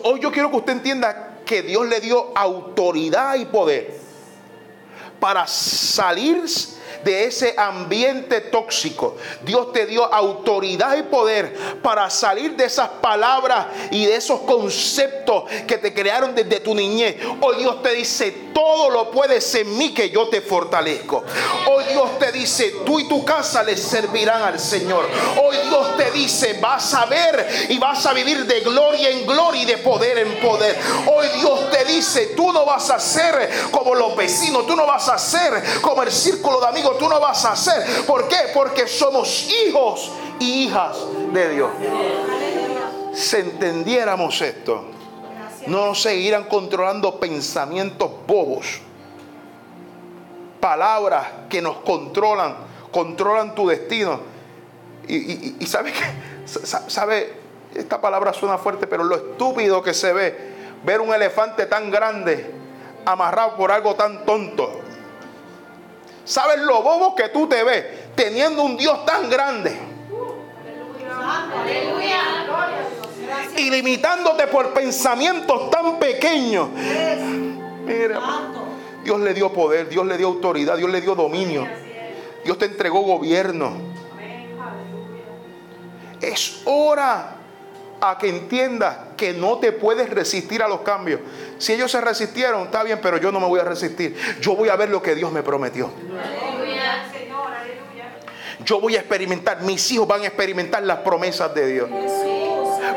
hoy 0.02 0.20
yo 0.20 0.32
quiero 0.32 0.50
que 0.50 0.56
usted 0.56 0.72
entienda 0.72 1.38
que 1.44 1.62
Dios 1.62 1.86
le 1.86 2.00
dio 2.00 2.32
autoridad 2.36 3.36
y 3.36 3.46
poder 3.46 3.98
para 5.18 5.46
salir 5.46 6.44
de 7.04 7.24
ese 7.24 7.54
ambiente 7.56 8.40
tóxico. 8.40 9.16
Dios 9.42 9.72
te 9.72 9.86
dio 9.86 10.04
autoridad 10.12 10.96
y 10.96 11.02
poder 11.02 11.54
para 11.82 12.10
salir 12.10 12.56
de 12.56 12.64
esas 12.64 12.88
palabras 13.00 13.66
y 13.90 14.06
de 14.06 14.16
esos 14.16 14.40
conceptos 14.40 15.44
que 15.66 15.78
te 15.78 15.92
crearon 15.94 16.34
desde 16.34 16.60
tu 16.60 16.74
niñez. 16.74 17.16
Hoy 17.40 17.56
Dios 17.58 17.82
te 17.82 17.92
dice, 17.92 18.48
todo 18.52 18.90
lo 18.90 19.10
puedes 19.10 19.54
en 19.54 19.76
mí 19.78 19.94
que 19.94 20.10
yo 20.10 20.28
te 20.28 20.40
fortalezco. 20.40 21.22
Hoy 21.70 21.84
Dios 21.92 22.18
te 22.18 22.32
dice, 22.32 22.74
tú 22.84 22.98
y 22.98 23.08
tu 23.08 23.24
casa 23.24 23.62
les 23.62 23.80
servirán 23.80 24.42
al 24.42 24.58
Señor. 24.58 25.06
Hoy 25.42 25.56
Dios 25.68 25.96
te 25.96 26.10
dice, 26.10 26.58
vas 26.60 26.92
a 26.94 27.06
ver 27.06 27.66
y 27.68 27.78
vas 27.78 28.04
a 28.06 28.12
vivir 28.12 28.46
de 28.46 28.60
gloria 28.60 29.10
en 29.10 29.26
gloria 29.26 29.62
y 29.62 29.64
de 29.64 29.78
poder 29.78 30.18
en 30.18 30.40
poder. 30.40 30.76
Hoy 31.06 31.26
Dios 31.40 31.70
te 31.70 31.84
dice, 31.84 32.32
tú 32.36 32.52
no 32.52 32.64
vas 32.64 32.90
a 32.90 32.98
ser 32.98 33.48
como 33.70 33.94
los 33.94 34.16
vecinos, 34.16 34.66
tú 34.66 34.74
no 34.74 34.86
vas 34.86 35.08
a 35.08 35.18
ser 35.18 35.80
como 35.80 36.02
el 36.02 36.10
círculo 36.10 36.60
de 36.60 36.66
amigos 36.66 36.87
tú 36.92 37.08
no 37.08 37.20
vas 37.20 37.44
a 37.44 37.52
hacer. 37.52 38.04
¿Por 38.06 38.28
qué? 38.28 38.36
Porque 38.54 38.86
somos 38.86 39.48
hijos 39.50 40.10
y 40.38 40.64
hijas 40.64 40.96
de 41.32 41.54
Dios. 41.54 41.70
Si 43.14 43.36
entendiéramos 43.36 44.40
esto, 44.40 44.84
no 45.66 45.86
nos 45.86 46.02
seguirán 46.02 46.44
controlando 46.44 47.18
pensamientos 47.18 48.10
bobos, 48.26 48.80
palabras 50.60 51.26
que 51.48 51.60
nos 51.60 51.78
controlan, 51.78 52.56
controlan 52.90 53.54
tu 53.54 53.68
destino. 53.68 54.20
Y, 55.06 55.56
y, 55.58 55.66
sabe 55.66 55.92
que, 55.92 56.00
sabe, 56.46 57.32
esta 57.74 58.00
palabra 58.00 58.32
suena 58.32 58.58
fuerte, 58.58 58.86
pero 58.86 59.04
lo 59.04 59.16
estúpido 59.16 59.82
que 59.82 59.94
se 59.94 60.12
ve, 60.12 60.54
ver 60.84 61.00
un 61.00 61.14
elefante 61.14 61.66
tan 61.66 61.90
grande 61.90 62.54
amarrado 63.04 63.56
por 63.56 63.72
algo 63.72 63.94
tan 63.94 64.24
tonto. 64.24 64.87
¿Sabes 66.28 66.58
lo 66.58 66.82
bobo 66.82 67.14
que 67.14 67.30
tú 67.30 67.48
te 67.48 67.64
ves 67.64 67.86
teniendo 68.14 68.62
un 68.62 68.76
Dios 68.76 69.02
tan 69.06 69.30
grande? 69.30 69.74
Y 73.56 73.70
limitándote 73.70 74.46
por 74.48 74.74
pensamientos 74.74 75.70
tan 75.70 75.98
pequeños. 75.98 76.68
Mira, 77.86 78.20
Dios 79.02 79.20
le 79.20 79.32
dio 79.32 79.50
poder, 79.50 79.88
Dios 79.88 80.04
le 80.04 80.18
dio 80.18 80.26
autoridad, 80.26 80.76
Dios 80.76 80.90
le 80.90 81.00
dio 81.00 81.14
dominio. 81.14 81.66
Dios 82.44 82.58
te 82.58 82.66
entregó 82.66 83.00
gobierno. 83.00 83.72
Es 86.20 86.60
hora 86.66 87.37
a 88.00 88.18
que 88.18 88.28
entiendas 88.28 88.96
que 89.16 89.32
no 89.32 89.58
te 89.58 89.72
puedes 89.72 90.10
resistir 90.10 90.62
a 90.62 90.68
los 90.68 90.80
cambios. 90.80 91.20
Si 91.58 91.72
ellos 91.72 91.90
se 91.90 92.00
resistieron, 92.00 92.64
está 92.64 92.82
bien, 92.82 93.00
pero 93.02 93.18
yo 93.18 93.32
no 93.32 93.40
me 93.40 93.46
voy 93.46 93.60
a 93.60 93.64
resistir. 93.64 94.16
Yo 94.40 94.54
voy 94.54 94.68
a 94.68 94.76
ver 94.76 94.90
lo 94.90 95.02
que 95.02 95.14
Dios 95.14 95.32
me 95.32 95.42
prometió. 95.42 95.90
Yo 98.64 98.80
voy 98.80 98.96
a 98.96 99.00
experimentar, 99.00 99.62
mis 99.62 99.90
hijos 99.92 100.06
van 100.06 100.22
a 100.22 100.26
experimentar 100.26 100.82
las 100.82 100.98
promesas 100.98 101.54
de 101.54 101.66
Dios. 101.66 101.90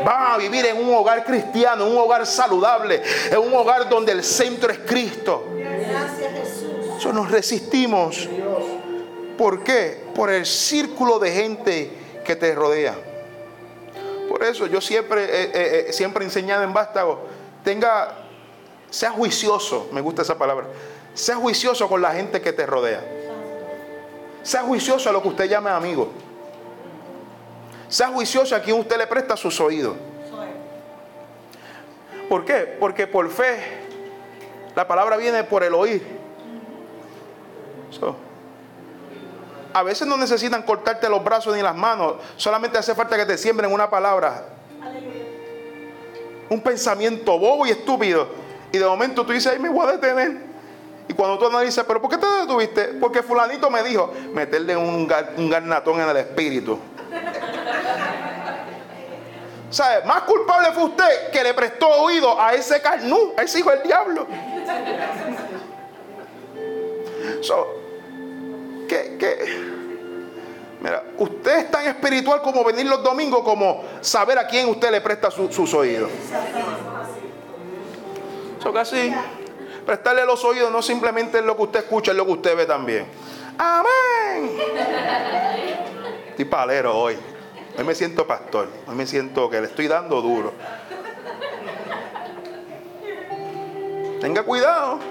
Van 0.03 0.33
a 0.33 0.37
vivir 0.37 0.65
en 0.65 0.77
un 0.77 0.93
hogar 0.93 1.23
cristiano, 1.23 1.85
en 1.85 1.91
un 1.91 1.97
hogar 1.97 2.25
saludable, 2.25 3.01
en 3.31 3.37
un 3.37 3.53
hogar 3.53 3.87
donde 3.87 4.11
el 4.11 4.23
centro 4.23 4.71
es 4.71 4.79
Cristo. 4.79 5.47
Eso 6.97 7.13
nos 7.13 7.31
resistimos. 7.31 8.27
¿Por 9.37 9.63
qué? 9.63 10.03
Por 10.13 10.29
el 10.29 10.45
círculo 10.45 11.19
de 11.19 11.31
gente 11.31 11.91
que 12.25 12.35
te 12.35 12.53
rodea. 12.53 13.10
Por 14.31 14.45
eso 14.45 14.65
yo 14.65 14.79
siempre, 14.79 15.25
eh, 15.25 15.51
eh, 15.89 15.91
siempre 15.91 16.23
he 16.23 16.25
enseñado 16.25 16.63
en 16.63 16.71
Vástago, 16.71 17.19
tenga, 17.65 18.13
sea 18.89 19.11
juicioso, 19.11 19.89
me 19.91 19.99
gusta 19.99 20.21
esa 20.21 20.37
palabra, 20.37 20.67
sea 21.13 21.35
juicioso 21.35 21.89
con 21.89 22.01
la 22.01 22.13
gente 22.13 22.39
que 22.39 22.53
te 22.53 22.65
rodea. 22.65 23.03
Sea 24.41 24.61
juicioso 24.61 25.09
a 25.09 25.11
lo 25.11 25.21
que 25.21 25.27
usted 25.27 25.49
llame 25.49 25.69
amigo. 25.69 26.13
Sea 27.89 28.07
juicioso 28.07 28.55
a 28.55 28.61
quien 28.61 28.79
usted 28.79 28.97
le 28.97 29.05
presta 29.05 29.35
sus 29.35 29.59
oídos. 29.59 29.97
¿Por 32.29 32.45
qué? 32.45 32.77
Porque 32.79 33.07
por 33.07 33.29
fe 33.29 33.59
la 34.77 34.87
palabra 34.87 35.17
viene 35.17 35.43
por 35.43 35.61
el 35.61 35.73
oír. 35.73 36.07
A 39.73 39.83
veces 39.83 40.07
no 40.07 40.17
necesitan 40.17 40.63
cortarte 40.63 41.09
los 41.09 41.23
brazos 41.23 41.55
ni 41.55 41.61
las 41.61 41.75
manos, 41.75 42.15
solamente 42.35 42.77
hace 42.77 42.93
falta 42.93 43.15
que 43.15 43.25
te 43.25 43.37
siembren 43.37 43.71
una 43.71 43.89
palabra. 43.89 44.45
Un 46.49 46.61
pensamiento 46.61 47.39
bobo 47.39 47.65
y 47.65 47.71
estúpido. 47.71 48.27
Y 48.71 48.77
de 48.77 48.85
momento 48.85 49.25
tú 49.25 49.31
dices, 49.31 49.53
ay, 49.53 49.59
me 49.59 49.69
voy 49.69 49.87
a 49.87 49.93
detener. 49.93 50.51
Y 51.07 51.13
cuando 51.13 51.37
tú 51.37 51.47
analizas, 51.47 51.85
pero 51.85 52.01
¿por 52.01 52.09
qué 52.09 52.17
te 52.17 52.25
detuviste? 52.25 52.83
Porque 52.99 53.23
fulanito 53.23 53.69
me 53.69 53.83
dijo, 53.83 54.13
meterle 54.33 54.75
un, 54.75 55.09
un 55.37 55.49
garnatón 55.49 56.01
en 56.01 56.09
el 56.09 56.17
espíritu. 56.17 56.77
¿Sabe? 59.69 60.05
Más 60.05 60.23
culpable 60.23 60.71
fue 60.73 60.83
usted 60.83 61.31
que 61.31 61.43
le 61.43 61.53
prestó 61.53 61.87
oído 61.87 62.39
a 62.39 62.53
ese 62.53 62.81
carnú, 62.81 63.33
a 63.37 63.43
ese 63.43 63.59
hijo 63.59 63.71
del 63.71 63.83
diablo. 63.83 64.27
So, 67.41 67.80
¿qué, 68.91 69.15
qué? 69.17 69.71
Mira, 70.81 71.03
usted 71.17 71.59
es 71.59 71.71
tan 71.71 71.87
espiritual 71.87 72.41
como 72.41 72.63
venir 72.63 72.85
los 72.87 73.01
domingos, 73.01 73.41
como 73.43 73.85
saber 74.01 74.37
a 74.37 74.47
quién 74.47 74.67
usted 74.67 74.91
le 74.91 74.99
presta 74.99 75.31
sus 75.31 75.73
oídos. 75.73 76.09
Eso 78.59 78.73
casi 78.73 79.13
prestarle 79.85 80.25
los 80.25 80.43
oídos 80.43 80.71
no 80.71 80.81
simplemente 80.81 81.39
es 81.39 81.45
lo 81.45 81.55
que 81.55 81.63
usted 81.63 81.79
escucha, 81.81 82.11
es 82.11 82.17
lo 82.17 82.25
que 82.25 82.31
usted 82.33 82.57
ve 82.57 82.65
también. 82.65 83.05
Amén. 83.57 84.57
Estoy 86.29 86.45
palero 86.45 86.97
hoy. 86.97 87.17
Hoy 87.77 87.83
me 87.85 87.95
siento 87.95 88.27
pastor. 88.27 88.67
Hoy 88.87 88.95
me 88.95 89.07
siento 89.07 89.49
que 89.49 89.61
le 89.61 89.67
estoy 89.67 89.87
dando 89.87 90.21
duro. 90.21 90.51
Tenga 94.19 94.43
cuidado. 94.43 95.10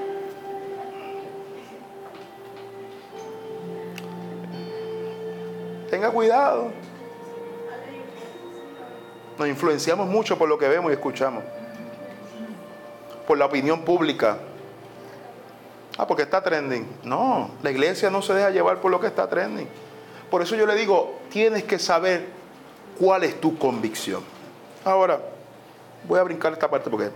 Tenga 5.91 6.11
cuidado. 6.11 6.71
Nos 9.37 9.49
influenciamos 9.49 10.07
mucho 10.07 10.39
por 10.39 10.49
lo 10.49 10.57
que 10.57 10.69
vemos 10.69 10.91
y 10.91 10.95
escuchamos. 10.95 11.43
Por 13.27 13.37
la 13.37 13.47
opinión 13.47 13.83
pública. 13.85 14.39
Ah, 15.99 16.07
porque 16.07 16.23
está 16.23 16.43
trending. 16.43 16.87
No, 17.03 17.51
la 17.63 17.71
iglesia 17.71 18.09
no 18.09 18.23
se 18.23 18.33
deja 18.35 18.51
llevar 18.51 18.81
por 18.81 18.91
lo 18.91 19.01
que 19.01 19.09
está 19.09 19.29
trending. 19.29 19.69
Por 20.31 20.43
eso 20.43 20.55
yo 20.55 20.65
le 20.65 20.77
digo, 20.77 21.19
tienes 21.29 21.65
que 21.65 21.79
saber 21.79 22.27
cuál 22.99 23.25
es 23.25 23.41
tu 23.41 23.59
convicción. 23.59 24.23
Ahora, 24.85 25.21
voy 26.07 26.21
a 26.21 26.23
brincar 26.23 26.53
esta 26.53 26.71
parte 26.71 26.89
porque 26.89 27.11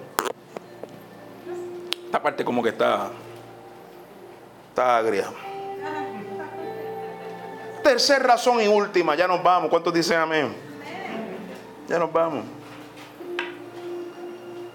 esta 2.06 2.22
parte 2.22 2.44
como 2.44 2.62
que 2.62 2.70
está, 2.70 3.10
está 4.70 4.96
agria. 4.96 5.30
Tercer 7.84 8.22
razón 8.22 8.60
y 8.62 8.66
última, 8.66 9.14
ya 9.14 9.28
nos 9.28 9.42
vamos. 9.42 9.68
¿Cuántos 9.68 9.92
dicen 9.92 10.18
amén? 10.18 10.52
Ya 11.86 11.98
nos 11.98 12.12
vamos. 12.12 12.44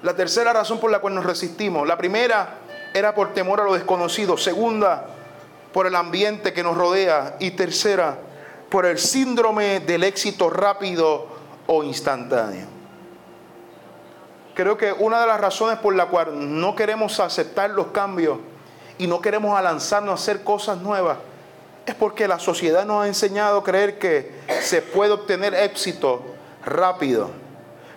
La 0.04 0.16
tercera 0.16 0.54
razón 0.54 0.80
por 0.80 0.92
la 0.92 1.00
cual 1.00 1.16
nos 1.16 1.26
resistimos. 1.26 1.88
La 1.88 1.98
primera 1.98 2.60
era 2.94 3.14
por 3.14 3.34
temor 3.34 3.60
a 3.60 3.64
lo 3.66 3.74
desconocido. 3.74 4.38
Segunda, 4.38 5.08
por 5.74 5.88
el 5.88 5.96
ambiente 5.96 6.54
que 6.54 6.64
nos 6.64 6.78
rodea. 6.78 7.36
Y 7.40 7.52
tercera, 7.52 8.18
por 8.70 8.86
el 8.86 9.00
síndrome 9.00 9.80
del 9.82 10.04
éxito 10.04 10.50
rápido 10.50 11.28
o 11.68 11.84
instantáneo 11.84 12.80
creo 14.60 14.76
que 14.76 14.92
una 14.92 15.22
de 15.22 15.28
las 15.28 15.40
razones 15.40 15.80
por 15.80 15.96
la 15.96 16.08
cual 16.08 16.60
no 16.60 16.76
queremos 16.76 17.22
aceptar 17.22 17.70
los 17.70 17.88
cambios 17.88 18.40
y 18.98 19.08
no 19.08 19.22
queremos 19.22 19.58
alanzarnos 19.58 20.12
a 20.12 20.22
hacer 20.22 20.44
cosas 20.44 20.80
nuevas 20.80 21.18
es 21.86 21.96
porque 21.96 22.28
la 22.28 22.40
sociedad 22.40 22.86
nos 22.86 23.04
ha 23.04 23.08
enseñado 23.08 23.60
a 23.60 23.64
creer 23.64 23.98
que 23.98 24.32
se 24.62 24.82
puede 24.82 25.12
obtener 25.12 25.54
éxito 25.54 26.24
rápido. 26.66 27.32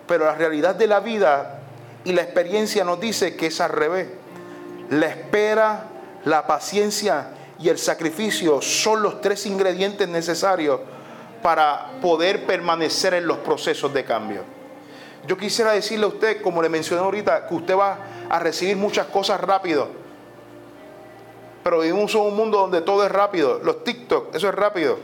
Pero 0.07 0.25
la 0.25 0.35
realidad 0.35 0.75
de 0.75 0.87
la 0.87 0.99
vida 0.99 1.59
y 2.03 2.13
la 2.13 2.21
experiencia 2.21 2.83
nos 2.83 2.99
dice 2.99 3.35
que 3.35 3.47
es 3.47 3.61
al 3.61 3.69
revés. 3.69 4.07
La 4.89 5.07
espera, 5.07 5.85
la 6.25 6.45
paciencia 6.47 7.29
y 7.59 7.69
el 7.69 7.77
sacrificio 7.77 8.61
son 8.61 9.01
los 9.01 9.21
tres 9.21 9.45
ingredientes 9.45 10.07
necesarios 10.07 10.81
para 11.41 11.91
poder 12.01 12.45
permanecer 12.45 13.13
en 13.13 13.27
los 13.27 13.37
procesos 13.39 13.93
de 13.93 14.03
cambio. 14.03 14.43
Yo 15.25 15.37
quisiera 15.37 15.71
decirle 15.71 16.05
a 16.05 16.09
usted, 16.09 16.41
como 16.41 16.61
le 16.61 16.69
mencioné 16.69 17.01
ahorita, 17.01 17.47
que 17.47 17.55
usted 17.55 17.77
va 17.77 17.97
a 18.29 18.39
recibir 18.39 18.75
muchas 18.75 19.07
cosas 19.07 19.39
rápido. 19.39 20.02
Pero 21.63 21.79
vivimos 21.79 22.13
en 22.13 22.21
un 22.21 22.35
mundo 22.35 22.57
donde 22.59 22.81
todo 22.81 23.05
es 23.05 23.11
rápido. 23.11 23.59
Los 23.63 23.83
TikTok, 23.83 24.35
eso 24.35 24.49
es 24.49 24.55
rápido. 24.55 24.97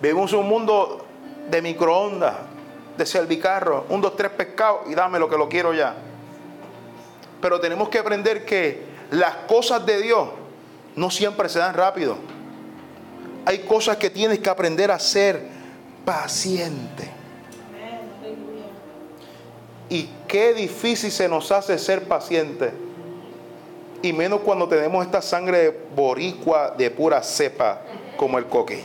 Vivimos 0.00 0.32
en 0.32 0.40
un 0.40 0.48
mundo 0.48 1.04
de 1.48 1.62
microondas, 1.62 2.34
de 2.96 3.06
servicarro, 3.06 3.86
un, 3.88 4.00
dos, 4.00 4.16
tres 4.16 4.30
pescados 4.32 4.80
y 4.88 4.94
dame 4.94 5.18
lo 5.18 5.28
que 5.28 5.38
lo 5.38 5.48
quiero 5.48 5.72
ya. 5.72 5.94
Pero 7.40 7.58
tenemos 7.60 7.88
que 7.88 7.98
aprender 7.98 8.44
que 8.44 8.84
las 9.10 9.34
cosas 9.48 9.84
de 9.86 10.02
Dios 10.02 10.28
no 10.96 11.10
siempre 11.10 11.48
se 11.48 11.58
dan 11.58 11.74
rápido. 11.74 12.16
Hay 13.46 13.60
cosas 13.60 13.96
que 13.96 14.10
tienes 14.10 14.38
que 14.40 14.50
aprender 14.50 14.90
a 14.90 14.98
ser 14.98 15.48
paciente. 16.04 17.10
Y 19.88 20.08
qué 20.28 20.54
difícil 20.54 21.10
se 21.10 21.28
nos 21.28 21.50
hace 21.52 21.78
ser 21.78 22.04
pacientes. 22.04 22.72
Y 24.02 24.12
menos 24.12 24.40
cuando 24.40 24.68
tenemos 24.68 25.04
esta 25.06 25.22
sangre 25.22 25.70
boricua 25.94 26.74
de 26.76 26.90
pura 26.90 27.22
cepa 27.22 27.82
como 28.16 28.38
el 28.38 28.46
coque. 28.46 28.82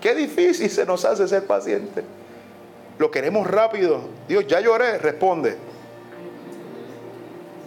Qué 0.00 0.14
difícil 0.14 0.70
se 0.70 0.84
nos 0.84 1.04
hace 1.04 1.26
ser 1.26 1.46
pacientes. 1.46 2.04
Lo 2.98 3.10
queremos 3.10 3.46
rápido. 3.46 4.00
Dios, 4.28 4.46
ya 4.46 4.60
lloré, 4.60 4.98
responde. 4.98 5.56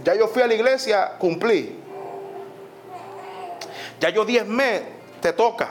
Ya 0.03 0.16
yo 0.16 0.28
fui 0.28 0.41
a 0.41 0.47
la 0.47 0.53
iglesia, 0.53 1.14
cumplí. 1.18 1.78
Ya 3.99 4.09
yo 4.09 4.26
diezmé, 4.26 4.82
te 5.22 5.32
toca. 5.34 5.70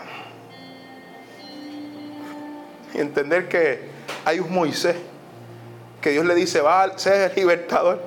Entender 2.94 3.48
que 3.48 3.80
hay 4.24 4.38
un 4.40 4.52
Moisés 4.52 4.96
que 6.00 6.10
Dios 6.10 6.24
le 6.24 6.34
dice, 6.34 6.60
va 6.60 6.84
el 6.84 7.32
libertador, 7.34 8.00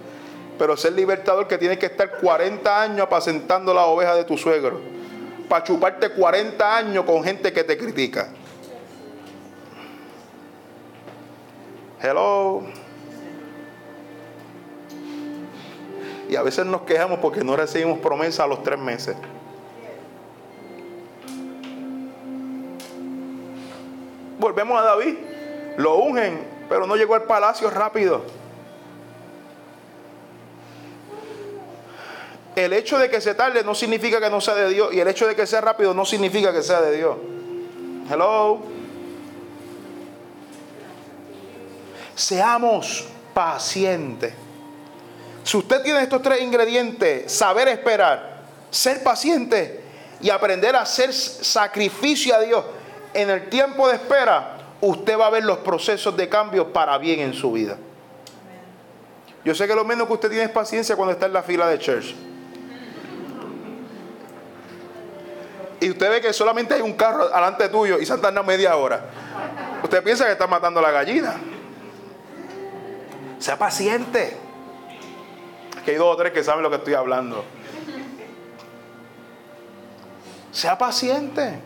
pero 0.57 0.77
ser 0.77 0.93
libertador 0.93 1.47
que 1.47 1.57
tiene 1.57 1.77
que 1.77 1.87
estar 1.87 2.09
40 2.19 2.81
años 2.81 3.01
apacentando 3.01 3.73
la 3.73 3.85
oveja 3.85 4.15
de 4.15 4.23
tu 4.23 4.37
suegro, 4.37 4.79
para 5.49 5.63
chuparte 5.63 6.09
40 6.09 6.77
años 6.77 7.05
con 7.05 7.23
gente 7.23 7.51
que 7.51 7.63
te 7.63 7.77
critica. 7.77 8.29
Hello. 12.01 12.63
Y 16.27 16.35
a 16.35 16.41
veces 16.41 16.65
nos 16.65 16.81
quejamos 16.81 17.19
porque 17.19 17.43
no 17.43 17.55
recibimos 17.55 17.99
promesa 17.99 18.43
a 18.43 18.47
los 18.47 18.61
tres 18.63 18.79
meses. 18.79 19.15
Volvemos 24.39 24.77
a 24.77 24.83
David. 24.83 25.15
Lo 25.77 25.95
ungen, 25.99 26.45
pero 26.67 26.85
no 26.85 26.95
llegó 26.95 27.15
al 27.15 27.23
palacio 27.23 27.69
rápido. 27.69 28.23
El 32.55 32.73
hecho 32.73 32.99
de 32.99 33.09
que 33.09 33.19
se 33.19 33.33
tarde 33.33 33.63
no 33.63 33.73
significa 33.73 34.19
que 34.19 34.29
no 34.29 34.39
sea 34.39 34.55
de 34.55 34.69
Dios. 34.69 34.93
Y 34.93 34.99
el 34.99 35.07
hecho 35.07 35.27
de 35.27 35.35
que 35.35 35.47
sea 35.47 35.61
rápido 35.61 35.93
no 35.93 36.05
significa 36.05 36.53
que 36.53 36.61
sea 36.61 36.81
de 36.81 36.95
Dios. 36.95 37.17
Hello. 38.09 38.61
Seamos 42.15 43.05
pacientes. 43.33 44.33
Si 45.43 45.57
usted 45.57 45.81
tiene 45.81 46.03
estos 46.03 46.21
tres 46.21 46.41
ingredientes, 46.41 47.31
saber 47.31 47.67
esperar, 47.67 48.43
ser 48.69 49.03
paciente 49.03 49.81
y 50.21 50.29
aprender 50.29 50.75
a 50.75 50.81
hacer 50.81 51.11
sacrificio 51.13 52.35
a 52.35 52.39
Dios 52.39 52.63
en 53.13 53.29
el 53.29 53.49
tiempo 53.49 53.87
de 53.89 53.95
espera, 53.95 54.57
usted 54.79 55.17
va 55.17 55.27
a 55.27 55.29
ver 55.31 55.43
los 55.43 55.57
procesos 55.59 56.15
de 56.15 56.29
cambio 56.29 56.71
para 56.71 56.97
bien 56.97 57.19
en 57.19 57.33
su 57.33 57.51
vida. 57.51 57.77
Yo 59.43 59.53
sé 59.53 59.67
que 59.67 59.75
lo 59.75 59.83
menos 59.83 60.07
que 60.07 60.13
usted 60.13 60.29
tiene 60.29 60.45
es 60.45 60.51
paciencia 60.51 60.95
cuando 60.95 61.11
está 61.11 61.25
en 61.25 61.33
la 61.33 61.43
fila 61.43 61.67
de 61.67 61.79
church. 61.79 62.15
Y 65.83 65.89
usted 65.89 66.09
ve 66.09 66.21
que 66.21 66.31
solamente 66.31 66.75
hay 66.75 66.81
un 66.81 66.93
carro 66.93 67.27
delante 67.27 67.67
tuyo 67.67 67.99
y 67.99 68.05
se 68.05 68.13
han 68.13 68.45
media 68.45 68.77
hora. 68.77 69.03
Usted 69.83 70.01
piensa 70.01 70.23
que 70.25 70.31
está 70.31 70.47
matando 70.47 70.79
a 70.79 70.83
la 70.83 70.91
gallina. 70.91 71.35
Sea 73.37 73.59
paciente. 73.59 74.37
Aquí 75.77 75.91
hay 75.91 75.97
dos 75.97 76.13
o 76.13 76.15
tres 76.15 76.31
que 76.31 76.41
saben 76.41 76.63
lo 76.63 76.69
que 76.69 76.77
estoy 76.77 76.93
hablando. 76.93 77.43
Sea 80.53 80.77
paciente. 80.77 81.59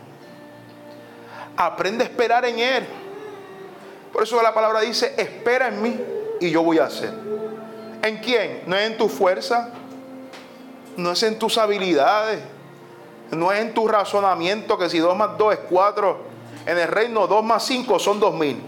Aprende 1.56 2.02
a 2.02 2.08
esperar 2.08 2.44
en 2.44 2.58
Él. 2.58 2.86
Por 4.12 4.24
eso 4.24 4.42
la 4.42 4.52
palabra 4.52 4.80
dice, 4.80 5.14
espera 5.16 5.68
en 5.68 5.80
mí 5.80 5.96
y 6.40 6.50
yo 6.50 6.64
voy 6.64 6.80
a 6.80 6.86
hacer. 6.86 7.12
¿En 8.02 8.16
quién? 8.18 8.64
No 8.66 8.74
es 8.74 8.90
en 8.90 8.96
tu 8.96 9.08
fuerza, 9.08 9.70
no 10.96 11.12
es 11.12 11.22
en 11.22 11.38
tus 11.38 11.56
habilidades, 11.56 12.40
no 13.30 13.52
es 13.52 13.60
en 13.60 13.74
tu 13.74 13.86
razonamiento 13.88 14.78
que 14.78 14.88
si 14.88 14.98
2 14.98 15.16
más 15.16 15.36
2 15.36 15.54
es 15.54 15.60
4, 15.68 16.18
en 16.66 16.78
el 16.78 16.88
reino 16.88 17.26
2 17.26 17.44
más 17.44 17.64
5 17.64 17.98
son 17.98 18.20
2 18.20 18.34
mil. 18.34 18.62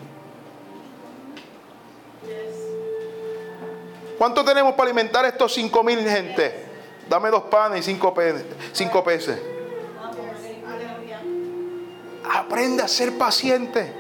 ¿Cuánto 4.19 4.45
tenemos 4.45 4.75
para 4.75 4.91
alimentar 4.91 5.25
estos 5.25 5.55
5 5.55 5.83
mil 5.83 6.01
gente? 6.01 6.71
Dame 7.11 7.29
dos 7.29 7.43
panes 7.45 7.81
y 7.81 7.83
cinco, 7.83 8.15
cinco 8.73 9.03
peces. 9.03 9.37
Aprende 12.33 12.85
a 12.85 12.87
ser 12.87 13.19
paciente. 13.19 13.93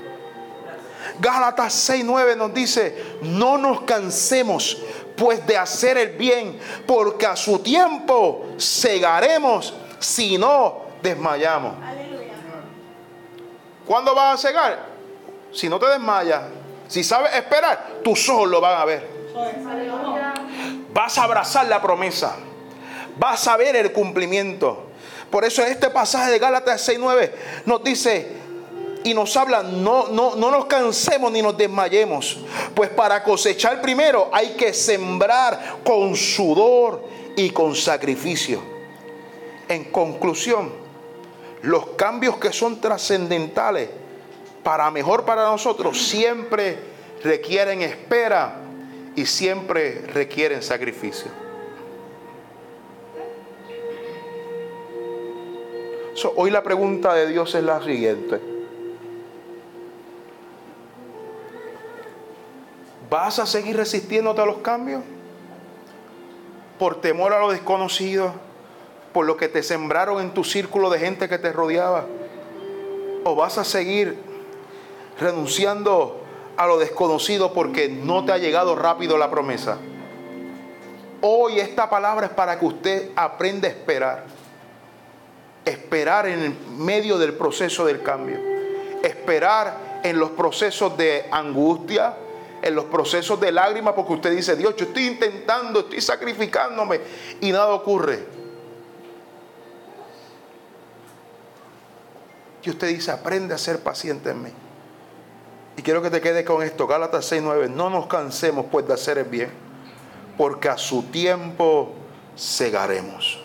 Gálatas 1.18 1.90
6:9 1.90 2.36
nos 2.36 2.54
dice, 2.54 3.16
no 3.22 3.58
nos 3.58 3.80
cansemos 3.80 4.78
pues 5.16 5.44
de 5.44 5.56
hacer 5.56 5.98
el 5.98 6.16
bien, 6.16 6.56
porque 6.86 7.26
a 7.26 7.34
su 7.34 7.58
tiempo 7.58 8.46
segaremos 8.58 9.74
Si 10.00 10.36
no, 10.36 10.82
desmayamos. 11.02 11.74
¿Cuándo 13.86 14.14
vas 14.14 14.34
a 14.34 14.48
cegar? 14.48 14.86
Si 15.52 15.68
no 15.68 15.78
te 15.78 15.86
desmayas. 15.86 16.42
Si 16.88 17.04
sabes 17.04 17.34
esperar, 17.34 18.00
tus 18.02 18.28
ojos 18.28 18.48
lo 18.48 18.60
van 18.60 18.80
a 18.80 18.84
ver. 18.84 19.06
Vas 20.92 21.18
a 21.18 21.24
abrazar 21.24 21.66
la 21.66 21.80
promesa. 21.80 22.36
Vas 23.16 23.46
a 23.46 23.56
ver 23.56 23.76
el 23.76 23.92
cumplimiento. 23.92 24.86
Por 25.30 25.44
eso 25.44 25.62
este 25.62 25.90
pasaje 25.90 26.32
de 26.32 26.38
Gálatas 26.38 26.88
6.9 26.88 27.30
nos 27.66 27.84
dice, 27.84 28.40
y 29.04 29.14
nos 29.14 29.36
habla, 29.36 29.62
no, 29.62 30.08
no, 30.08 30.34
no 30.34 30.50
nos 30.50 30.66
cansemos 30.66 31.30
ni 31.32 31.42
nos 31.42 31.56
desmayemos, 31.56 32.38
pues 32.74 32.90
para 32.90 33.22
cosechar 33.22 33.80
primero 33.80 34.28
hay 34.32 34.50
que 34.50 34.74
sembrar 34.74 35.78
con 35.84 36.16
sudor 36.16 37.04
y 37.36 37.50
con 37.50 37.74
sacrificio. 37.74 38.79
En 39.70 39.84
conclusión, 39.84 40.68
los 41.62 41.90
cambios 41.90 42.38
que 42.38 42.52
son 42.52 42.80
trascendentales 42.80 43.88
para 44.64 44.90
mejor 44.90 45.24
para 45.24 45.44
nosotros 45.44 45.96
siempre 45.96 46.76
requieren 47.22 47.80
espera 47.80 48.56
y 49.14 49.26
siempre 49.26 50.02
requieren 50.12 50.60
sacrificio. 50.60 51.30
hoy 56.34 56.50
la 56.50 56.64
pregunta 56.64 57.14
de 57.14 57.28
Dios 57.28 57.54
es 57.54 57.62
la 57.62 57.80
siguiente. 57.80 58.40
¿Vas 63.08 63.38
a 63.38 63.46
seguir 63.46 63.76
resistiéndote 63.76 64.40
a 64.40 64.46
los 64.46 64.58
cambios? 64.58 65.04
Por 66.76 67.00
temor 67.00 67.32
a 67.32 67.38
lo 67.38 67.52
desconocido, 67.52 68.49
por 69.12 69.26
lo 69.26 69.36
que 69.36 69.48
te 69.48 69.62
sembraron 69.62 70.20
en 70.20 70.32
tu 70.32 70.44
círculo 70.44 70.90
de 70.90 70.98
gente 70.98 71.28
que 71.28 71.38
te 71.38 71.52
rodeaba. 71.52 72.06
¿O 73.24 73.34
vas 73.34 73.58
a 73.58 73.64
seguir 73.64 74.18
renunciando 75.18 76.20
a 76.56 76.66
lo 76.66 76.78
desconocido 76.78 77.52
porque 77.52 77.88
no 77.88 78.24
te 78.24 78.32
ha 78.32 78.38
llegado 78.38 78.76
rápido 78.76 79.18
la 79.18 79.30
promesa? 79.30 79.78
Hoy 81.20 81.60
esta 81.60 81.90
palabra 81.90 82.26
es 82.26 82.32
para 82.32 82.58
que 82.58 82.64
usted 82.64 83.10
aprenda 83.16 83.68
a 83.68 83.70
esperar. 83.70 84.24
Esperar 85.64 86.26
en 86.26 86.40
el 86.40 86.54
medio 86.76 87.18
del 87.18 87.34
proceso 87.34 87.84
del 87.84 88.02
cambio. 88.02 88.38
Esperar 89.02 90.00
en 90.02 90.18
los 90.18 90.30
procesos 90.30 90.96
de 90.96 91.26
angustia, 91.30 92.14
en 92.62 92.74
los 92.74 92.86
procesos 92.86 93.38
de 93.40 93.52
lágrimas 93.52 93.94
porque 93.94 94.14
usted 94.14 94.30
dice, 94.34 94.56
Dios, 94.56 94.74
yo 94.76 94.86
estoy 94.86 95.06
intentando, 95.06 95.80
estoy 95.80 96.00
sacrificándome 96.00 97.00
y 97.40 97.52
nada 97.52 97.68
ocurre. 97.68 98.39
Y 102.62 102.70
usted 102.70 102.88
dice, 102.88 103.10
aprende 103.10 103.54
a 103.54 103.58
ser 103.58 103.80
paciente 103.80 104.30
en 104.30 104.42
mí. 104.42 104.50
Y 105.76 105.82
quiero 105.82 106.02
que 106.02 106.10
te 106.10 106.20
quedes 106.20 106.44
con 106.44 106.62
esto, 106.62 106.86
Gálatas 106.86 107.32
6:9, 107.32 107.70
no 107.70 107.88
nos 107.88 108.06
cansemos 108.06 108.66
pues 108.70 108.86
de 108.86 108.94
hacer 108.94 109.18
el 109.18 109.24
bien, 109.24 109.50
porque 110.36 110.68
a 110.68 110.76
su 110.76 111.04
tiempo 111.04 111.94
segaremos. 112.36 113.40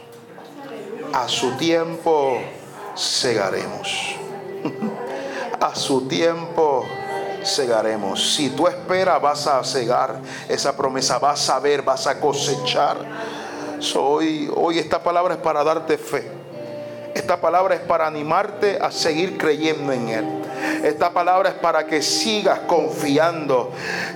A 1.13 1.29
su 1.29 1.51
tiempo 1.51 2.39
segaremos. 2.93 4.15
a 5.61 5.75
su 5.75 6.07
tiempo 6.07 6.85
segaremos. 7.43 8.35
Si 8.35 8.49
tú 8.49 8.67
esperas, 8.67 9.21
vas 9.21 9.47
a 9.47 9.63
cegar 9.63 10.19
esa 10.49 10.75
promesa, 10.75 11.19
vas 11.19 11.49
a 11.49 11.59
ver, 11.59 11.83
vas 11.83 12.05
a 12.07 12.19
cosechar. 12.19 12.97
hoy, 13.95 14.51
hoy 14.53 14.79
esta 14.79 15.01
palabra 15.01 15.35
es 15.35 15.39
para 15.39 15.63
darte 15.63 15.97
fe. 15.97 16.44
Esta 17.15 17.39
palabra 17.39 17.75
es 17.75 17.81
para 17.81 18.05
animarte 18.07 18.77
a 18.81 18.91
seguir 18.91 19.37
creyendo 19.37 19.93
en 19.93 20.09
Él. 20.09 20.25
Esta 20.83 21.11
palabra 21.11 21.49
es 21.49 21.55
para 21.55 21.85
que 21.85 22.01
sigas 22.01 22.59
confiando 22.61 23.71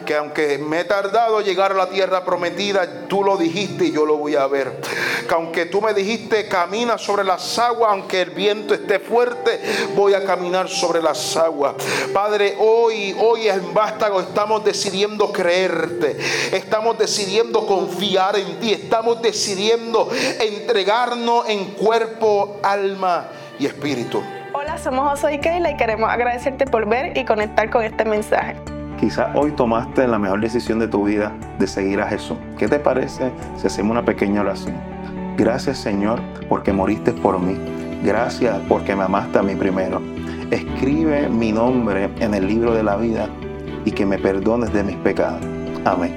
que 0.06 0.16
aunque 0.16 0.58
me 0.58 0.82
he 0.82 0.84
tardado 0.86 1.42
llegar 1.42 1.72
a 1.72 1.76
la 1.76 1.90
tierra 1.90 2.24
prometida, 2.26 3.08
tú 3.08 3.24
lo 3.24 3.38
dijiste 3.38 3.86
y 3.86 3.92
yo 3.92 4.06
lo 4.06 4.18
voy 4.18 4.36
a 4.36 4.48
ver. 4.48 4.80
Que 5.28 5.34
aunque 5.34 5.66
tú 5.66 5.82
me 5.82 5.94
dijiste 5.94 6.48
camina 6.48 6.98
sobre 6.98 7.24
las 7.24 7.60
aguas, 7.60 7.92
aunque 7.92 8.22
el 8.22 8.32
viento 8.32 8.74
esté 8.74 9.00
fuerte, 9.00 9.60
voy 9.96 10.14
a 10.14 10.24
caminar 10.24 10.70
sobre 10.70 11.02
las 11.02 11.38
aguas. 11.38 11.76
Padre, 12.14 12.56
hoy, 12.60 13.16
hoy 13.20 13.48
en 13.48 13.74
Vástago 13.74 14.22
estamos 14.22 14.64
decidiendo 14.64 15.32
creerte. 15.32 16.18
Estamos 16.52 16.98
decidiendo 16.98 17.66
confiar 17.66 18.38
en 18.38 18.60
ti. 18.60 18.74
Estamos 18.74 19.22
decidiendo 19.22 20.10
entregarnos 20.40 21.48
en 21.50 21.66
cuerpo, 21.72 22.60
alma 22.64 23.30
y 23.60 23.66
espíritu. 23.66 24.22
Hola, 24.70 24.78
somos 24.78 25.14
Oso 25.14 25.32
y 25.32 25.40
Keila 25.40 25.72
y 25.72 25.78
queremos 25.78 26.08
agradecerte 26.12 26.68
por 26.68 26.88
ver 26.88 27.18
y 27.18 27.26
conectar 27.26 27.72
con 27.72 27.84
este 27.84 28.06
mensaje. 28.06 28.56
Quizá 29.00 29.32
hoy 29.34 29.52
tomaste 29.52 30.08
la 30.08 30.20
mejor 30.20 30.42
decisión 30.42 30.78
de 30.78 30.88
tu 30.88 31.06
vida 31.06 31.32
de 31.58 31.66
seguir 31.66 32.00
a 32.00 32.08
Jesús. 32.08 32.38
¿Qué 32.56 32.68
te 32.68 32.78
parece 32.78 33.32
si 33.58 33.66
hacemos 33.66 33.94
una 33.94 34.06
pequeña 34.06 34.42
oración? 34.42 34.76
Gracias 35.38 35.80
Señor 35.80 36.22
porque 36.48 36.72
moriste 36.72 37.14
por 37.14 37.40
mí. 37.40 37.58
Gracias 38.04 38.60
porque 38.70 38.96
me 38.96 39.06
amaste 39.06 39.40
a 39.40 39.42
mí 39.42 39.56
primero. 39.56 40.04
Escribe 40.52 41.28
mi 41.30 41.52
nombre 41.52 42.08
en 42.20 42.36
el 42.36 42.48
libro 42.48 42.72
de 42.72 42.84
la 42.84 42.96
vida 42.96 43.28
y 43.86 43.92
que 43.92 44.06
me 44.06 44.20
perdones 44.20 44.72
de 44.72 44.84
mis 44.84 44.98
pecados. 44.98 45.42
Amén. 45.84 46.14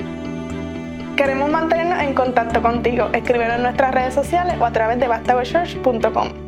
Queremos 1.17 1.49
mantenernos 1.49 2.03
en 2.03 2.13
contacto 2.13 2.61
contigo. 2.61 3.09
Escríbenos 3.15 3.57
en 3.57 3.63
nuestras 3.63 3.95
redes 3.95 4.13
sociales 4.13 4.57
o 4.61 4.67
a 4.67 4.73
través 4.73 5.01
de 5.01 5.09
bastagochurch.com. 5.09 6.42